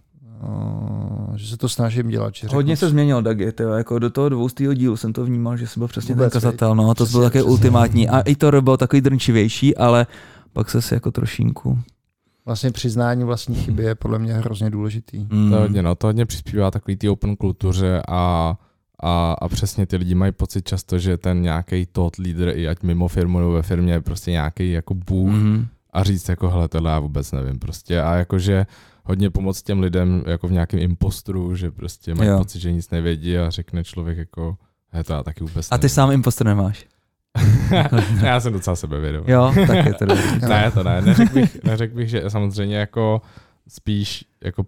Uh, 0.42 1.36
že 1.36 1.46
se 1.46 1.57
to 1.57 1.68
snažím 1.68 2.09
dělat. 2.09 2.34
Že 2.34 2.48
Hodně 2.52 2.76
se 2.76 2.88
změnil 2.88 3.22
Dagi, 3.22 3.52
tyjo, 3.52 3.70
jako 3.70 3.98
do 3.98 4.11
toho 4.11 4.28
dvoustýho 4.28 4.74
dílu 4.74 4.96
jsem 4.96 5.12
to 5.12 5.24
vnímal, 5.24 5.57
že 5.57 5.66
jsem 5.66 5.80
byl 5.80 5.88
přesně 5.88 6.14
Vůbec, 6.14 6.32
ten 6.32 6.40
kazatel, 6.40 6.74
no, 6.74 6.94
to 6.94 7.07
bylo 7.07 7.22
také 7.22 7.42
ultimátní 7.42 8.09
a 8.09 8.20
i 8.20 8.36
to 8.36 8.62
bylo 8.62 8.76
takový 8.76 9.00
drnčivější, 9.00 9.76
ale 9.76 10.07
pak 10.52 10.70
se 10.70 10.82
si 10.82 10.94
jako 10.94 11.11
trošinku 11.11 11.78
Vlastně 12.46 12.70
přiznání 12.70 13.24
vlastní 13.24 13.55
chyby 13.55 13.84
je 13.84 13.94
podle 13.94 14.18
mě 14.18 14.34
hrozně 14.34 14.70
důležitý. 14.70 15.26
Mm. 15.30 15.50
To 15.50 15.57
hodně, 15.57 15.82
no, 15.82 15.94
to 15.94 16.07
hodně 16.07 16.26
přispívá 16.26 16.70
takový 16.70 16.96
ty 16.96 17.09
open 17.09 17.36
kultuře 17.36 18.02
a 18.09 18.55
a, 19.03 19.32
a 19.32 19.49
přesně 19.49 19.86
ty 19.86 19.97
lidi 19.97 20.14
mají 20.14 20.32
pocit 20.32 20.68
často, 20.68 20.99
že 20.99 21.16
ten 21.16 21.42
nějaký 21.42 21.86
tot 21.86 22.18
leader, 22.18 22.59
i 22.59 22.68
ať 22.68 22.82
mimo 22.82 23.09
firmu 23.09 23.38
nebo 23.38 23.53
ve 23.53 23.62
firmě, 23.62 23.92
je 23.92 24.01
prostě 24.01 24.30
nějaký 24.30 24.72
jako 24.72 24.95
bůh 24.95 25.32
mm-hmm. 25.32 25.66
a 25.92 26.03
říct 26.03 26.28
jako, 26.28 26.51
hele, 26.51 26.68
tohle 26.68 26.90
já 26.90 26.99
vůbec 26.99 27.32
nevím 27.32 27.59
prostě 27.59 28.01
a 28.01 28.14
jakože 28.14 28.66
hodně 29.05 29.30
pomoct 29.30 29.62
těm 29.62 29.80
lidem 29.80 30.24
jako 30.26 30.49
v 30.49 30.53
nějakém 30.53 30.80
impostru, 30.80 31.57
že 31.57 31.70
prostě 31.70 32.14
mají 32.14 32.30
jo. 32.30 32.38
pocit, 32.38 32.61
že 32.61 32.72
nic 32.72 32.90
nevědí 32.90 33.38
a 33.38 33.51
řekne 33.51 33.84
člověk 33.84 34.18
jako, 34.18 34.57
he, 34.90 35.05
to 35.05 35.12
já 35.12 35.22
taky 35.22 35.40
vůbec 35.40 35.70
nevím. 35.70 35.74
A 35.74 35.78
ty 35.78 35.88
sám 35.88 36.12
impostor 36.12 36.47
nemáš? 36.47 36.86
já 38.22 38.40
jsem 38.40 38.53
docela 38.53 38.76
sebevědomý. 38.76 39.30
Jo, 39.30 39.53
tak 39.66 39.86
je 39.86 39.95
to 39.95 40.07
dobrý. 40.07 40.24
ne, 40.49 40.70
to 40.70 40.82
ne, 40.82 41.03
neřekl 41.03 41.34
bych, 41.34 41.64
neřekl 41.64 41.95
bych, 41.95 42.09
že 42.09 42.30
samozřejmě 42.30 42.76
jako 42.76 43.22
spíš 43.68 44.24
jako 44.45 44.66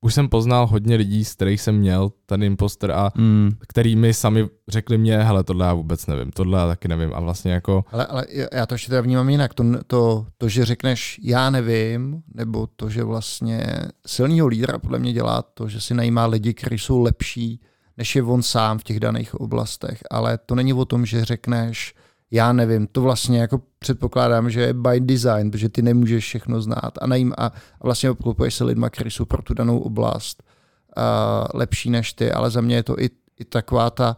už 0.00 0.14
jsem 0.14 0.28
poznal 0.28 0.66
hodně 0.66 0.96
lidí, 0.96 1.24
z 1.24 1.34
kterých 1.34 1.60
jsem 1.60 1.78
měl 1.78 2.12
ten 2.26 2.42
imposter 2.42 2.90
a 2.90 3.12
mm. 3.14 3.50
který 3.68 3.96
mi 3.96 4.14
sami 4.14 4.48
řekli 4.68 4.98
mě, 4.98 5.18
hele, 5.18 5.44
tohle 5.44 5.66
já 5.66 5.74
vůbec 5.74 6.06
nevím, 6.06 6.30
tohle 6.30 6.60
já 6.60 6.66
taky 6.66 6.88
nevím. 6.88 7.14
A 7.14 7.20
vlastně 7.20 7.52
jako... 7.52 7.84
Ale, 7.92 8.06
ale 8.06 8.26
já 8.52 8.66
to 8.66 8.74
ještě 8.74 8.88
teda 8.88 9.00
vnímám 9.00 9.30
jinak, 9.30 9.54
to, 9.54 9.64
to, 9.86 10.26
to, 10.38 10.48
že 10.48 10.64
řekneš 10.64 11.20
já 11.22 11.50
nevím, 11.50 12.22
nebo 12.34 12.68
to, 12.76 12.90
že 12.90 13.04
vlastně 13.04 13.66
silného 14.06 14.46
lídra 14.46 14.78
podle 14.78 14.98
mě 14.98 15.12
dělá 15.12 15.42
to, 15.42 15.68
že 15.68 15.80
si 15.80 15.94
najímá 15.94 16.26
lidi, 16.26 16.54
kteří 16.54 16.78
jsou 16.78 17.02
lepší, 17.02 17.60
než 17.96 18.16
je 18.16 18.22
on 18.22 18.42
sám 18.42 18.78
v 18.78 18.84
těch 18.84 19.00
daných 19.00 19.34
oblastech, 19.34 20.00
ale 20.10 20.38
to 20.38 20.54
není 20.54 20.72
o 20.72 20.84
tom, 20.84 21.06
že 21.06 21.24
řekneš 21.24 21.94
já 22.30 22.52
nevím, 22.52 22.86
to 22.86 23.02
vlastně 23.02 23.40
jako 23.40 23.62
předpokládám, 23.78 24.50
že 24.50 24.60
je 24.60 24.74
by 24.74 25.00
design, 25.00 25.50
protože 25.50 25.68
ty 25.68 25.82
nemůžeš 25.82 26.24
všechno 26.24 26.62
znát 26.62 26.92
a, 27.00 27.06
najím, 27.06 27.32
a, 27.38 27.46
a 27.46 27.52
vlastně 27.82 28.10
obklopuješ 28.10 28.54
se 28.54 28.64
lidma, 28.64 28.90
kteří 28.90 29.10
jsou 29.10 29.24
pro 29.24 29.42
tu 29.42 29.54
danou 29.54 29.78
oblast 29.78 30.42
uh, 30.42 31.02
lepší 31.54 31.90
než 31.90 32.12
ty, 32.12 32.32
ale 32.32 32.50
za 32.50 32.60
mě 32.60 32.76
je 32.76 32.82
to 32.82 33.00
i, 33.00 33.10
i 33.38 33.44
taková 33.44 33.90
ta 33.90 34.16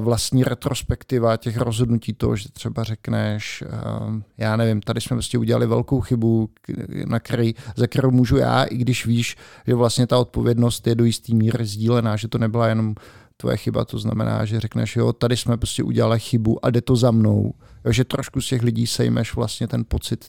vlastní 0.00 0.44
retrospektiva 0.44 1.36
těch 1.36 1.56
rozhodnutí 1.56 2.12
toho, 2.12 2.36
že 2.36 2.48
třeba 2.48 2.84
řekneš, 2.84 3.64
já 4.38 4.56
nevím, 4.56 4.82
tady 4.82 5.00
jsme 5.00 5.16
prostě 5.16 5.38
udělali 5.38 5.66
velkou 5.66 6.00
chybu, 6.00 6.50
na 7.06 7.20
který, 7.20 7.54
za 7.76 7.86
kterou 7.86 8.10
můžu 8.10 8.36
já, 8.36 8.62
i 8.64 8.76
když 8.76 9.06
víš, 9.06 9.36
že 9.66 9.74
vlastně 9.74 10.06
ta 10.06 10.18
odpovědnost 10.18 10.86
je 10.86 10.94
do 10.94 11.04
jistý 11.04 11.34
míry 11.34 11.66
sdílená, 11.66 12.16
že 12.16 12.28
to 12.28 12.38
nebyla 12.38 12.68
jenom 12.68 12.94
tvoje 13.44 13.56
chyba, 13.56 13.84
to 13.84 13.98
znamená, 13.98 14.44
že 14.44 14.60
řekneš, 14.60 14.96
jo, 14.96 15.12
tady 15.12 15.36
jsme 15.36 15.56
prostě 15.56 15.82
udělali 15.82 16.20
chybu 16.20 16.64
a 16.64 16.70
jde 16.70 16.80
to 16.80 16.96
za 16.96 17.10
mnou. 17.10 17.54
Jo, 17.84 17.92
že 17.92 18.04
trošku 18.04 18.40
z 18.40 18.48
těch 18.48 18.62
lidí 18.62 18.86
sejmeš 18.86 19.36
vlastně 19.36 19.68
ten 19.68 19.84
pocit 19.84 20.28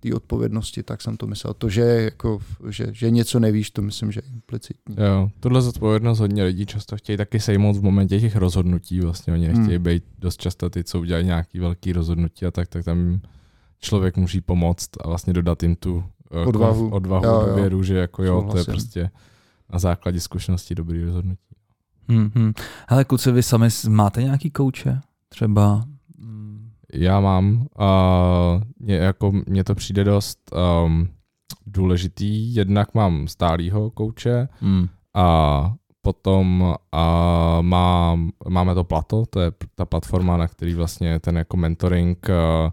té 0.00 0.14
odpovědnosti, 0.14 0.82
tak 0.82 1.02
jsem 1.02 1.16
to 1.16 1.26
myslel. 1.26 1.54
To, 1.54 1.68
že, 1.68 1.80
jako, 1.80 2.38
že, 2.68 2.86
že 2.92 3.10
něco 3.10 3.40
nevíš, 3.40 3.70
to 3.70 3.82
myslím, 3.82 4.12
že 4.12 4.20
je 4.24 4.32
implicitní. 4.34 4.96
Jo, 4.98 5.30
tohle 5.40 5.62
zodpovědnost 5.62 6.18
hodně 6.18 6.44
lidí 6.44 6.66
často 6.66 6.96
chtějí 6.96 7.16
taky 7.16 7.40
sejmout 7.40 7.76
v 7.76 7.82
momentě 7.82 8.20
těch 8.20 8.36
rozhodnutí. 8.36 9.00
Vlastně 9.00 9.32
oni 9.32 9.48
nechtějí 9.48 9.76
hmm. 9.76 9.84
být 9.84 10.04
dost 10.18 10.40
často 10.40 10.70
ty, 10.70 10.84
co 10.84 11.00
udělají 11.00 11.26
nějaký 11.26 11.58
velký 11.58 11.92
rozhodnutí 11.92 12.46
a 12.46 12.50
tak, 12.50 12.68
tak 12.68 12.84
tam 12.84 13.20
člověk 13.80 14.16
musí 14.16 14.40
pomoct 14.40 14.90
a 15.00 15.08
vlastně 15.08 15.32
dodat 15.32 15.62
jim 15.62 15.76
tu 15.76 16.04
eh, 16.30 16.46
odvahu, 16.46 16.90
odvahu 16.90 17.24
jo, 17.24 17.46
jo. 17.48 17.54
věru, 17.54 17.82
že 17.82 17.94
jako 17.94 18.24
jo, 18.24 18.40
Souhlasím. 18.40 18.52
to 18.52 18.58
je 18.58 18.74
prostě 18.74 19.10
na 19.72 19.78
základě 19.78 20.20
zkušenosti 20.20 20.74
dobrý 20.74 21.04
rozhodnutí. 21.04 21.53
Hmm, 22.08 22.30
hmm. 22.34 22.52
Hele, 22.88 23.04
kluci, 23.04 23.32
vy 23.32 23.42
sami 23.42 23.68
máte 23.88 24.22
nějaký 24.22 24.50
kouče? 24.50 25.00
Třeba? 25.28 25.84
Já 26.92 27.20
mám. 27.20 27.66
Uh, 27.78 28.62
mě, 28.78 28.96
jako, 28.96 29.32
mně 29.46 29.64
to 29.64 29.74
přijde 29.74 30.04
dost 30.04 30.50
um, 30.84 31.08
důležitý. 31.66 32.54
Jednak 32.54 32.94
mám 32.94 33.28
stálýho 33.28 33.90
kouče 33.90 34.48
hmm. 34.60 34.88
a 35.14 35.74
potom 36.02 36.60
uh, 36.62 37.62
mám, 37.62 38.30
máme 38.48 38.74
to 38.74 38.84
Plato, 38.84 39.26
to 39.30 39.40
je 39.40 39.52
ta 39.74 39.84
platforma, 39.84 40.36
na 40.36 40.48
který 40.48 40.74
vlastně 40.74 41.20
ten 41.20 41.36
jako 41.36 41.56
mentoring 41.56 42.26
uh, 42.28 42.70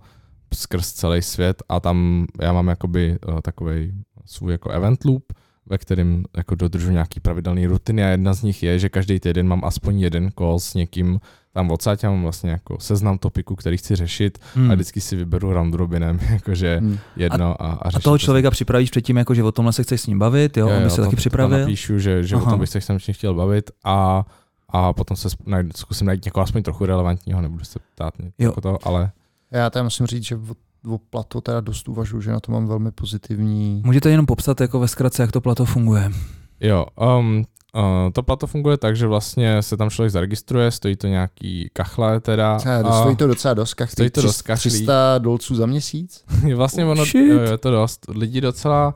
skrz 0.53 0.91
celý 0.93 1.21
svět 1.21 1.63
a 1.69 1.79
tam 1.79 2.27
já 2.41 2.53
mám 2.53 2.67
jakoby 2.67 3.19
uh, 3.27 3.41
takový 3.41 3.93
svůj 4.25 4.51
jako 4.51 4.69
event 4.69 5.05
loop, 5.05 5.33
ve 5.65 5.77
kterém 5.77 6.23
jako 6.37 6.55
dodržu 6.55 6.91
nějaký 6.91 7.19
pravidelný 7.19 7.65
rutiny 7.65 8.03
a 8.03 8.07
jedna 8.07 8.33
z 8.33 8.43
nich 8.43 8.63
je, 8.63 8.79
že 8.79 8.89
každý 8.89 9.19
týden 9.19 9.47
mám 9.47 9.65
aspoň 9.65 9.99
jeden 9.99 10.31
call 10.37 10.59
s 10.59 10.73
někým 10.73 11.19
tam 11.53 11.71
odsaď, 11.71 12.03
já 12.03 12.09
mám 12.09 12.21
vlastně 12.21 12.51
jako 12.51 12.79
seznam 12.79 13.17
topiku, 13.17 13.55
který 13.55 13.77
chci 13.77 13.95
řešit 13.95 14.37
hmm. 14.55 14.71
a 14.71 14.73
vždycky 14.73 15.01
si 15.01 15.15
vyberu 15.15 15.53
round 15.53 15.73
robinem, 15.75 16.19
jakože 16.29 16.77
hmm. 16.77 16.97
jedno 17.15 17.63
a, 17.63 17.67
a, 17.67 17.89
a 17.95 17.99
toho 17.99 18.17
člověka 18.17 18.49
to. 18.49 18.51
připravíš 18.51 18.89
předtím, 18.89 19.17
jako, 19.17 19.33
že 19.33 19.43
o 19.43 19.51
tomhle 19.51 19.73
se 19.73 19.83
chceš 19.83 20.01
s 20.01 20.07
ním 20.07 20.19
bavit, 20.19 20.57
jo, 20.57 20.69
jo 20.69 20.77
aby 20.77 20.89
se 20.89 20.95
to, 20.95 21.01
taky 21.01 21.15
připravil? 21.15 21.59
Napíšu, 21.59 21.99
že, 21.99 22.23
že 22.23 22.35
o 22.35 22.45
tom 22.45 22.59
bych 22.59 22.69
se 22.69 22.81
s 22.81 22.87
ním 22.87 22.99
chtěl 23.11 23.33
bavit 23.33 23.71
a, 23.83 24.25
a 24.69 24.93
potom 24.93 25.17
se 25.17 25.27
najdu, 25.45 25.69
zkusím 25.75 26.07
najít 26.07 26.25
někoho 26.25 26.43
aspoň 26.43 26.63
trochu 26.63 26.85
relevantního, 26.85 27.41
nebudu 27.41 27.63
se 27.63 27.79
ptát 27.95 28.13
jako 28.37 28.61
to, 28.61 28.77
ale... 28.83 29.11
Já 29.51 29.69
tam 29.69 29.85
musím 29.85 30.05
říct, 30.05 30.23
že 30.23 30.39
o 30.87 30.97
plato 30.97 31.41
teda 31.41 31.61
dost 31.61 31.89
uvažuji, 31.89 32.21
že 32.21 32.31
na 32.31 32.39
to 32.39 32.51
mám 32.51 32.67
velmi 32.67 32.91
pozitivní. 32.91 33.81
Můžete 33.85 34.09
jenom 34.09 34.25
popsat 34.25 34.61
jako 34.61 34.79
ve 34.79 34.87
zkratce, 34.87 35.21
jak 35.21 35.31
to 35.31 35.41
plato 35.41 35.65
funguje? 35.65 36.11
Jo, 36.59 36.85
um, 37.19 37.45
Uh, 37.75 38.11
to 38.13 38.23
plato 38.23 38.47
funguje 38.47 38.77
tak, 38.77 38.95
že 38.95 39.07
vlastně 39.07 39.61
se 39.61 39.77
tam 39.77 39.89
člověk 39.89 40.11
zaregistruje, 40.11 40.71
stojí 40.71 40.95
to 40.95 41.07
nějaký 41.07 41.69
kachle 41.73 42.19
teda. 42.19 42.57
A 42.85 43.01
stojí 43.01 43.15
to 43.15 43.27
docela 43.27 43.53
dost 43.53 43.73
kachlí. 43.73 43.91
Stojí 43.93 44.09
to 44.09 44.21
dost 44.21 44.41
kachlí. 44.41 44.71
300 44.71 45.17
dolců 45.17 45.55
za 45.55 45.65
měsíc? 45.65 46.23
vlastně 46.55 46.85
ono, 46.85 47.03
jo, 47.15 47.39
je 47.39 47.57
to 47.57 47.71
dost. 47.71 48.05
Lidi 48.09 48.41
docela 48.41 48.93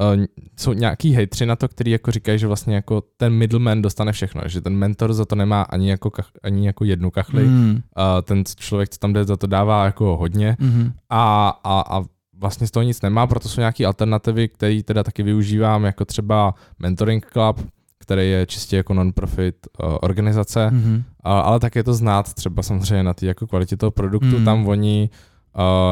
uh, 0.00 0.24
jsou 0.56 0.72
nějaký 0.72 1.12
hejtři 1.12 1.46
na 1.46 1.56
to, 1.56 1.68
který 1.68 1.90
jako 1.90 2.10
říkají, 2.10 2.38
že 2.38 2.46
vlastně 2.46 2.74
jako 2.74 3.02
ten 3.16 3.32
middleman 3.32 3.82
dostane 3.82 4.12
všechno, 4.12 4.42
že 4.46 4.60
ten 4.60 4.76
mentor 4.76 5.12
za 5.12 5.24
to 5.24 5.34
nemá 5.34 5.62
ani 5.62 5.90
jako, 5.90 6.10
kach, 6.10 6.28
ani 6.42 6.66
jako 6.66 6.84
jednu 6.84 7.10
kachli, 7.10 7.44
mm. 7.44 7.70
uh, 7.70 7.80
ten 8.22 8.44
člověk, 8.56 8.88
co 8.88 8.98
tam 8.98 9.12
jde, 9.12 9.24
za 9.24 9.36
to 9.36 9.46
dává 9.46 9.84
jako 9.84 10.16
hodně 10.16 10.56
mm. 10.60 10.92
a, 11.10 11.48
a, 11.64 11.80
a 11.80 12.04
vlastně 12.38 12.66
z 12.66 12.70
toho 12.70 12.82
nic 12.82 13.02
nemá, 13.02 13.26
proto 13.26 13.48
jsou 13.48 13.60
nějaké 13.60 13.86
alternativy, 13.86 14.48
které 14.48 14.82
teda 14.82 15.02
taky 15.02 15.22
využívám, 15.22 15.84
jako 15.84 16.04
třeba 16.04 16.54
Mentoring 16.78 17.26
Club, 17.32 17.60
který 17.98 18.30
je 18.30 18.46
čistě 18.46 18.76
jako 18.76 18.94
non-profit 18.94 19.66
uh, 19.82 19.96
organizace, 20.00 20.70
mm-hmm. 20.72 20.96
uh, 20.96 21.02
ale 21.24 21.60
tak 21.60 21.76
je 21.76 21.84
to 21.84 21.94
znát 21.94 22.34
třeba 22.34 22.62
samozřejmě 22.62 23.02
na 23.02 23.14
té 23.14 23.26
jako 23.26 23.46
kvalitě 23.46 23.76
toho 23.76 23.90
produktu, 23.90 24.38
mm. 24.38 24.44
tam 24.44 24.68
oni 24.68 25.10
uh, 25.12 25.33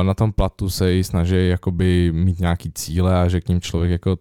na 0.02 0.14
tom 0.14 0.32
platu 0.32 0.70
se 0.70 0.96
i 0.96 1.04
snaží 1.04 1.48
jakoby 1.48 2.12
mít 2.12 2.40
nějaký 2.40 2.72
cíle 2.72 3.22
a 3.22 3.28
že 3.28 3.40
k 3.40 3.48
ním 3.48 3.60
člověk 3.60 3.90
jako 3.90 4.10
uh, 4.10 4.16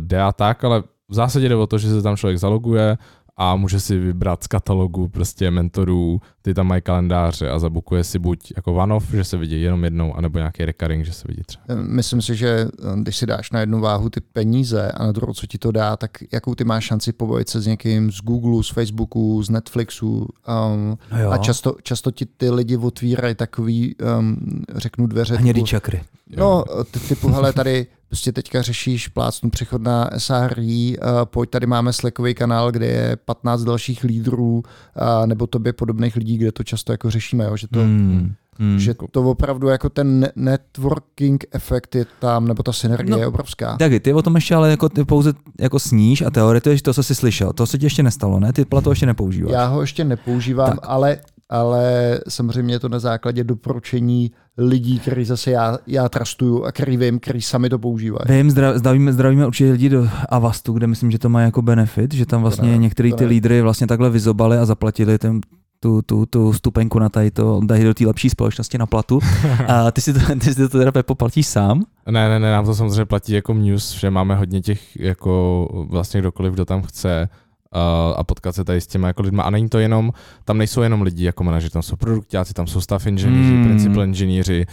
jde 0.00 0.22
a 0.22 0.32
tak, 0.32 0.64
ale 0.64 0.82
v 1.08 1.14
zásadě 1.14 1.48
jde 1.48 1.56
o 1.56 1.66
to, 1.66 1.78
že 1.78 1.88
se 1.88 2.02
tam 2.02 2.16
člověk 2.16 2.38
zaloguje, 2.38 2.98
a 3.36 3.56
může 3.56 3.80
si 3.80 3.98
vybrat 3.98 4.44
z 4.44 4.46
katalogu 4.46 5.08
prostě 5.08 5.50
mentorů, 5.50 6.20
ty 6.42 6.54
tam 6.54 6.66
mají 6.66 6.82
kalendáře 6.82 7.50
a 7.50 7.58
zabukuje 7.58 8.04
si 8.04 8.18
buď 8.18 8.52
jako 8.56 8.74
vanov, 8.74 9.10
že 9.10 9.24
se 9.24 9.36
vidí 9.36 9.62
jenom 9.62 9.84
jednou, 9.84 10.14
anebo 10.14 10.38
nějaký 10.38 10.64
recurring, 10.64 11.04
že 11.04 11.12
se 11.12 11.28
vidí 11.28 11.42
třeba. 11.46 11.64
Myslím 11.74 12.22
si, 12.22 12.36
že 12.36 12.68
když 13.02 13.16
si 13.16 13.26
dáš 13.26 13.50
na 13.50 13.60
jednu 13.60 13.80
váhu 13.80 14.10
ty 14.10 14.20
peníze 14.20 14.92
a 14.92 15.06
na 15.06 15.12
druhou, 15.12 15.32
co 15.32 15.46
ti 15.46 15.58
to 15.58 15.72
dá, 15.72 15.96
tak 15.96 16.10
jakou 16.32 16.54
ty 16.54 16.64
máš 16.64 16.84
šanci 16.84 17.12
pobojit 17.12 17.48
se 17.48 17.60
s 17.60 17.66
někým 17.66 18.12
z 18.12 18.20
Google, 18.20 18.62
z 18.64 18.68
Facebooku, 18.68 19.42
z 19.42 19.50
Netflixu 19.50 20.18
um, 20.18 20.98
no 21.22 21.32
a 21.32 21.38
často, 21.38 21.76
často 21.82 22.10
ti 22.10 22.26
ty 22.26 22.50
lidi 22.50 22.76
otvírají 22.76 23.34
takový, 23.34 23.96
um, 24.18 24.36
řeknu 24.74 25.06
dveře. 25.06 25.36
Hnědý 25.36 25.64
čakry. 25.64 26.02
No, 26.36 26.64
ty, 26.90 27.00
typu, 27.00 27.28
hele, 27.28 27.52
tady 27.52 27.86
prostě 28.12 28.32
teďka 28.32 28.62
řešíš 28.62 29.08
plácnu 29.08 29.50
přechod 29.50 29.82
na 29.82 30.10
SRI, 30.18 30.96
uh, 30.98 31.06
pojď, 31.24 31.50
tady 31.50 31.66
máme 31.66 31.92
Slackový 31.92 32.34
kanál, 32.34 32.72
kde 32.72 32.86
je 32.86 33.16
15 33.24 33.64
dalších 33.64 34.04
lídrů, 34.04 34.62
uh, 34.62 35.26
nebo 35.26 35.46
tobě 35.46 35.72
podobných 35.72 36.16
lidí, 36.16 36.38
kde 36.38 36.52
to 36.52 36.64
často 36.64 36.92
jako 36.92 37.10
řešíme, 37.10 37.44
jo, 37.44 37.56
že 37.56 37.68
to... 37.68 37.80
Hmm. 37.80 38.34
Hmm. 38.58 38.78
Že 38.78 38.94
to 39.10 39.22
opravdu 39.22 39.68
jako 39.68 39.88
ten 39.88 40.28
networking 40.36 41.44
efekt 41.52 41.94
je 41.94 42.06
tam, 42.18 42.48
nebo 42.48 42.62
ta 42.62 42.72
synergie 42.72 43.10
no, 43.10 43.18
je 43.18 43.26
obrovská. 43.26 43.76
Tak 43.76 43.92
ty 44.02 44.12
o 44.12 44.22
tom 44.22 44.34
ještě 44.34 44.54
ale 44.54 44.70
jako 44.70 44.88
ty 44.88 45.04
pouze 45.04 45.32
jako 45.60 45.78
sníš 45.78 46.22
a 46.22 46.30
teoretuješ 46.30 46.82
to, 46.82 46.94
co 46.94 47.02
jsi 47.02 47.14
slyšel. 47.14 47.52
To 47.52 47.66
se 47.66 47.78
ti 47.78 47.86
ještě 47.86 48.02
nestalo, 48.02 48.40
ne? 48.40 48.52
Ty 48.52 48.64
plato 48.64 48.90
ještě 48.90 49.06
nepoužíváš. 49.06 49.52
Já 49.52 49.66
ho 49.66 49.80
ještě 49.80 50.04
nepoužívám, 50.04 50.70
tak. 50.70 50.78
ale 50.82 51.18
ale 51.52 52.18
samozřejmě 52.28 52.74
je 52.74 52.78
to 52.78 52.88
na 52.88 52.98
základě 52.98 53.44
doporučení 53.44 54.30
lidí, 54.58 54.98
který 54.98 55.24
zase 55.24 55.50
já, 55.50 55.78
já 55.86 56.08
trustuju 56.08 56.64
a 56.64 56.72
který 56.72 56.96
vím, 56.96 57.18
který 57.18 57.42
sami 57.42 57.68
to 57.68 57.78
používají. 57.78 58.24
Vím, 58.28 58.50
zdravíme, 58.50 59.12
zdravíme 59.12 59.46
určitě 59.46 59.72
lidi 59.72 59.88
do 59.88 60.08
Avastu, 60.28 60.72
kde 60.72 60.86
myslím, 60.86 61.10
že 61.10 61.18
to 61.18 61.28
má 61.28 61.40
jako 61.40 61.62
benefit, 61.62 62.14
že 62.14 62.26
tam 62.26 62.42
vlastně 62.42 62.78
některý 62.78 63.12
ty 63.12 63.26
lídry 63.26 63.62
vlastně 63.62 63.86
takhle 63.86 64.10
vyzobali 64.10 64.58
a 64.58 64.64
zaplatili 64.64 65.18
ten 65.18 65.40
tu, 65.80 66.02
tu, 66.02 66.26
tu 66.26 66.52
stupenku 66.52 66.98
na 66.98 67.08
tady 67.08 67.30
to, 67.30 67.60
dají 67.64 67.84
do 67.84 67.94
té 67.94 68.06
lepší 68.06 68.30
společnosti 68.30 68.78
na 68.78 68.86
platu. 68.86 69.20
A 69.68 69.90
ty 69.90 70.00
si 70.00 70.12
to, 70.12 70.20
ty 70.38 70.54
si 70.54 70.68
to 70.68 70.78
teda 70.78 70.92
Pepo 70.92 71.14
platíš 71.14 71.46
sám? 71.46 71.84
Ne, 72.10 72.28
ne, 72.28 72.38
ne, 72.38 72.52
nám 72.52 72.64
to 72.64 72.74
samozřejmě 72.74 73.04
platí 73.04 73.32
jako 73.32 73.54
Muse, 73.54 73.98
že 73.98 74.10
máme 74.10 74.34
hodně 74.34 74.60
těch, 74.60 74.96
jako 74.96 75.68
vlastně 75.90 76.20
kdokoliv, 76.20 76.52
kdo 76.52 76.64
tam 76.64 76.82
chce, 76.82 77.28
a 78.16 78.24
potkat 78.24 78.54
se 78.54 78.64
tady 78.64 78.80
s 78.80 78.86
těma 78.86 79.06
jako 79.08 79.22
lidma. 79.22 79.42
A 79.42 79.50
není 79.50 79.68
to 79.68 79.78
jenom, 79.78 80.12
tam 80.44 80.58
nejsou 80.58 80.82
jenom 80.82 81.02
lidi 81.02 81.24
jako 81.24 81.44
manažer, 81.44 81.70
tam 81.70 81.82
jsou 81.82 81.96
produktáci, 81.96 82.54
tam 82.54 82.66
jsou 82.66 82.80
staff 82.80 83.06
inženýři, 83.06 83.52
mm. 83.52 83.64
principal 83.64 84.04
inženýři, 84.04 84.66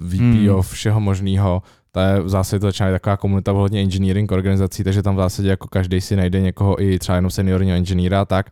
VPO, 0.00 0.56
mm. 0.56 0.62
všeho 0.62 1.00
možného. 1.00 1.62
To 1.92 2.00
je 2.00 2.20
v 2.20 2.28
zásadě 2.28 2.60
to 2.60 2.66
začíná 2.66 2.90
taková 2.90 3.16
komunita 3.16 3.52
hodně 3.52 3.80
engineering 3.80 4.32
organizací, 4.32 4.84
takže 4.84 5.02
tam 5.02 5.14
v 5.14 5.18
zásadě 5.18 5.48
jako 5.48 5.68
každý 5.68 6.00
si 6.00 6.16
najde 6.16 6.40
někoho 6.40 6.82
i 6.82 6.98
třeba 6.98 7.16
jenom 7.16 7.30
seniorního 7.30 7.76
inženýra 7.76 8.24
tak. 8.24 8.50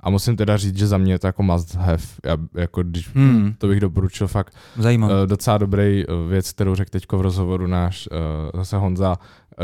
A 0.00 0.10
musím 0.10 0.36
teda 0.36 0.56
říct, 0.56 0.78
že 0.78 0.86
za 0.86 0.98
mě 0.98 1.12
je 1.12 1.18
to 1.18 1.26
jako 1.26 1.42
must 1.42 1.74
have. 1.74 2.02
Já, 2.26 2.36
jako 2.54 2.82
když, 2.82 3.14
hmm. 3.14 3.54
To 3.58 3.66
bych 3.66 3.80
doporučil 3.80 4.26
fakt. 4.26 4.54
Zajímavé. 4.76 5.22
Uh, 5.22 5.26
docela 5.26 5.58
dobrý 5.58 6.04
věc, 6.28 6.52
kterou 6.52 6.74
řekl 6.74 6.90
teď 6.90 7.06
v 7.12 7.20
rozhovoru 7.20 7.66
náš 7.66 8.08
uh, 8.12 8.60
zase 8.60 8.76
Honza, 8.76 9.16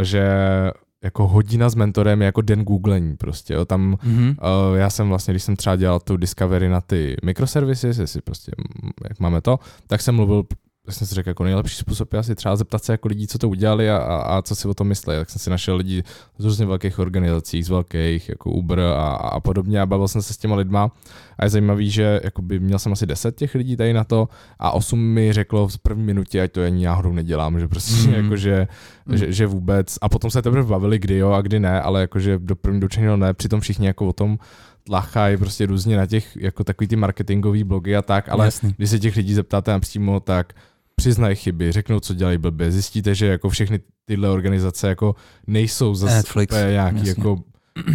že 0.02 0.26
jako 1.04 1.28
hodina 1.28 1.68
s 1.68 1.74
mentorem 1.74 2.20
je 2.22 2.26
jako 2.26 2.40
den 2.40 2.64
googlení 2.64 3.16
prostě. 3.16 3.54
Jo. 3.54 3.64
Tam 3.64 3.94
mm-hmm. 3.94 4.36
uh, 4.70 4.76
já 4.76 4.90
jsem 4.90 5.08
vlastně, 5.08 5.32
když 5.32 5.42
jsem 5.42 5.56
třeba 5.56 5.76
dělal 5.76 6.00
tu 6.00 6.16
discovery 6.16 6.68
na 6.68 6.80
ty 6.80 7.16
microservices, 7.22 7.98
jestli 7.98 8.20
prostě, 8.20 8.52
jak 9.08 9.20
máme 9.20 9.40
to, 9.40 9.58
tak 9.86 10.00
jsem 10.00 10.14
mluvil 10.14 10.44
já 10.86 10.92
jsem 10.92 11.06
si 11.06 11.14
řekl, 11.14 11.28
jako 11.28 11.44
nejlepší 11.44 11.76
způsob 11.76 12.12
je 12.12 12.18
asi 12.18 12.34
třeba 12.34 12.56
zeptat 12.56 12.84
se 12.84 12.92
jako 12.92 13.08
lidí, 13.08 13.26
co 13.26 13.38
to 13.38 13.48
udělali 13.48 13.90
a, 13.90 13.96
a, 13.96 14.16
a 14.16 14.42
co 14.42 14.54
si 14.54 14.68
o 14.68 14.74
tom 14.74 14.86
myslí. 14.88 15.14
Tak 15.14 15.30
jsem 15.30 15.38
si 15.38 15.50
našel 15.50 15.76
lidi 15.76 16.04
z 16.38 16.44
různých 16.44 16.68
velkých 16.68 16.98
organizací, 16.98 17.62
z 17.62 17.68
velkých, 17.68 18.28
jako 18.28 18.50
Uber 18.50 18.80
a, 18.80 19.06
a 19.14 19.40
podobně 19.40 19.80
a 19.80 19.86
bavil 19.86 20.08
jsem 20.08 20.22
se 20.22 20.34
s 20.34 20.36
těma 20.36 20.56
lidma. 20.56 20.90
A 21.38 21.44
je 21.44 21.50
zajímavý, 21.50 21.90
že 21.90 22.20
jakoby 22.24 22.60
měl 22.60 22.78
jsem 22.78 22.92
asi 22.92 23.06
10 23.06 23.36
těch 23.36 23.54
lidí 23.54 23.76
tady 23.76 23.92
na 23.92 24.04
to 24.04 24.28
a 24.58 24.70
8 24.70 24.98
mi 24.98 25.32
řeklo 25.32 25.68
v 25.68 25.78
první 25.78 26.04
minutě, 26.04 26.42
ať 26.42 26.52
to 26.52 26.64
ani 26.64 26.86
náhodou 26.86 27.12
nedělám, 27.12 27.60
že 27.60 27.68
prostě 27.68 28.08
mm. 28.08 28.14
jako, 28.14 28.36
že, 28.36 28.68
mm. 29.06 29.16
že, 29.16 29.32
že, 29.32 29.46
vůbec. 29.46 29.98
A 30.00 30.08
potom 30.08 30.30
se 30.30 30.42
teprve 30.42 30.68
bavili, 30.68 30.98
kdy 30.98 31.16
jo 31.16 31.30
a 31.30 31.42
kdy 31.42 31.60
ne, 31.60 31.80
ale 31.80 32.00
jakože 32.00 32.38
do 32.38 32.56
první 32.56 32.80
dočeného 32.80 33.16
ne, 33.16 33.34
přitom 33.34 33.60
všichni 33.60 33.86
jako 33.86 34.08
o 34.08 34.12
tom 34.12 34.38
tlachají 34.84 35.36
prostě 35.36 35.66
různě 35.66 35.96
na 35.96 36.06
těch, 36.06 36.36
jako 36.36 36.64
takový 36.64 36.88
ty 36.88 36.96
marketingový 36.96 37.64
blogy 37.64 37.96
a 37.96 38.02
tak, 38.02 38.28
ale 38.28 38.44
Jasný. 38.44 38.74
když 38.76 38.90
se 38.90 38.98
těch 38.98 39.16
lidí 39.16 39.34
zeptáte 39.34 39.70
napřímo, 39.70 40.20
tak 40.20 40.52
přiznají 40.96 41.36
chyby, 41.36 41.72
řeknou, 41.72 42.00
co 42.00 42.14
dělají 42.14 42.38
blbě, 42.38 42.72
zjistíte, 42.72 43.14
že 43.14 43.26
jako 43.26 43.48
všechny 43.48 43.80
tyhle 44.04 44.28
organizace 44.30 44.88
jako 44.88 45.14
nejsou 45.46 45.94
zase 45.94 46.14
Netflix, 46.14 46.54
nějaký 46.54 46.96
jasně. 46.96 47.10
jako 47.10 47.36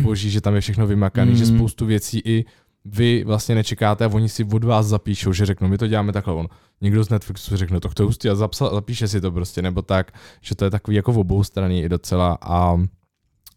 boží, 0.02 0.30
že 0.32 0.42
tam 0.42 0.56
je 0.56 0.62
všechno 0.62 0.88
vymakaný, 0.88 1.32
Mm. 1.32 1.38
že 1.38 1.46
spoustu 1.46 1.86
věcí 1.86 2.22
i 2.26 2.46
vy 2.86 3.24
vlastně 3.28 3.56
nečekáte 3.56 4.06
a 4.06 4.10
oni 4.12 4.30
si 4.30 4.44
od 4.44 4.64
vás 4.64 4.86
zapíšou, 4.86 5.34
že 5.34 5.46
řeknou, 5.46 5.68
my 5.68 5.78
to 5.78 5.88
děláme 5.88 6.14
takhle, 6.14 6.34
on 6.34 6.48
někdo 6.82 7.04
z 7.04 7.10
Netflixu 7.10 7.58
řekne, 7.58 7.80
to 7.80 7.90
je 8.00 8.06
hustý 8.06 8.30
a 8.30 8.36
zapsal, 8.36 8.74
zapíše 8.76 9.08
si 9.08 9.22
to 9.22 9.32
prostě, 9.32 9.62
nebo 9.62 9.82
tak, 9.82 10.12
že 10.42 10.56
to 10.56 10.66
je 10.66 10.72
takový 10.72 10.96
jako 10.98 11.12
v 11.12 11.18
obou 11.18 11.44
straně 11.44 11.84
i 11.84 11.90
docela 11.90 12.38
a 12.42 12.78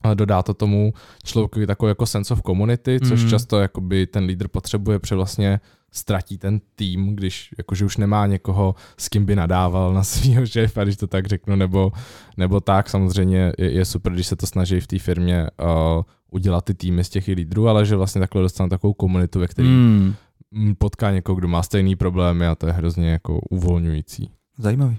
a 0.05 0.15
dodá 0.15 0.43
to 0.43 0.55
tomu 0.55 0.93
člověku 1.25 1.67
takový 1.67 1.89
jako 1.91 2.07
sense 2.07 2.35
of 2.35 2.43
community, 2.47 3.01
což 3.09 3.23
Mm. 3.25 3.31
často 3.31 3.61
jakoby 3.61 4.07
ten 4.07 4.25
lídr 4.25 4.49
potřebuje, 4.49 4.99
protože 4.99 5.15
vlastně 5.15 5.61
ztratí 5.93 6.39
ten 6.39 6.61
tým, 6.75 7.17
když 7.17 7.55
jakože 7.59 7.85
už 7.85 7.97
nemá 7.97 8.27
někoho, 8.27 8.75
s 8.99 9.09
kým 9.09 9.25
by 9.25 9.37
nadával 9.37 9.95
na 9.95 10.05
svého 10.05 10.47
šéfa, 10.47 10.85
když 10.85 10.97
to 10.97 11.07
tak 11.07 11.27
řeknu, 11.27 11.57
nebo, 11.57 11.93
nebo 12.37 12.61
tak. 12.61 12.91
Samozřejmě 12.91 13.53
je, 13.59 13.71
je 13.73 13.85
super, 13.85 14.13
když 14.13 14.27
se 14.27 14.37
to 14.37 14.47
snaží 14.47 14.81
v 14.81 14.87
té 14.87 14.99
firmě 14.99 15.47
uh, 15.61 16.03
udělat 16.31 16.65
ty 16.65 16.75
týmy 16.75 17.05
z 17.05 17.09
těch 17.09 17.29
i 17.29 17.33
lídrů, 17.33 17.69
ale 17.69 17.87
že 17.87 17.97
vlastně 17.97 18.21
takhle 18.21 18.43
dostane 18.43 18.71
takovou 18.71 18.95
komunitu, 18.95 19.41
ve 19.41 19.49
které 19.49 19.69
Hmm, 19.69 20.15
mm. 20.51 20.75
potká 20.75 21.11
někoho, 21.11 21.37
kdo 21.37 21.49
má 21.49 21.63
stejný 21.63 21.97
problémy 21.97 22.47
a 22.47 22.55
to 22.55 22.67
je 22.67 22.73
hrozně 22.73 23.11
jako 23.11 23.39
uvolňující. 23.51 24.31
zajímavý. 24.59 24.99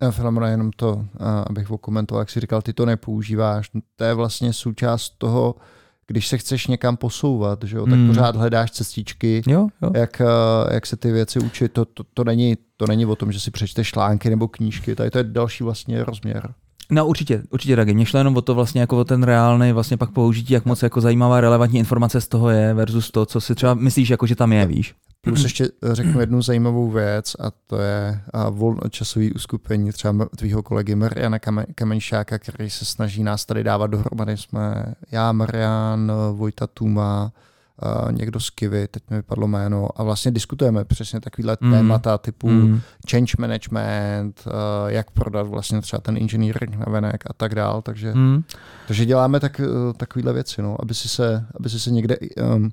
A 0.00 0.10
Filamona, 0.10 0.48
jenom 0.48 0.70
to, 0.76 1.04
a 1.18 1.40
abych 1.40 1.70
okomentoval, 1.70 2.20
jak 2.20 2.30
jsi 2.30 2.40
říkal, 2.40 2.62
ty 2.62 2.72
to 2.72 2.86
nepoužíváš. 2.86 3.70
To 3.96 4.04
je 4.04 4.14
vlastně 4.14 4.52
součást 4.52 5.10
toho, 5.18 5.54
když 6.06 6.28
se 6.28 6.38
chceš 6.38 6.66
někam 6.66 6.96
posouvat, 6.96 7.58
že 7.64 7.76
jo, 7.76 7.86
tak 7.86 7.98
Mm. 7.98 8.06
pořád 8.06 8.36
hledáš 8.36 8.70
cestičky, 8.70 9.42
Jo, 9.46 9.68
jo. 9.82 9.90
jak, 9.94 10.20
eh, 10.20 10.74
jak 10.74 10.86
se 10.86 10.96
ty 10.96 11.12
věci 11.12 11.38
učit. 11.38 11.72
To, 11.72 11.84
to, 11.84 12.04
to, 12.14 12.24
není, 12.24 12.56
to 12.76 12.86
není 12.86 13.06
o 13.06 13.16
tom, 13.16 13.32
že 13.32 13.40
si 13.40 13.50
přečteš 13.50 13.88
články 13.88 14.30
nebo 14.30 14.48
knížky, 14.48 14.94
tady 14.94 15.10
to 15.10 15.18
je 15.18 15.24
další 15.24 15.64
vlastně 15.64 16.04
rozměr. 16.04 16.54
No 16.90 17.06
určitě, 17.06 17.42
určitě 17.50 17.76
taky. 17.76 17.94
Mně 17.94 18.06
šlo 18.06 18.18
jenom 18.18 18.36
o 18.36 18.42
to 18.42 18.54
vlastně 18.54 18.80
jako 18.80 18.98
o 18.98 19.04
ten 19.04 19.22
reálný 19.22 19.72
vlastně 19.72 19.96
pak 19.96 20.10
použití, 20.10 20.54
jak 20.54 20.64
moc 20.64 20.82
jako 20.82 21.00
zajímavá 21.00 21.40
relevantní 21.40 21.78
informace 21.78 22.20
z 22.20 22.28
toho 22.28 22.50
je 22.50 22.74
versus 22.74 23.10
to, 23.10 23.26
co 23.26 23.40
si 23.40 23.54
třeba 23.54 23.74
myslíš, 23.74 24.08
jako 24.08 24.26
že 24.26 24.36
tam 24.36 24.52
je, 24.52 24.66
víš. 24.66 24.94
Plus 25.24 25.42
ještě 25.42 25.68
řeknu 25.92 26.20
jednu 26.20 26.42
zajímavou 26.42 26.90
věc 26.90 27.36
a 27.40 27.50
to 27.66 27.76
je 27.78 28.20
a, 28.32 28.48
volnočasový 28.50 29.32
uskupení 29.32 29.92
třeba 29.92 30.28
tvýho 30.36 30.62
kolegy 30.62 30.94
Mariana 30.94 31.38
Kame- 31.38 31.66
Kamenšáka, 31.74 32.38
který 32.38 32.70
se 32.70 32.84
snaží 32.84 33.24
nás 33.24 33.44
tady 33.44 33.64
dávat 33.64 33.86
dohromady. 33.86 34.36
Jsme 34.36 34.84
já, 35.10 35.32
Marian, 35.32 36.12
Vojta 36.32 36.66
Tuma, 36.66 37.32
a 37.78 38.10
někdo 38.10 38.40
z 38.40 38.50
Kivy, 38.50 38.88
teď 38.88 39.02
mi 39.10 39.16
vypadlo 39.16 39.48
jméno, 39.48 39.88
a 39.96 40.02
vlastně 40.02 40.30
diskutujeme 40.30 40.84
přesně 40.84 41.20
takovýhle 41.20 41.56
Mm. 41.60 41.72
témata 41.72 42.18
typu 42.18 42.48
Mm. 42.50 42.80
change 43.10 43.32
management, 43.38 44.44
jak 44.86 45.10
prodat 45.10 45.46
vlastně 45.46 45.80
třeba 45.80 46.00
ten 46.00 46.16
engineering 46.16 46.76
na 46.76 46.86
venek 46.92 47.24
a 47.26 47.32
tak 47.32 47.54
dál, 47.54 47.82
takže, 47.82 48.14
Mm. 48.14 48.42
takže 48.86 49.06
děláme 49.06 49.40
tak, 49.40 49.60
eh, 49.60 49.92
takovýhle 49.96 50.32
věci, 50.32 50.62
no, 50.62 50.76
aby 50.82 50.94
si 50.94 51.08
se, 51.08 51.46
aby 51.60 51.70
si 51.70 51.80
se 51.80 51.90
někde 51.90 52.16
um, 52.56 52.70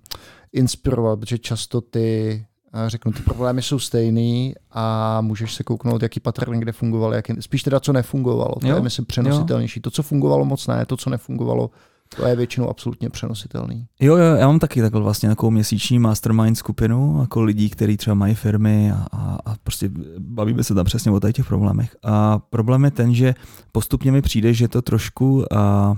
inspiroval, 0.54 1.18
protože 1.18 1.38
často 1.38 1.82
ty 1.82 2.46
řeknu, 2.88 3.12
ty 3.12 3.22
problémy 3.22 3.62
jsou 3.62 3.80
stejný 3.80 4.54
a 4.72 5.22
můžeš 5.22 5.54
se 5.54 5.64
kouknout, 5.64 6.02
jaký 6.02 6.20
pattern 6.20 6.60
kde 6.60 6.72
fungoval, 6.72 7.14
jaký, 7.14 7.34
spíš 7.40 7.64
teda, 7.64 7.80
co 7.80 7.94
nefungovalo. 7.94 8.56
To 8.62 8.68
Jo, 8.68 8.76
je, 8.76 8.82
myslím, 8.82 9.06
přenositelnější. 9.06 9.80
To, 9.80 9.92
co 9.92 10.04
fungovalo 10.04 10.46
moc 10.46 10.68
ne, 10.68 10.86
to, 10.86 10.98
co 10.98 11.10
nefungovalo, 11.10 11.70
to 12.16 12.28
je 12.28 12.36
většinou 12.36 12.70
absolutně 12.70 13.10
přenositelný. 13.10 13.86
Jo, 14.00 14.18
jo, 14.18 14.36
já 14.36 14.48
mám 14.48 14.60
taky 14.60 14.82
takhle 14.82 15.02
vlastně 15.02 15.30
takovou 15.30 15.52
měsíční 15.52 16.00
mastermind 16.00 16.58
skupinu, 16.58 17.18
jako 17.22 17.42
lidí, 17.42 17.70
kteří 17.70 17.98
třeba 17.98 18.14
mají 18.14 18.36
firmy 18.36 18.92
a, 18.92 19.06
a, 19.12 19.38
a 19.46 19.56
prostě 19.64 19.90
bavíme 20.20 20.64
se 20.64 20.74
tam 20.74 20.86
přesně 20.86 21.12
o 21.12 21.20
těch 21.32 21.46
problémech. 21.46 21.96
A 22.04 22.40
problém 22.40 22.86
je 22.86 22.92
ten, 22.92 23.14
že 23.14 23.36
postupně 23.72 24.12
mi 24.12 24.22
přijde, 24.22 24.54
že 24.54 24.68
to 24.68 24.82
trošku 24.82 25.54
a, 25.54 25.96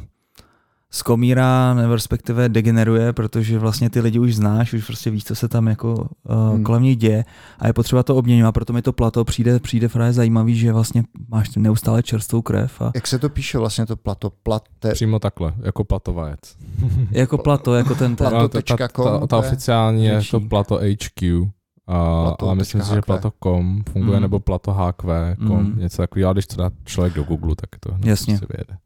skomírá, 0.94 1.74
nebo 1.74 1.94
respektive 1.96 2.50
degeneruje, 2.50 3.14
protože 3.14 3.60
vlastně 3.60 3.90
ty 3.90 4.00
lidi 4.00 4.20
už 4.20 4.36
znáš, 4.36 4.74
už 4.74 4.86
prostě 4.86 5.10
víš, 5.10 5.24
co 5.24 5.36
se 5.36 5.48
tam 5.48 5.68
jako 5.68 5.94
uh, 5.94 6.54
Hmm. 6.54 6.64
kolem 6.64 6.84
nich 6.84 6.98
děje 6.98 7.26
a 7.60 7.68
je 7.68 7.74
potřeba 7.74 8.04
to 8.04 8.16
obměňovat, 8.16 8.52
proto 8.52 8.74
mi 8.74 8.82
to 8.82 8.94
plato 8.94 9.26
přijde, 9.26 9.60
přijde 9.60 9.90
právě 9.90 10.14
zajímavý, 10.14 10.56
že 10.56 10.74
vlastně 10.74 11.04
máš 11.30 11.56
neustále 11.56 12.04
čerstvou 12.04 12.42
krev 12.42 12.82
a 12.82 12.92
Jak 12.96 13.08
se 13.08 13.20
to 13.20 13.30
píše 13.30 13.58
vlastně 13.58 13.86
to 13.86 13.96
plato? 13.96 14.30
Plate, 14.44 14.92
Přímo 14.94 15.20
takhle, 15.20 15.54
jako 15.64 15.84
platovajec. 15.84 16.40
jako 17.12 17.38
plato, 17.38 17.76
jako 17.76 17.96
ten, 17.96 18.16
ten 18.16 18.30
Plato. 18.30 18.50
Ta, 18.62 18.78
ta, 18.78 18.88
ta, 18.88 19.28
ta 19.28 19.38
oficiální 19.38 20.06
je 20.06 20.22
to 20.32 20.40
Plato 20.40 20.76
HQ. 21.04 21.50
A, 21.88 22.24
Plato 22.24 22.46
ale 22.46 22.56
myslím 22.56 22.82
si, 22.82 22.90
že. 22.96 23.02
Plato.com 23.02 23.84
funguje, 23.92 24.18
Mm. 24.18 24.22
nebo 24.22 24.40
Plato 24.40 24.74
HQ.com, 24.74 25.64
Mm. 25.64 25.80
něco 25.80 25.98
takového, 25.98 26.28
ale 26.28 26.34
když 26.36 26.48
to 26.48 26.56
dá 26.56 26.72
člověk 26.86 27.14
do 27.14 27.24
Google, 27.24 27.56
tak 27.56 27.70
to 27.80 27.94
hned 27.94 28.08
Jasně. 28.08 28.38
si 28.38 28.46
vyjede. 28.50 28.78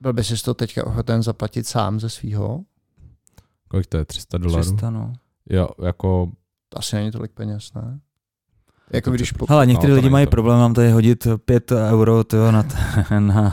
Byl 0.00 0.12
by 0.12 0.24
si 0.24 0.42
to 0.42 0.54
teďka 0.54 0.86
ochoten 0.86 1.22
zaplatit 1.22 1.66
sám 1.66 2.00
ze 2.00 2.10
svýho? 2.10 2.64
Kolik 3.68 3.86
to 3.86 3.96
je? 3.96 4.04
300 4.04 4.38
dolarů? 4.38 4.62
300, 4.62 4.90
no. 4.90 5.12
Jo, 5.50 5.68
jako 5.84 6.30
To 6.68 6.78
asi 6.78 6.96
není 6.96 7.10
tolik 7.10 7.32
peněz, 7.32 7.72
ne? 7.74 8.00
Jako 8.92 9.10
když 9.10 9.32
po... 9.32 9.46
Hele, 9.48 9.66
někteří 9.66 9.90
No, 9.90 9.96
lidi 9.96 10.10
mají 10.10 10.26
to. 10.26 10.30
problém 10.30 10.58
nám 10.58 10.74
tady 10.74 10.90
hodit 10.90 11.26
5 11.44 11.72
euro 11.72 12.24
tyjo, 12.24 12.52
na, 12.52 12.62
t- 12.62 12.76
na, 13.20 13.52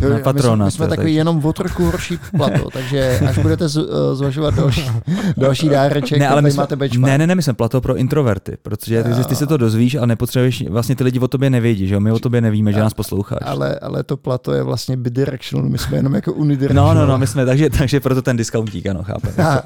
Jo, 0.00 0.08
na 0.08 0.14
my 0.14 0.14
jsme, 0.14 0.22
patrona, 0.22 0.64
my 0.64 0.70
jsme 0.70 0.78
to 0.78 0.84
je 0.84 0.88
takový 0.96 1.12
tak. 1.12 1.16
jenom 1.16 1.44
o 1.44 1.52
trochu 1.52 1.84
horší 1.84 2.18
plato, 2.36 2.70
takže 2.72 3.20
až 3.28 3.38
budete 3.38 3.68
z, 3.68 3.76
eh, 3.76 4.14
zvažovat 4.14 4.54
další, 4.54 4.90
další 5.36 5.68
dáreček, 5.68 6.18
ne, 6.18 6.28
ale 6.28 6.42
my 6.42 6.50
jsme, 6.50 6.62
máte 6.62 6.76
benchmark. 6.76 7.10
ne, 7.12 7.18
ne, 7.18 7.26
ne, 7.26 7.34
my 7.34 7.42
jsme 7.42 7.52
plato 7.54 7.80
pro 7.80 7.96
introverty, 7.96 8.56
protože 8.62 9.04
ty, 9.04 9.24
ty 9.24 9.36
se 9.36 9.46
to 9.46 9.56
dozvíš 9.56 9.94
a 9.94 10.06
nepotřebuješ, 10.06 10.68
vlastně 10.68 10.96
ty 10.96 11.04
lidi 11.04 11.18
o 11.18 11.28
tobě 11.28 11.50
nevědí, 11.50 11.88
že 11.88 11.94
jo, 11.94 12.00
my 12.00 12.12
o 12.12 12.18
tobě 12.18 12.40
nevíme, 12.40 12.72
že 12.72 12.80
nás 12.80 12.94
posloucháš. 12.94 13.38
Ale, 13.42 13.74
ale 13.78 14.02
to 14.02 14.16
plato 14.16 14.52
je 14.52 14.62
vlastně 14.62 14.96
bidirectional, 14.96 15.68
my 15.68 15.78
jsme 15.78 15.96
jenom 15.96 16.14
jako 16.14 16.30
No, 16.30 16.36
unidirectional. 16.36 16.94
no, 16.94 17.06
no, 17.06 17.18
my 17.18 17.26
jsme, 17.26 17.46
takže, 17.46 17.70
takže 17.70 18.00
proto 18.00 18.22
ten 18.22 18.36
discountík, 18.36 18.86
ano, 18.86 19.02
chápem. 19.02 19.32
Ha, 19.44 19.62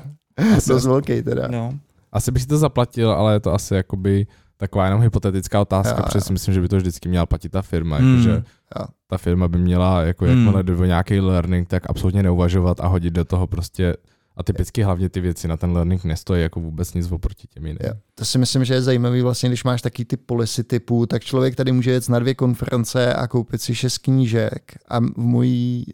dost 0.69 0.87
velký 0.87 1.23
teda. 1.23 1.49
No. 1.49 1.73
asi 2.13 2.33
bych 2.33 2.43
si 2.43 2.49
to 2.49 2.59
zaplatil, 2.59 3.11
ale 3.11 3.33
je 3.33 3.41
to 3.41 3.55
asi 3.55 3.75
jakoby 3.75 4.27
taková 4.57 4.85
jenom 4.85 5.01
hypotetická 5.01 5.61
otázka, 5.61 5.97
Jo, 5.99 6.03
protože 6.07 6.21
si 6.21 6.33
myslím, 6.33 6.55
že 6.55 6.61
by 6.61 6.69
to 6.69 6.77
vždycky 6.77 7.09
měla 7.09 7.27
platit 7.27 7.49
ta 7.49 7.63
firma, 7.63 7.97
Hmm. 7.97 8.11
jakože 8.11 8.43
Jo. 8.79 8.87
ta 9.07 9.19
firma 9.19 9.49
by 9.49 9.59
měla, 9.59 10.03
jako 10.03 10.25
Hmm. 10.25 10.37
jakmile 10.39 10.63
jde 10.63 10.77
o 10.77 10.85
nějaký 10.85 11.21
learning, 11.21 11.69
tak 11.69 11.83
absolutně 11.91 12.23
neuvažovat 12.23 12.81
a 12.81 12.87
hodit 12.87 13.11
do 13.13 13.25
toho 13.25 13.47
prostě 13.47 13.97
a 14.39 14.43
typicky 14.43 14.83
hlavně 14.83 15.09
ty 15.09 15.21
věci 15.21 15.49
na 15.49 15.57
ten 15.57 15.73
learning 15.73 16.05
nestojí 16.05 16.43
jako 16.43 16.61
vůbec 16.61 16.95
nic 16.95 17.13
oproti 17.13 17.49
těm 17.49 17.67
jiným. 17.67 17.79
Jo. 17.85 17.93
To 18.15 18.25
si 18.25 18.39
myslím, 18.39 18.65
že 18.65 18.75
je 18.75 18.83
zajímavý 18.83 19.21
vlastně, 19.23 19.49
když 19.49 19.65
máš 19.65 19.83
taký 19.83 20.05
ty 20.05 20.17
policy 20.17 20.65
typu, 20.65 21.07
tak 21.07 21.25
člověk 21.25 21.57
tady 21.57 21.73
může 21.73 21.91
jet 21.91 22.09
na 22.09 22.19
dvě 22.19 22.35
konference 22.35 23.15
a 23.15 23.27
koupit 23.27 23.63
si 23.63 23.75
šest 23.75 23.99
knížek 23.99 24.79
a 24.89 25.01
v 25.01 25.17
mojí, 25.17 25.85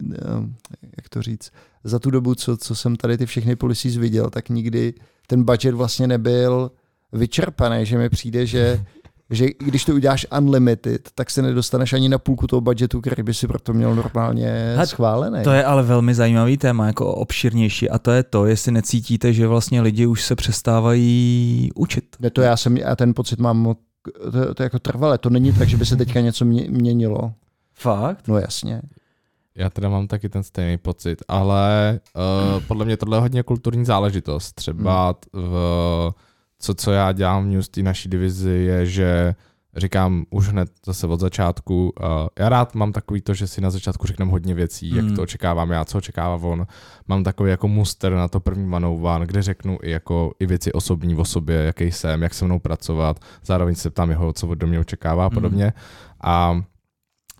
jak 0.97 1.09
to 1.09 1.23
říct, 1.23 1.51
za 1.85 1.99
tu 1.99 2.11
dobu, 2.11 2.35
co, 2.35 2.57
co 2.57 2.75
jsem 2.75 2.97
tady 2.97 3.19
ty 3.19 3.27
všechny 3.27 3.57
policies 3.57 3.97
viděl, 3.97 4.31
tak 4.31 4.49
nikdy 4.49 4.95
ten 5.27 5.45
budget 5.45 5.75
vlastně 5.75 6.07
nebyl 6.07 6.71
vyčerpaný, 7.13 7.87
že 7.87 7.99
mi 7.99 8.09
přijde, 8.09 8.47
že 8.47 8.85
že 9.31 9.47
když 9.59 9.85
to 9.85 9.95
uděláš 9.95 10.27
unlimited, 10.39 11.11
tak 11.15 11.31
se 11.31 11.43
nedostaneš 11.43 11.93
ani 11.93 12.09
na 12.09 12.19
půlku 12.19 12.47
toho 12.47 12.61
budgetu, 12.61 13.01
který 13.01 13.23
by 13.23 13.35
si 13.35 13.47
proto 13.47 13.73
měl 13.73 13.95
normálně 13.95 14.77
schválený. 14.85 15.45
To 15.45 15.51
je 15.51 15.65
ale 15.65 15.83
velmi 15.83 16.15
zajímavý 16.15 16.57
téma, 16.57 16.87
jako 16.87 17.15
obširnější 17.15 17.91
a 17.91 17.99
to 17.99 18.11
je 18.11 18.23
to, 18.23 18.47
jestli 18.47 18.73
necítíte, 18.73 19.33
že 19.33 19.47
vlastně 19.47 19.81
lidi 19.81 20.07
už 20.07 20.23
se 20.23 20.37
přestávají 20.37 21.71
učit. 21.75 22.17
Ne, 22.21 22.31
to 22.31 22.43
já 22.43 22.57
jsem, 22.57 22.79
a 22.87 22.97
ten 22.97 23.15
pocit 23.15 23.39
mám, 23.39 23.75
to, 24.33 24.55
to 24.55 24.63
je 24.63 24.65
jako 24.65 24.79
trvalé, 24.79 25.19
to 25.19 25.31
není 25.31 25.53
tak, 25.53 25.69
že 25.69 25.77
by 25.77 25.87
se 25.87 25.97
teďka 25.97 26.21
něco 26.21 26.45
mě, 26.45 26.67
měnilo. 26.71 27.33
Fakt? 27.75 28.29
No 28.29 28.39
jasně. 28.39 28.83
Já 29.55 29.71
teda 29.71 29.89
mám 29.89 30.07
taky 30.07 30.29
ten 30.29 30.43
stejný 30.43 30.79
pocit, 30.79 31.23
ale 31.29 32.01
uh, 32.55 32.63
podle 32.69 32.85
mě 32.85 32.97
tohle 32.97 33.17
je 33.17 33.21
hodně 33.21 33.43
kulturní 33.43 33.85
záležitost. 33.85 34.53
Třeba 34.53 35.15
v, 35.33 36.13
co, 36.63 36.75
co 36.75 36.93
já 36.93 37.13
dělám 37.13 37.45
v 37.45 37.47
News, 37.47 37.69
té 37.69 37.83
naší 37.83 38.09
divizi, 38.09 38.51
je, 38.51 38.87
že 38.87 39.35
říkám 39.77 40.25
už 40.31 40.49
hned 40.49 40.69
zase 40.87 41.07
od 41.07 41.21
začátku, 41.21 41.93
uh, 42.01 42.07
já 42.39 42.49
rád 42.49 42.75
mám 42.75 42.93
takový 42.93 43.21
to, 43.21 43.35
že 43.35 43.47
si 43.47 43.61
na 43.61 43.71
začátku 43.71 44.07
řekneme 44.07 44.31
hodně 44.31 44.55
věcí, 44.55 44.91
Hmm. 44.91 45.07
jak 45.09 45.17
to 45.17 45.23
očekávám 45.23 45.71
já, 45.71 45.85
co 45.85 45.99
očekává 45.99 46.49
on. 46.49 46.67
Mám 47.09 47.25
takový 47.25 47.51
jako 47.51 47.69
muster 47.69 48.13
na 48.13 48.29
to 48.29 48.41
první 48.41 48.75
one, 48.75 49.27
kde 49.27 49.43
řeknu 49.43 49.79
i, 49.83 49.91
jako, 49.91 50.33
i 50.41 50.47
věci 50.47 50.73
osobní 50.73 51.17
o 51.17 51.25
sobě, 51.25 51.57
jaký 51.57 51.85
jsem, 51.85 52.23
jak 52.23 52.35
se 52.35 52.45
mnou 52.45 52.59
pracovat, 52.59 53.21
zároveň 53.45 53.75
se 53.75 53.91
ptám 53.91 54.11
jeho, 54.11 54.33
co 54.33 54.55
do 54.55 54.67
mě 54.67 54.81
očekává 54.81 55.25
a 55.25 55.29
Hmm. 55.29 55.35
podobně. 55.35 55.73
A 56.25 56.63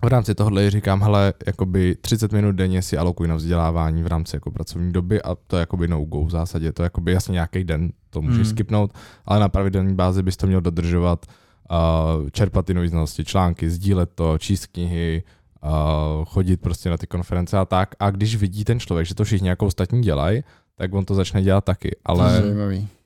v 0.05 0.09
rámci 0.09 0.35
tohohle 0.35 0.71
říkám, 0.71 1.03
hele, 1.03 1.35
jakoby 1.47 1.97
30 2.01 2.33
minut 2.33 2.53
denně 2.53 2.83
si 2.83 2.99
alokuj 2.99 3.29
na 3.29 3.35
vzdělávání 3.35 4.03
v 4.03 4.07
rámci 4.07 4.37
jako 4.37 4.51
pracovní 4.51 4.93
doby 4.93 5.23
a 5.23 5.35
to 5.47 5.57
je 5.57 5.61
jakoby 5.61 5.89
no 5.89 6.05
go 6.05 6.25
v 6.25 6.31
zásadě, 6.31 6.73
to 6.73 6.83
je 6.83 6.85
jakoby 6.85 7.13
jasně 7.13 7.33
nějaký 7.33 7.65
den, 7.65 7.93
to 8.11 8.23
můžeš 8.23 8.37
Hmm. 8.37 8.51
skipnout, 8.51 8.93
ale 9.27 9.41
na 9.41 9.49
pravidelné 9.49 9.95
bázi 9.95 10.23
bys 10.23 10.37
to 10.37 10.47
měl 10.47 10.61
dodržovat, 10.61 11.27
uh, 11.71 12.29
čerpat 12.31 12.67
ty 12.67 12.75
nové 12.75 12.89
znalosti, 12.89 13.25
články, 13.25 13.71
sdílet 13.71 14.11
to, 14.15 14.39
číst 14.39 14.67
knihy, 14.67 15.23
uh, 15.65 16.25
chodit 16.25 16.57
prostě 16.57 16.91
na 16.91 16.97
ty 16.97 17.07
konference 17.07 17.59
a 17.59 17.65
tak. 17.65 17.95
A 18.01 18.11
když 18.11 18.37
vidí 18.37 18.65
ten 18.65 18.81
člověk, 18.81 19.07
že 19.07 19.15
to 19.15 19.25
všichni 19.25 19.49
jako 19.49 19.67
ostatní 19.67 20.03
dělají, 20.03 20.45
tak 20.77 20.95
on 20.95 21.05
to 21.05 21.15
začne 21.15 21.43
dělat 21.43 21.65
taky. 21.65 21.97
Ale, 22.05 22.43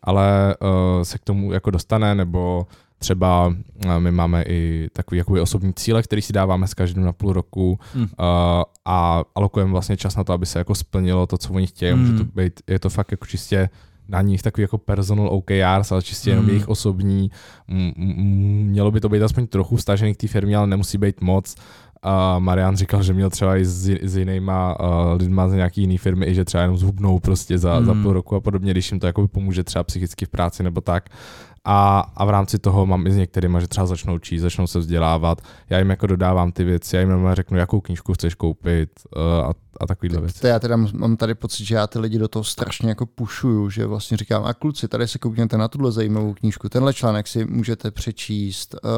ale 0.03 0.57
uh, 0.61 1.03
se 1.03 1.18
k 1.18 1.24
tomu 1.24 1.53
jako 1.53 1.70
dostane, 1.70 2.14
nebo 2.14 2.66
třeba 2.99 3.47
uh, 3.47 3.55
my 3.99 4.11
máme 4.11 4.42
i 4.42 4.88
takový 4.92 5.18
jakoby 5.18 5.40
osobní 5.40 5.72
cíle, 5.74 6.03
který 6.03 6.22
si 6.22 6.32
dáváme 6.32 6.66
s 6.66 6.74
každým 6.74 7.05
na 7.05 7.12
půl 7.12 7.32
roku 7.32 7.78
Hmm. 7.94 8.03
uh, 8.05 8.09
a 8.84 9.24
alokujeme 9.34 9.72
vlastně 9.72 9.97
čas 9.97 10.16
na 10.16 10.24
to, 10.24 10.32
aby 10.32 10.47
se 10.47 10.59
jako 10.59 10.74
splnilo 10.74 11.26
to, 11.26 11.38
co 11.38 11.53
oni 11.53 11.66
chtějí. 11.66 11.92
Hmm. 11.92 12.01
Může 12.03 12.24
to 12.24 12.24
být, 12.24 12.61
je 12.66 12.78
to 12.78 12.90
fakt 12.90 13.11
jako 13.11 13.26
čistě 13.26 13.68
na 14.09 14.22
nich 14.22 14.42
takový 14.42 14.62
jako 14.62 14.78
personal 14.78 15.28
OKRs, 15.28 15.92
ale 15.92 16.03
čistě 16.03 16.30
jenom 16.30 16.44
Hmm. 16.44 16.51
jejich 16.55 16.68
osobní. 16.68 17.30
Mělo 17.97 18.90
by 18.90 19.01
to 19.01 19.09
být 19.09 19.22
aspoň 19.22 19.47
trochu 19.47 19.78
stažený 19.78 20.14
k 20.14 20.16
té 20.16 20.28
firmě, 20.28 20.57
ale 20.57 20.66
nemusí 20.66 20.99
být 20.99 21.20
moc. 21.20 21.55
A 22.03 22.38
Marian 22.38 22.76
říkal, 22.76 23.03
že 23.03 23.12
měl 23.12 23.30
třeba 23.30 23.57
i 23.57 23.64
s, 23.64 23.88
s 24.03 24.16
jinýma 24.16 24.80
uh, 24.80 25.20
lidma 25.20 25.49
z 25.49 25.53
nějaký 25.53 25.80
jiný 25.80 25.99
firmy, 25.99 26.26
i 26.26 26.34
že 26.34 26.44
třeba 26.44 26.62
jenom 26.62 26.76
zhubnou 26.78 27.18
prostě 27.18 27.59
za, 27.59 27.82
za 27.82 27.92
Hmm. 27.92 28.03
půl 28.03 28.12
roku 28.12 28.36
a 28.36 28.40
podobně, 28.40 28.70
když 28.70 28.90
jim 28.92 29.01
to 29.01 29.07
jako 29.07 29.28
pomůže 29.28 29.64
třeba 29.64 29.84
psychicky 29.84 30.26
v 30.26 30.28
práci 30.28 30.62
nebo 30.62 30.80
tak. 30.80 31.09
A, 31.69 32.01
a 32.17 32.25
v 32.25 32.31
rámci 32.31 32.59
toho 32.59 32.87
mám 32.87 33.07
i 33.07 33.12
s 33.12 33.17
některými, 33.17 33.59
že 33.61 33.69
třeba 33.69 33.87
začnou 33.87 34.19
číst, 34.19 34.43
začnou 34.43 34.67
se 34.67 34.79
vzdělávat. 34.79 35.43
Já 35.71 35.79
jim 35.79 35.91
jako 35.91 36.07
dodávám 36.07 36.53
ty 36.53 36.64
věci, 36.64 36.97
já 36.97 37.01
jim 37.01 37.11
jenom 37.11 37.35
řeknu, 37.35 37.59
jakou 37.59 37.81
knížku 37.81 38.14
chceš 38.14 38.35
koupit 38.35 38.91
uh, 39.17 39.23
a, 39.23 39.53
a 39.81 39.87
takovýhle 39.87 40.21
věci. 40.21 40.41
To 40.41 40.47
já 40.47 40.59
teda 40.59 40.77
mám 40.77 41.17
tady 41.17 41.35
pocit, 41.35 41.64
že 41.64 41.75
já 41.75 41.87
ty 41.87 41.99
lidi 41.99 42.19
do 42.19 42.29
toho 42.29 42.45
strašně 42.45 42.89
jako 42.89 43.07
pušuju, 43.07 43.71
že 43.71 43.87
vlastně 43.87 44.17
říkám, 44.17 44.45
a 44.45 44.55
kluci, 44.55 44.89
tady 44.89 45.09
se 45.09 45.19
koukněte 45.19 45.59
na 45.59 45.69
tuhle 45.69 45.93
zajímavou 45.93 46.35
knížku, 46.35 46.69
tenhle 46.69 46.95
článek 46.95 47.29
si 47.29 47.45
můžete 47.45 47.91
přečíst, 47.91 48.75
uh, 48.85 48.91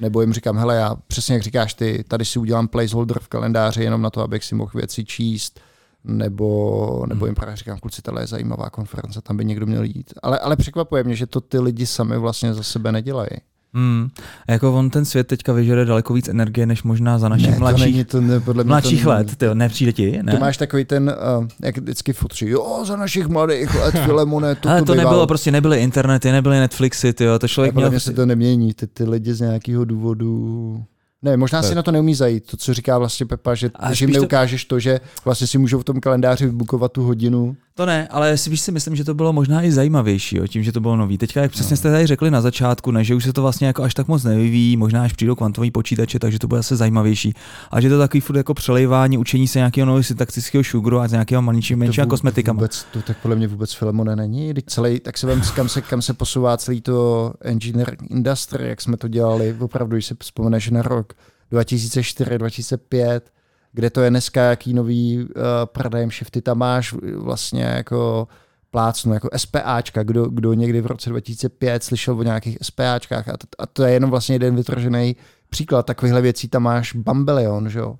nebo 0.00 0.20
jim 0.20 0.32
říkám, 0.32 0.58
hele, 0.58 0.76
já 0.76 0.96
přesně 1.06 1.34
jak 1.34 1.42
říkáš 1.42 1.74
ty, 1.74 2.04
tady 2.08 2.24
si 2.24 2.38
udělám 2.38 2.68
placeholder 2.68 3.18
v 3.18 3.28
kalendáři 3.28 3.82
jenom 3.82 4.02
na 4.02 4.10
to, 4.10 4.20
abych 4.20 4.44
si 4.44 4.54
mohl 4.54 4.70
věci 4.74 5.04
číst, 5.04 5.60
nebo, 6.04 7.04
nebo 7.08 7.26
jim 7.26 7.34
právě 7.34 7.56
říkám, 7.56 7.78
kluci, 7.78 8.02
tohle 8.02 8.22
je 8.22 8.26
zajímavá 8.26 8.70
konference, 8.70 9.20
tam 9.20 9.36
by 9.36 9.44
někdo 9.44 9.66
měl 9.66 9.82
jít. 9.82 10.12
Ale, 10.22 10.38
ale 10.38 10.56
překvapuje 10.56 11.04
mě, 11.04 11.16
že 11.16 11.26
to 11.26 11.40
ty 11.40 11.58
lidi 11.58 11.86
sami 11.86 12.18
vlastně 12.18 12.54
za 12.54 12.62
sebe 12.62 12.92
nedělají. 12.92 13.30
Hmm. 13.74 14.08
A 14.48 14.52
jako 14.52 14.74
on 14.74 14.90
ten 14.90 15.04
svět 15.04 15.26
teďka 15.26 15.52
vyžaduje 15.52 15.84
daleko 15.84 16.14
víc 16.14 16.28
energie, 16.28 16.66
než 16.66 16.82
možná 16.82 17.18
za 17.18 17.28
našich 17.28 17.48
ne, 17.48 17.54
to 17.54 17.60
mladších, 17.60 17.84
není, 17.84 18.04
to 18.04 18.20
ne, 18.20 18.40
podle 18.40 18.64
mě 18.64 18.68
mladších 18.68 19.02
to 19.02 19.08
let. 19.08 19.36
Tyjo, 19.36 19.54
nepřijde 19.54 19.92
ti? 19.92 20.22
Ne? 20.22 20.32
Ty 20.32 20.38
máš 20.38 20.56
takový 20.56 20.84
ten, 20.84 21.14
uh, 21.38 21.46
jak 21.62 21.78
vždycky 21.78 22.12
futří, 22.12 22.48
jo, 22.48 22.84
za 22.84 22.96
našich 22.96 23.26
mladých 23.26 23.74
let, 23.74 23.94
Filemone, 24.04 24.54
to, 24.54 24.68
Ale 24.68 24.78
to 24.78 24.84
to 24.84 24.92
bývalo. 24.92 25.10
nebylo, 25.10 25.26
prostě 25.26 25.50
nebyly 25.50 25.82
internety, 25.82 26.32
nebyly 26.32 26.58
Netflixy, 26.60 27.12
tyjo, 27.12 27.38
to 27.38 27.48
člověk 27.48 27.74
podle 27.74 27.88
měl... 27.88 27.90
mě 27.90 28.00
se 28.00 28.12
to 28.12 28.26
nemění, 28.26 28.74
ty, 28.74 28.86
ty 28.86 29.04
lidi 29.04 29.34
z 29.34 29.40
nějakého 29.40 29.84
důvodu... 29.84 30.84
Ne, 31.22 31.36
možná 31.36 31.62
si 31.62 31.74
na 31.74 31.82
to 31.82 31.92
neumí 31.92 32.14
zajít, 32.14 32.50
to, 32.50 32.56
co 32.56 32.74
říká 32.74 32.98
vlastně 32.98 33.26
Pepa, 33.26 33.54
že 33.54 33.70
A 33.74 33.86
když 33.88 34.00
jim 34.00 34.08
spíš 34.08 34.16
to- 34.16 34.20
neukážeš 34.22 34.64
to, 34.64 34.78
že 34.78 35.00
vlastně 35.24 35.46
si 35.46 35.58
můžou 35.58 35.78
v 35.78 35.84
tom 35.84 36.00
kalendáři 36.00 36.46
vybukovat 36.46 36.92
tu 36.92 37.02
hodinu. 37.02 37.56
To 37.74 37.86
ne, 37.86 38.08
ale 38.08 38.36
si 38.36 38.50
víš 38.50 38.60
si 38.60 38.72
myslím, 38.72 38.96
že 38.96 39.04
to 39.04 39.14
bylo 39.14 39.32
možná 39.32 39.62
i 39.62 39.72
zajímavější, 39.72 40.36
jo, 40.36 40.46
tím, 40.46 40.62
že 40.62 40.72
to 40.72 40.80
bylo 40.80 40.96
nový. 40.96 41.18
Teďka, 41.18 41.40
jak 41.42 41.50
přesně 41.50 41.76
jste 41.76 41.90
tady 41.90 42.06
řekli 42.06 42.30
na 42.30 42.40
začátku, 42.40 42.90
ne, 42.90 43.04
že 43.04 43.14
už 43.14 43.24
se 43.24 43.32
to 43.32 43.42
vlastně 43.42 43.66
jako 43.66 43.82
až 43.82 43.94
tak 43.94 44.08
moc 44.08 44.24
nevyvíjí, 44.24 44.76
možná 44.76 45.02
až 45.02 45.12
přijdou 45.12 45.34
kvantový 45.34 45.70
počítače, 45.70 46.18
takže 46.18 46.38
to 46.38 46.46
bude 46.48 46.58
zase 46.58 46.76
zajímavější. 46.76 47.34
A 47.70 47.80
že 47.80 47.88
to 47.88 47.98
takový 47.98 48.20
furt 48.20 48.36
jako 48.36 48.54
přelejvání, 48.54 49.18
učení 49.18 49.48
se 49.48 49.58
nějakého 49.58 49.86
nového 49.86 50.02
syntaktického 50.02 50.62
šugru 50.62 51.00
a 51.00 51.08
z 51.08 51.12
nějakého 51.12 51.42
menšího 51.42 51.78
menšího 51.78 52.06
to 52.06 52.08
vů- 52.08 52.10
kosmetikama. 52.10 52.56
Vůbec, 52.56 52.86
to 52.92 53.02
tak 53.02 53.16
podle 53.22 53.36
mě 53.36 53.48
vůbec 53.48 53.72
Filemone 53.72 54.16
není. 54.16 54.54
Teď 54.54 54.64
celý, 54.66 55.00
tak 55.00 55.18
se 55.18 55.26
vem, 55.26 55.42
kam 55.56 55.68
se, 55.68 55.82
kam 55.82 56.02
se 56.02 56.14
posouvá 56.14 56.56
celý 56.56 56.80
to 56.80 57.32
engineering 57.40 58.02
industry, 58.10 58.68
jak 58.68 58.80
jsme 58.80 58.96
to 58.96 59.08
dělali, 59.08 59.56
opravdu, 59.60 59.96
když 59.96 60.06
si 60.06 60.14
vzpomeneš 60.20 60.70
na 60.70 60.82
rok 60.82 61.12
2004, 61.50 62.38
2005, 62.38 63.30
kde 63.72 63.90
to 63.90 64.00
je 64.00 64.10
dneska, 64.10 64.42
jaký 64.42 64.74
nový 64.74 65.18
uh, 65.18 65.26
paradigm 65.64 66.10
shifty 66.10 66.42
tam 66.42 66.58
máš 66.58 66.94
vlastně 67.16 67.62
jako 67.64 68.28
plácnu, 68.70 69.14
jako 69.14 69.28
SPAčka, 69.36 70.02
kdo, 70.02 70.26
kdo 70.26 70.52
někdy 70.54 70.80
v 70.80 70.86
roce 70.86 71.10
2005 71.10 71.84
slyšel 71.84 72.18
o 72.18 72.22
nějakých 72.22 72.58
SPAčkách 72.62 73.28
a 73.28 73.32
to, 73.36 73.46
a 73.58 73.66
to 73.66 73.84
je 73.84 73.92
jenom 73.92 74.10
vlastně 74.10 74.34
jeden 74.34 74.56
vytržený 74.56 75.16
příklad 75.50 75.86
takovýchhle 75.86 76.20
věcí, 76.22 76.48
tam 76.48 76.62
máš 76.62 76.94
bambilion, 76.94 77.68
že 77.68 77.78
jo. 77.78 77.96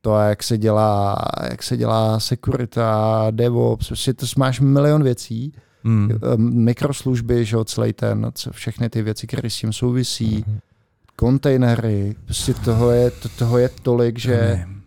To, 0.00 0.18
jak 0.18 0.42
se 0.42 0.58
dělá, 0.58 1.16
jak 1.50 1.62
se 1.62 1.76
dělá 1.76 2.20
securita, 2.20 3.26
DevOps, 3.30 3.86
prostě 3.86 4.14
to 4.14 4.26
máš 4.36 4.60
milion 4.60 5.02
věcí, 5.02 5.52
Hmm. 5.84 6.10
um, 6.36 6.64
mikroslužby, 6.64 7.44
že 7.44 7.56
jo, 7.56 7.64
celý 7.64 7.92
ten, 7.92 8.30
co, 8.34 8.52
všechny 8.52 8.90
ty 8.90 9.02
věci, 9.02 9.26
které 9.26 9.50
s 9.50 9.56
tím 9.56 9.72
souvisí, 9.72 10.44
Mhm. 10.46 10.58
kontejnery, 11.16 12.14
prostě 12.24 12.54
toho 12.54 12.90
je, 12.90 13.10
to, 13.10 13.28
toho 13.28 13.58
je 13.58 13.68
tolik, 13.82 14.18
že 14.18 14.36
Nevím. 14.36 14.81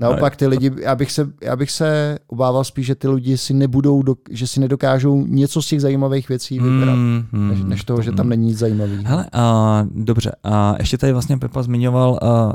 Naopak 0.00 0.36
ty 0.36 0.46
lidi, 0.46 0.70
já 0.80 0.94
bych, 0.94 1.12
se, 1.12 1.30
já 1.42 1.56
bych 1.56 1.70
se 1.70 2.18
obával 2.26 2.64
spíš, 2.64 2.86
že 2.86 2.94
ty 2.94 3.08
lidi 3.08 3.38
si 3.38 3.54
nebudou, 3.54 4.02
do, 4.02 4.14
že 4.30 4.46
si 4.46 4.60
nedokážou 4.60 5.26
něco 5.26 5.62
z 5.62 5.66
těch 5.66 5.80
zajímavých 5.80 6.28
věcí 6.28 6.60
vybrat, 6.60 6.94
Hmm, 6.94 7.26
hmm. 7.32 7.48
než, 7.48 7.62
než 7.62 7.84
toho, 7.84 8.02
že 8.02 8.12
tam 8.12 8.28
není 8.28 8.46
nic 8.46 8.58
zajímavého. 8.58 9.02
Hele, 9.06 9.26
a, 9.32 9.86
dobře, 9.94 10.32
a 10.44 10.74
ještě 10.78 10.98
tady 10.98 11.12
vlastně 11.12 11.38
Pepa 11.38 11.62
zmiňoval, 11.62 12.18
a, 12.22 12.52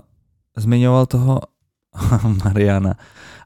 zmiňoval 0.58 1.06
toho 1.06 1.42
Mariana, 2.46 2.96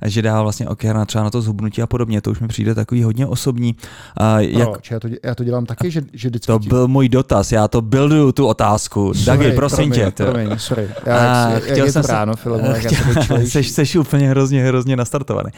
že 0.05 0.21
dá 0.21 0.41
vlastně 0.41 0.67
okéra 0.67 1.05
třeba 1.05 1.23
na 1.23 1.29
to 1.29 1.41
zhubnutí 1.41 1.81
a 1.81 1.87
podobně, 1.87 2.21
to 2.21 2.31
už 2.31 2.39
mi 2.39 2.47
přijde 2.47 2.75
takový 2.75 3.03
hodně 3.03 3.27
osobní. 3.27 3.75
A, 4.17 4.39
jak, 4.39 4.69
Proč? 4.69 4.91
Já 4.91 4.99
to, 4.99 5.07
já 5.23 5.35
to 5.35 5.43
dělám 5.43 5.65
taky, 5.65 5.91
že, 5.91 6.01
že 6.13 6.29
vždycky... 6.29 6.47
to 6.47 6.59
ti- 6.59 6.69
byl 6.69 6.87
můj 6.87 7.09
dotaz, 7.09 7.51
já 7.51 7.67
to 7.67 7.81
builduju 7.81 8.31
tu 8.31 8.47
otázku. 8.47 9.11
Dagi, 9.25 9.51
prosím 9.51 9.91
promiň, 9.91 10.11
tě. 10.11 10.23
Promiň, 10.23 10.49
sorry. 10.57 10.87
Já, 11.05 11.45
A 11.45 11.49
jak, 11.49 11.63
chtěl 11.63 11.91
jsem 11.91 12.01
to 12.01 12.07
se- 12.07 12.13
ráno, 12.13 12.35
Filemon, 12.35 12.71
jak 12.75 12.77
Chtěl- 13.23 13.45
seš, 13.47 13.69
seš 13.71 13.95
úplně 13.95 14.29
hrozně, 14.29 14.63
hrozně 14.63 14.95
nastartovaný. 14.95 15.49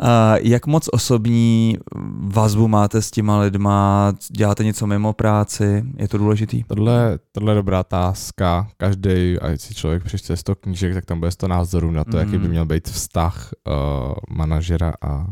A 0.00 0.36
jak 0.36 0.66
moc 0.66 0.88
osobní 0.92 1.76
vazbu 2.20 2.68
máte 2.68 3.02
s 3.02 3.10
těma 3.10 3.38
lidma? 3.40 4.12
Děláte 4.30 4.64
něco 4.64 4.86
mimo 4.86 5.12
práci? 5.12 5.84
Je 5.96 6.08
to 6.08 6.18
důležitý? 6.18 6.64
Tohle, 6.64 7.18
tohle 7.32 7.52
je 7.52 7.56
dobrá 7.56 7.80
otázka. 7.80 8.68
Každý, 8.76 9.36
ať 9.42 9.60
si 9.60 9.74
člověk 9.74 10.04
přečte 10.04 10.36
100 10.36 10.54
knížek, 10.54 10.94
tak 10.94 11.04
tam 11.04 11.18
bude 11.18 11.30
100 11.30 11.48
názorů 11.48 11.90
na 11.90 12.04
to, 12.04 12.10
mm. 12.16 12.18
jaký 12.18 12.30
by 12.32 12.38
Mhm. 12.38 12.48
měl 12.50 12.66
být 12.66 12.88
vztah 12.88 13.48
uh, 13.66 13.72
manažera 14.28 14.92
a, 15.02 15.26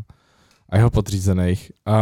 a 0.68 0.76
jeho 0.76 0.90
podřízených. 0.90 1.72
Uh, 1.88 1.94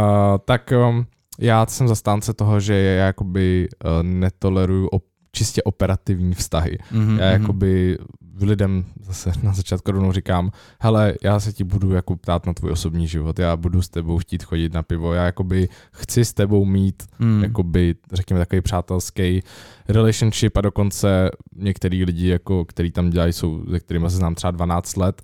tak 0.45 0.73
um, 0.89 1.05
já 1.39 1.65
jsem 1.65 1.87
zastánce 1.87 2.33
toho, 2.33 2.59
že 2.59 2.73
já 2.73 3.05
jakoby 3.05 3.67
uh, 3.69 4.03
netoleruju 4.03 4.87
op, 4.87 5.03
čistě 5.31 5.63
operativní 5.63 6.33
vztahy. 6.33 6.77
Mm-hmm, 6.93 7.19
Já 7.19 7.25
jakoby 7.25 7.97
lidem 8.41 8.85
zase 9.01 9.31
na 9.43 9.53
začátku 9.53 9.91
rovnou 9.91 10.11
říkám, 10.11 10.51
hele, 10.79 11.13
já 11.23 11.39
se 11.39 11.53
ti 11.53 11.63
budu 11.63 11.91
jako 11.91 12.15
ptát 12.15 12.45
na 12.45 12.53
tvůj 12.53 12.71
osobní 12.71 13.07
život, 13.07 13.39
já 13.39 13.55
budu 13.55 13.81
s 13.81 13.89
tebou 13.89 14.17
chtít 14.17 14.43
chodit 14.43 14.73
na 14.73 14.83
pivo, 14.83 15.13
já 15.13 15.25
jakoby 15.25 15.69
chci 15.91 16.25
s 16.25 16.33
tebou 16.33 16.65
mít 16.65 17.03
mm. 17.19 17.43
jakoby, 17.43 17.95
řekněme, 18.13 18.39
takový 18.39 18.61
přátelský 18.61 19.43
relationship 19.87 20.57
a 20.57 20.61
dokonce 20.61 21.29
některý 21.55 22.05
lidi, 22.05 22.27
jako, 22.27 22.65
který 22.65 22.91
tam 22.91 23.09
dělají, 23.09 23.33
jsou, 23.33 23.63
se 23.71 23.79
kterými 23.79 24.09
se 24.09 24.17
znám 24.17 24.35
třeba 24.35 24.51
12 24.51 24.97
let. 24.97 25.21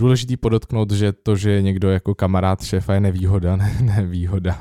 Důležitý 0.00 0.36
podotknout, 0.36 0.90
že 0.90 1.12
to, 1.12 1.36
že 1.36 1.50
je 1.50 1.62
někdo 1.62 1.90
jako 1.90 2.14
kamarád 2.14 2.64
šéfa 2.64 2.94
je 2.94 3.00
nevýhoda, 3.00 3.56
ne, 3.56 3.76
nevýhoda. 3.82 4.58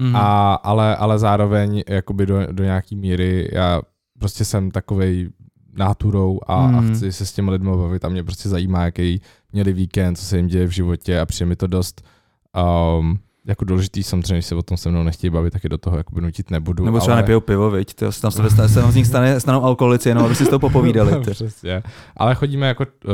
mm. 0.00 0.16
A, 0.16 0.54
ale, 0.54 0.96
ale 0.96 1.18
zároveň 1.18 1.82
jakoby 1.88 2.26
do, 2.26 2.46
do 2.52 2.64
nějaký 2.64 2.96
míry 2.96 3.48
já 3.52 3.82
prostě 4.18 4.44
jsem 4.44 4.70
takovej 4.70 5.28
náturou 5.76 6.40
a, 6.46 6.54
a 6.54 6.80
Mm. 6.80 6.94
chci 6.94 7.12
se 7.12 7.26
s 7.26 7.32
těmi 7.32 7.50
lidmi 7.50 7.70
bavit 7.76 8.04
a 8.04 8.08
mě 8.08 8.24
prostě 8.24 8.48
zajímá, 8.48 8.84
jaký 8.84 9.20
měli 9.52 9.72
víkend, 9.72 10.16
co 10.16 10.24
se 10.24 10.36
jim 10.36 10.46
děje 10.46 10.66
v 10.66 10.70
životě 10.70 11.20
a 11.20 11.26
přijde 11.26 11.48
mi 11.48 11.56
to 11.56 11.66
dost 11.66 12.04
um, 12.98 13.18
jako 13.46 13.64
důležitý, 13.64 14.02
samozřejmě, 14.02 14.34
když 14.34 14.46
se 14.46 14.54
o 14.54 14.62
tom 14.62 14.76
se 14.76 14.90
mnou 14.90 15.02
nechtějí 15.02 15.30
bavit, 15.30 15.50
tak 15.50 15.64
je 15.64 15.70
do 15.70 15.78
toho 15.78 15.96
jakoby 15.96 16.20
nutit 16.20 16.50
nebudu. 16.50 16.84
Nebo 16.84 16.98
třeba 17.00 17.14
ale... 17.14 17.22
nepijou 17.22 17.40
pivo, 17.40 17.70
viď? 17.70 17.94
To, 17.94 18.04
tam 18.20 18.30
se, 18.30 18.50
stane, 18.50 18.68
se 18.68 18.82
z 18.92 18.94
nich 18.94 19.06
stane, 19.06 19.40
stanou 19.40 19.62
alkoholici, 19.62 20.08
jenom 20.08 20.24
aby 20.24 20.34
si 20.34 20.44
s 20.44 20.48
toho 20.48 20.58
popovídali. 20.58 21.24
ty. 21.24 21.30
Přesně. 21.30 21.82
Ale 22.16 22.34
chodíme 22.34 22.66
jako 22.68 22.84
uh, 23.04 23.10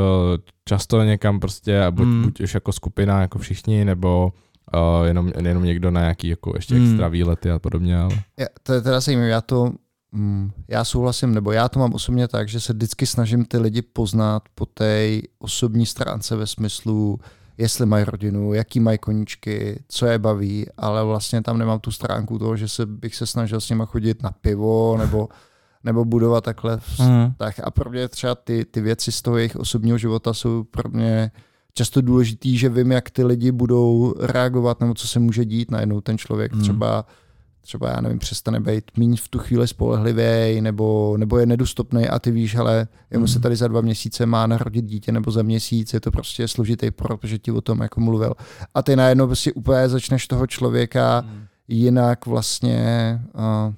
často 0.65 1.03
někam 1.03 1.39
prostě, 1.39 1.81
a 1.83 1.91
buď, 1.91 2.05
Mm. 2.05 2.21
buď 2.23 2.41
už 2.41 2.53
jako 2.53 2.71
skupina, 2.71 3.21
jako 3.21 3.39
všichni, 3.39 3.85
nebo 3.85 4.33
uh, 4.73 5.05
jenom, 5.07 5.31
jenom 5.45 5.63
někdo 5.63 5.91
na 5.91 6.01
nějaký 6.01 6.27
jako 6.27 6.51
ještě 6.55 6.75
Mm. 6.75 6.83
extra 6.89 7.07
výlety 7.07 7.51
a 7.51 7.59
podobně, 7.59 7.97
ale 7.99 8.15
Já, 8.39 8.45
to 8.63 8.73
je 8.73 8.81
teda 8.81 8.99
zajímavé, 8.99 9.29
já 9.29 9.41
to, 9.41 9.71
mm, 10.11 10.51
já 10.67 10.83
souhlasím, 10.83 11.33
nebo 11.33 11.51
já 11.51 11.69
to 11.69 11.79
mám 11.79 11.93
osobně 11.93 12.27
tak, 12.27 12.49
že 12.49 12.59
se 12.59 12.73
vždycky 12.73 13.05
snažím 13.05 13.45
ty 13.45 13.57
lidi 13.57 13.81
poznat 13.81 14.43
po 14.55 14.65
té 14.65 15.19
osobní 15.39 15.85
stránce 15.85 16.35
ve 16.35 16.47
smyslu, 16.47 17.19
jestli 17.59 17.85
mají 17.85 18.05
rodinu, 18.05 18.53
jaký 18.53 18.79
mají 18.79 18.97
koníčky, 18.97 19.83
co 19.87 20.05
je 20.05 20.19
baví, 20.19 20.65
ale 20.77 21.03
vlastně 21.03 21.41
tam 21.41 21.57
nemám 21.57 21.79
tu 21.79 21.91
stránku 21.91 22.39
toho, 22.39 22.55
že 22.57 22.67
se, 22.67 22.85
bych 22.85 23.15
se 23.15 23.25
snažil 23.27 23.61
s 23.61 23.69
nima 23.69 23.85
chodit 23.85 24.23
na 24.23 24.31
pivo, 24.41 24.97
nebo, 24.97 25.29
nebo 25.83 26.05
budovat 26.05 26.43
takhle 26.43 26.79
Mm. 26.99 27.33
tak 27.37 27.55
a 27.63 27.71
pro 27.71 27.89
mě 27.89 28.07
třeba 28.07 28.35
ty, 28.35 28.65
ty 28.65 28.81
věci 28.81 29.11
z 29.11 29.21
toho 29.21 29.37
jejich 29.37 29.55
osobního 29.55 29.97
života 29.97 30.33
jsou 30.33 30.63
pro 30.63 30.89
mě 30.89 31.31
často 31.73 32.01
důležitý, 32.01 32.57
že 32.57 32.69
vím, 32.69 32.91
jak 32.91 33.09
ty 33.09 33.23
lidi 33.23 33.51
budou 33.51 34.13
reagovat, 34.19 34.79
nebo 34.79 34.93
co 34.93 35.07
se 35.07 35.19
může 35.19 35.45
dít 35.45 35.71
najednou 35.71 36.01
ten 36.01 36.17
člověk 36.17 36.51
Hmm. 36.53 36.61
třeba 36.61 37.05
třeba, 37.61 37.89
já 37.89 38.01
nevím, 38.01 38.19
přestane 38.19 38.59
být 38.59 38.83
míň 38.97 39.15
v 39.17 39.27
tu 39.27 39.39
chvíli 39.39 39.67
spolehlivý, 39.67 40.61
nebo, 40.61 41.17
nebo 41.17 41.37
je 41.37 41.45
nedostupný 41.45 42.07
a 42.07 42.19
ty 42.19 42.31
víš, 42.31 42.55
ale 42.55 42.87
jemu 43.11 43.27
se 43.27 43.37
Mhm. 43.37 43.41
tady 43.43 43.55
za 43.55 43.67
dva 43.67 43.81
měsíce 43.81 44.25
má 44.25 44.47
narodit 44.47 44.85
dítě, 44.85 45.11
nebo 45.11 45.31
za 45.31 45.41
měsíc, 45.43 45.93
je 45.93 45.99
to 45.99 46.11
prostě 46.11 46.47
složitý, 46.47 46.91
protože 46.91 47.37
ti 47.37 47.51
o 47.51 47.61
tom 47.61 47.81
jako 47.81 48.01
mluvil. 48.01 48.33
A 48.75 48.81
ty 48.81 48.95
najednou 48.95 49.27
prostě 49.27 49.53
úplně 49.53 49.89
začneš 49.89 50.27
toho 50.27 50.47
člověka 50.47 51.19
Hmm. 51.19 51.45
Jinak 51.69 52.25
vlastně, 52.25 52.79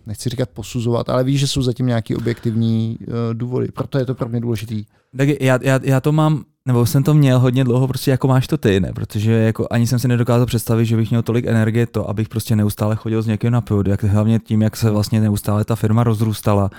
nechci 0.05 0.29
říkat 0.29 0.49
posuzovat, 0.49 1.09
ale 1.09 1.23
víš, 1.23 1.39
že 1.39 1.47
jsou 1.47 1.61
zatím 1.61 1.85
nějaký 1.85 2.15
objektivní 2.15 2.97
uh, 3.01 3.13
důvody, 3.33 3.67
proto 3.73 3.97
je 3.97 4.05
to 4.05 4.15
pro 4.15 4.29
mě 4.29 4.39
důležitý. 4.39 4.85
Tak 5.17 5.29
já, 5.41 5.59
já, 5.61 5.79
já 5.83 5.99
to 5.99 6.11
mám, 6.11 6.43
nebo 6.65 6.85
jsem 6.85 7.03
to 7.03 7.13
měl 7.13 7.39
hodně 7.39 7.63
dlouho, 7.63 7.87
prostě 7.87 8.11
jako 8.11 8.27
máš 8.27 8.47
to 8.47 8.57
ty, 8.57 8.79
ne? 8.79 8.93
Protože 8.93 9.31
jako 9.31 9.67
ani 9.71 9.87
jsem 9.87 9.99
si 9.99 10.07
nedokázal 10.07 10.45
představit, 10.45 10.85
že 10.85 10.97
bych 10.97 11.09
měl 11.09 11.21
tolik 11.21 11.45
energie 11.45 11.87
to, 11.87 12.09
abych 12.09 12.29
prostě 12.29 12.55
neustále 12.55 12.95
chodil 12.95 13.21
s 13.21 13.27
někým 13.27 13.51
na 13.51 13.61
pivo, 13.61 13.83
jak, 13.87 14.03
hlavně 14.03 14.39
tím, 14.39 14.61
jak 14.61 14.77
se 14.77 14.91
vlastně 14.91 15.21
neustále 15.21 15.65
ta 15.65 15.75
firma 15.75 16.03
rozrůstala. 16.03 16.69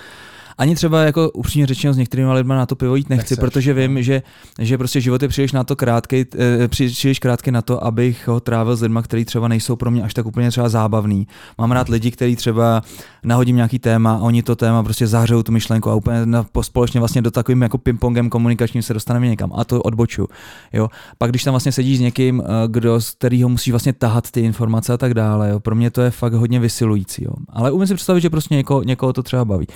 Ani 0.58 0.74
třeba 0.74 1.02
jako 1.02 1.30
upřímně 1.30 1.66
řečeno 1.66 1.94
s 1.94 1.96
některými 1.96 2.32
lidmi 2.32 2.54
na 2.54 2.66
to 2.66 2.76
pivo 2.76 2.96
jít 2.96 3.10
nechci, 3.10 3.22
Nechceš, 3.22 3.38
protože 3.38 3.74
no. 3.74 3.80
vím, 3.80 4.02
že, 4.02 4.22
že 4.58 4.78
prostě 4.78 5.00
život 5.00 5.22
je 5.22 5.28
příliš 5.28 5.52
na 5.52 5.64
to 5.64 5.76
krátký, 5.76 6.24
eh, 6.38 6.68
příliš, 6.68 7.18
krátký 7.18 7.50
na 7.50 7.62
to, 7.62 7.84
abych 7.84 8.28
ho 8.28 8.40
trávil 8.40 8.76
s 8.76 8.82
lidmi, 8.82 9.00
kteří 9.02 9.24
třeba 9.24 9.48
nejsou 9.48 9.76
pro 9.76 9.90
mě 9.90 10.02
až 10.02 10.14
tak 10.14 10.26
úplně 10.26 10.50
třeba 10.50 10.68
zábavný. 10.68 11.26
Mám 11.58 11.72
rád 11.72 11.88
lidi, 11.88 12.10
kteří 12.10 12.36
třeba 12.36 12.82
nahodím 13.24 13.56
nějaký 13.56 13.78
téma, 13.78 14.12
a 14.12 14.18
oni 14.18 14.42
to 14.42 14.56
téma 14.56 14.82
prostě 14.82 15.06
zahřejou 15.06 15.42
tu 15.42 15.52
myšlenku 15.52 15.90
a 15.90 15.94
úplně 15.94 16.26
na, 16.26 16.42
po, 16.42 16.62
společně 16.62 17.00
vlastně 17.00 17.22
do 17.22 17.30
takovým 17.30 17.62
jako 17.62 17.78
pingpongem 17.78 18.30
komunikačním 18.30 18.82
se 18.82 18.94
dostaneme 18.94 19.28
někam 19.28 19.52
a 19.54 19.64
to 19.64 19.82
odboču. 19.82 20.26
Jo. 20.72 20.88
Pak 21.18 21.30
když 21.30 21.44
tam 21.44 21.52
vlastně 21.52 21.72
sedíš 21.72 21.98
s 21.98 22.00
někým, 22.00 22.42
eh, 22.44 22.68
kdo, 22.68 23.00
z 23.00 23.10
kterého 23.10 23.48
musíš 23.48 23.70
vlastně 23.70 23.92
tahat 23.92 24.30
ty 24.30 24.40
informace 24.40 24.92
a 24.92 24.96
tak 24.96 25.14
dále, 25.14 25.50
jo. 25.50 25.60
pro 25.60 25.74
mě 25.74 25.90
to 25.90 26.00
je 26.00 26.10
fakt 26.10 26.32
hodně 26.32 26.60
vysilující. 26.60 27.24
Jo. 27.24 27.32
Ale 27.48 27.70
umím 27.70 27.86
si 27.86 27.94
představit, 27.94 28.20
že 28.20 28.30
prostě 28.30 28.54
někoho, 28.54 28.82
někoho 28.82 29.12
to 29.12 29.22
třeba 29.22 29.44
baví. 29.44 29.66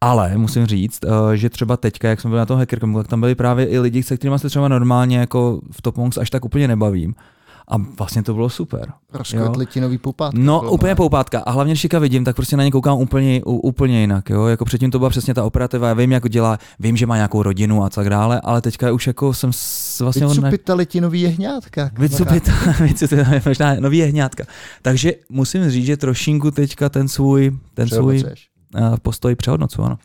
Ale 0.00 0.36
musím 0.38 0.66
říct, 0.66 1.00
eh, 1.04 1.36
že 1.36 1.50
třeba 1.50 1.76
teďka, 1.76 2.08
jak 2.08 2.20
jsme 2.20 2.30
byli 2.30 2.38
na 2.38 2.46
tom 2.46 2.58
hackercampu, 2.58 2.98
tak 2.98 3.08
tam 3.08 3.20
byli 3.20 3.34
právě 3.34 3.66
i 3.66 3.78
lidi, 3.78 4.02
se 4.02 4.16
kterými 4.16 4.38
se 4.38 4.48
třeba 4.48 4.68
normálně 4.68 5.18
jako 5.18 5.60
v 5.70 5.82
Top 5.82 5.96
Monks 5.96 6.18
až 6.18 6.30
tak 6.30 6.44
úplně 6.44 6.68
nebavím. 6.68 7.14
A 7.72 7.76
vlastně 7.98 8.22
to 8.22 8.34
bylo 8.34 8.50
super. 8.50 8.92
Rozkvetli 9.12 9.66
ti 9.66 9.80
nový 9.80 9.98
popát. 9.98 10.34
No, 10.34 10.70
úplně 10.70 10.94
poupátka. 10.94 11.38
A 11.40 11.50
hlavně, 11.50 11.72
když 11.72 11.82
teďka 11.82 11.98
vidím, 11.98 12.24
tak 12.24 12.36
prostě 12.36 12.56
na 12.56 12.64
ně 12.64 12.70
koukám 12.70 12.98
úplně, 12.98 13.42
úplně 13.44 14.00
jinak. 14.00 14.30
Jo? 14.30 14.46
Jako 14.46 14.64
předtím 14.64 14.90
to 14.90 14.98
byla 14.98 15.10
přesně 15.10 15.34
ta 15.34 15.44
operativa, 15.44 15.88
já 15.88 15.94
vím, 15.94 16.12
jak 16.12 16.28
dělá, 16.28 16.58
vím, 16.80 16.96
že 16.96 17.06
má 17.06 17.16
nějakou 17.16 17.42
rodinu 17.42 17.84
a 17.84 17.90
tak 17.90 18.10
dále, 18.10 18.40
ale 18.44 18.60
teďka 18.60 18.92
už 18.92 19.06
jako 19.06 19.34
jsem 19.34 19.52
s- 19.52 20.00
vlastně... 20.00 20.26
Vycupitali 20.26 20.86
ti 20.86 21.00
nový 21.00 21.20
jehňátka. 21.20 21.90
Vycupit, 21.98 22.50
vycupit, 22.80 23.18
možná 23.46 23.74
nový 23.80 23.98
jehňátka. 23.98 24.44
Takže 24.82 25.12
musím 25.28 25.70
říct, 25.70 25.86
že 25.86 25.96
trošinku 25.96 26.50
teďka 26.50 26.88
ten 26.88 27.08
svůj, 27.08 27.58
ten 27.74 27.88
svůj 27.88 28.24
postoj 29.02 29.34
přehodnocu, 29.34 29.82
ano. 29.82 29.98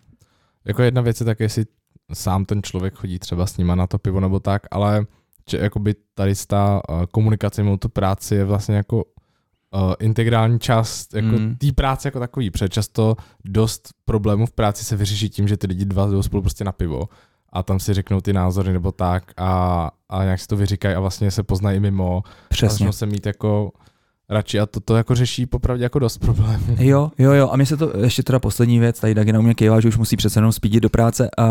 Jako 0.66 0.82
jedna 0.84 1.01
věc 1.01 1.20
je 1.20 1.26
tak, 1.26 1.39
jestli 1.39 1.66
sám 2.13 2.45
ten 2.45 2.63
člověk 2.63 2.93
chodí 2.93 3.20
třeba 3.20 3.45
s 3.47 3.57
nima 3.57 3.76
na 3.76 3.88
to 3.88 3.97
pivo 3.97 4.20
nebo 4.20 4.39
tak, 4.39 4.61
ale 4.72 5.05
že 5.49 5.57
jakoby 5.57 5.95
tady 6.13 6.34
ta 6.47 6.82
uh, 6.89 7.03
komunikace 7.11 7.63
mimo 7.63 7.78
tu 7.78 7.89
práci 7.89 8.36
je 8.36 8.45
vlastně 8.45 8.76
jako 8.76 9.03
uh, 9.03 9.93
integrální 9.99 10.59
část 10.59 11.13
jako 11.13 11.28
Mm. 11.28 11.55
té 11.55 11.72
práce 11.72 12.07
jako 12.07 12.20
takový, 12.20 12.51
protože 12.51 12.70
často 12.70 13.16
dost 13.45 13.89
problémů 14.05 14.45
v 14.45 14.51
práci 14.51 14.86
se 14.86 14.95
vyřeší 14.95 15.30
tím, 15.30 15.47
že 15.47 15.57
ty 15.57 15.68
lidi 15.68 15.86
dva 15.86 16.07
jdou 16.07 16.24
spolu 16.24 16.41
prostě 16.41 16.63
na 16.63 16.72
pivo 16.72 17.09
a 17.53 17.63
tam 17.63 17.80
si 17.80 17.93
řeknou 17.93 18.22
ty 18.22 18.34
názory 18.34 18.74
nebo 18.74 18.91
tak 18.91 19.32
a, 19.38 19.91
a 20.09 20.24
nějak 20.24 20.39
si 20.39 20.47
to 20.47 20.55
vyříkají 20.57 20.95
a 20.95 20.99
vlastně 20.99 21.32
se 21.32 21.43
poznají 21.43 21.80
mimo 21.80 22.24
a 22.26 22.30
Přesně. 22.49 22.70
začnou 22.70 22.91
se 22.91 23.05
mít 23.05 23.26
jako 23.26 23.72
radši 24.30 24.59
a 24.59 24.65
to, 24.65 24.80
to 24.80 24.95
jako 24.95 25.15
řeší 25.15 25.45
popravdě 25.45 25.84
jako 25.84 25.99
dost 25.99 26.17
problémů. 26.17 26.65
Jo, 26.80 27.11
jo, 27.17 27.32
jo. 27.32 27.49
A 27.51 27.57
mi 27.57 27.65
se 27.65 27.78
to, 27.78 27.97
ještě 27.97 28.23
teda 28.23 28.39
poslední 28.39 28.80
věc, 28.80 28.99
tady 28.99 29.13
Dagina 29.13 29.39
u 29.39 29.41
mě 29.41 29.53
kývá, 29.53 29.80
že 29.80 29.88
už 29.88 29.97
musí 29.97 30.17
přece 30.17 30.38
jenom 30.39 30.51
spídit 30.51 30.80
do 30.80 30.89
práce. 30.89 31.30
A 31.38 31.45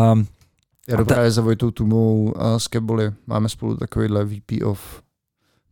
Já 0.87 0.95
A 0.95 0.97
jdu 0.97 1.05
ta- 1.05 1.13
právě 1.13 1.31
za 1.31 1.41
Vojtou 1.41 1.71
Tumou 1.71 2.33
a 2.37 2.59
s 2.59 2.67
Keboli. 2.67 3.11
Máme 3.27 3.49
spolu 3.49 3.77
takovýhle 3.77 4.25
VP 4.25 4.51
of 4.65 4.79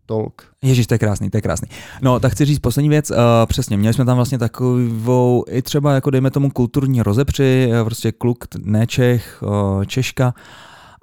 Talk. 0.06 0.44
Ježíš, 0.64 0.88
to 0.88 0.94
je 0.94 1.00
krásný, 1.00 1.30
to 1.30 1.38
je 1.38 1.42
krásný. 1.42 1.68
No, 2.02 2.20
tak 2.20 2.32
chci 2.32 2.46
říct 2.46 2.60
poslední 2.60 2.90
věc, 2.90 3.12
uh, 3.12 3.18
přesně, 3.46 3.78
měli 3.78 3.94
jsme 3.94 4.06
tam 4.06 4.16
vlastně 4.16 4.38
takovou, 4.38 5.44
i 5.50 5.62
třeba 5.62 5.94
jako 5.94 6.10
dejme 6.10 6.32
tomu 6.32 6.50
kulturní 6.52 7.02
rozepři, 7.02 7.70
eh, 7.74 7.84
prostě 7.84 8.12
kluk, 8.12 8.46
ne 8.64 8.88
Čech, 8.88 9.44
uh, 9.48 9.84
Češka, 9.86 10.34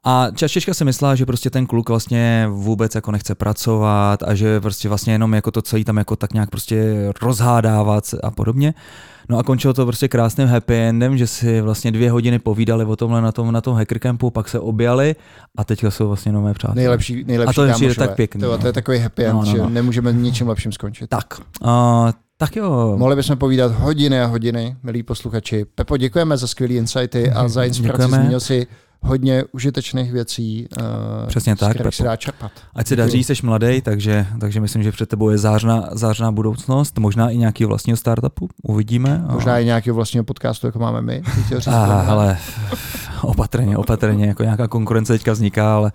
a 0.05 0.27
Češka 0.35 0.75
si 0.75 0.85
myslela, 0.85 1.15
že 1.15 1.27
prostě 1.27 1.51
ten 1.51 1.67
kluk 1.67 1.89
vlastně 1.89 2.47
vůbec 2.51 2.95
jako 2.95 3.11
nechce 3.11 3.35
pracovat 3.35 4.23
a 4.23 4.35
že 4.35 4.61
prostě 4.61 4.89
vlastně 4.89 5.13
jenom 5.15 5.35
jako 5.35 5.51
to 5.51 5.63
celý 5.63 5.85
tam 5.85 5.97
jako 5.97 6.17
tak 6.17 6.33
nějak 6.33 6.51
prostě 6.51 6.95
rozhádávat 7.23 8.05
a 8.23 8.31
podobně. 8.31 8.75
No 9.29 9.39
a 9.39 9.43
končilo 9.43 9.75
to 9.75 9.87
prostě 9.87 10.09
krásným 10.09 10.49
happy 10.49 10.75
endem, 10.77 11.19
že 11.19 11.27
si 11.27 11.61
vlastně 11.61 11.93
dvě 11.93 12.11
hodiny 12.11 12.39
povídali 12.39 12.85
o 12.85 12.97
tomhle 12.97 13.21
na 13.23 13.33
tom, 13.33 13.53
na 13.53 13.61
tom 13.61 13.77
hackercampu, 13.77 14.31
pak 14.31 14.49
se 14.49 14.61
objali 14.61 15.17
a 15.59 15.65
teďka 15.65 15.91
jsou 15.91 16.07
vlastně 16.09 16.33
nové 16.33 16.55
přátelé. 16.55 16.77
Nejlepší, 16.77 17.25
nejlepší 17.25 17.51
A 17.51 17.53
to 17.53 17.63
kámošové. 17.67 17.95
tak 17.95 18.15
pěkný, 18.17 18.41
To, 18.41 18.51
no. 18.51 18.59
to 18.59 18.67
je 18.67 18.73
takový 18.73 18.99
happy 18.99 19.25
end, 19.25 19.35
No, 19.35 19.41
no, 19.41 19.47
že 19.53 19.59
no. 19.59 19.69
nemůžeme 19.71 20.13
ničím 20.13 20.49
lepším 20.49 20.73
skončit. 20.73 21.07
Tak, 21.11 21.41
uh, 21.63 21.69
tak 22.37 22.57
jo. 22.57 22.95
Mohli 22.99 23.17
bychom 23.17 23.37
povídat 23.37 23.73
hodiny 23.73 24.21
a 24.21 24.27
hodiny, 24.27 24.77
milí 24.83 25.03
posluchači. 25.03 25.65
Pepo, 25.75 25.97
děkujeme 25.97 26.37
za 26.37 26.47
skvělé 26.47 26.75
insighty 26.75 27.31
a 27.31 27.49
za 27.49 27.65
inspiraci. 27.65 27.99
Děkujeme. 28.03 28.17
Zmínil 28.23 28.41
si 28.41 28.67
hodně 29.03 29.45
užitečných 29.53 30.13
věcí, 30.13 30.69
uh, 30.81 31.29
Přesně 31.29 31.57
tak, 31.57 31.75
kterých 31.75 31.95
se 31.95 32.03
dá 32.03 32.17
čerpat. 32.17 32.53
Ať 32.75 32.87
se 32.87 32.97
daří, 32.97 33.25
jsi 33.25 33.35
mladý, 33.43 33.83
takže, 33.83 34.27
takže 34.41 34.61
myslím, 34.61 34.83
že 34.83 34.93
před 34.93 35.09
tebou 35.09 35.31
je 35.31 35.39
zářná, 35.39 35.89
zářná 35.93 36.33
budoucnost, 36.33 36.99
možná 36.99 37.31
i 37.31 37.37
nějaký 37.39 37.65
vlastního 37.65 37.97
startupu, 37.97 38.49
uvidíme. 38.63 39.25
Možná 39.31 39.59
i 39.59 39.65
nějakého 39.65 39.95
vlastního 39.95 40.25
podcastu, 40.25 40.67
jako 40.67 40.79
máme 40.79 41.03
my. 41.03 41.23
Říct, 41.35 41.69
A, 41.69 42.01
ale 42.09 42.39
opatrně, 43.23 43.77
opatrně, 43.77 44.27
jako 44.27 44.43
nějaká 44.43 44.69
konkurence 44.69 45.13
teďka 45.13 45.33
vzniká, 45.33 45.77
ale 45.77 45.93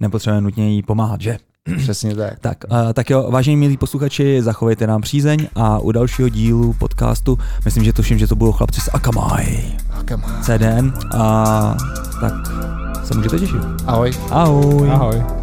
nepotřebujeme 0.00 0.44
nutně 0.44 0.70
jí 0.70 0.82
pomáhat, 0.82 1.20
že? 1.20 1.38
Přesně 1.78 2.16
tak. 2.16 2.38
Tak, 2.40 2.64
uh, 2.70 2.92
tak 2.92 3.10
jo, 3.10 3.30
vážení 3.30 3.56
milí 3.56 3.76
posluchači, 3.76 4.42
zachovejte 4.42 4.86
nám 4.86 5.00
přízeň 5.00 5.48
a 5.54 5.78
u 5.78 5.92
dalšího 5.92 6.28
dílu 6.28 6.72
podcastu, 6.72 7.38
myslím, 7.64 7.84
že 7.84 7.92
tuším, 7.92 8.18
že 8.18 8.26
to 8.26 8.36
budou 8.36 8.52
chlapci 8.52 8.80
z 8.80 8.88
Akamai, 8.92 9.78
on. 10.14 10.22
CDN, 10.42 10.92
a 11.16 11.76
tak 12.20 12.32
se 13.04 13.14
můžete 13.14 13.38
těšit. 13.38 13.60
Ahoj. 13.86 14.10
Ahoj. 14.30 14.90
Ahoj. 14.90 15.41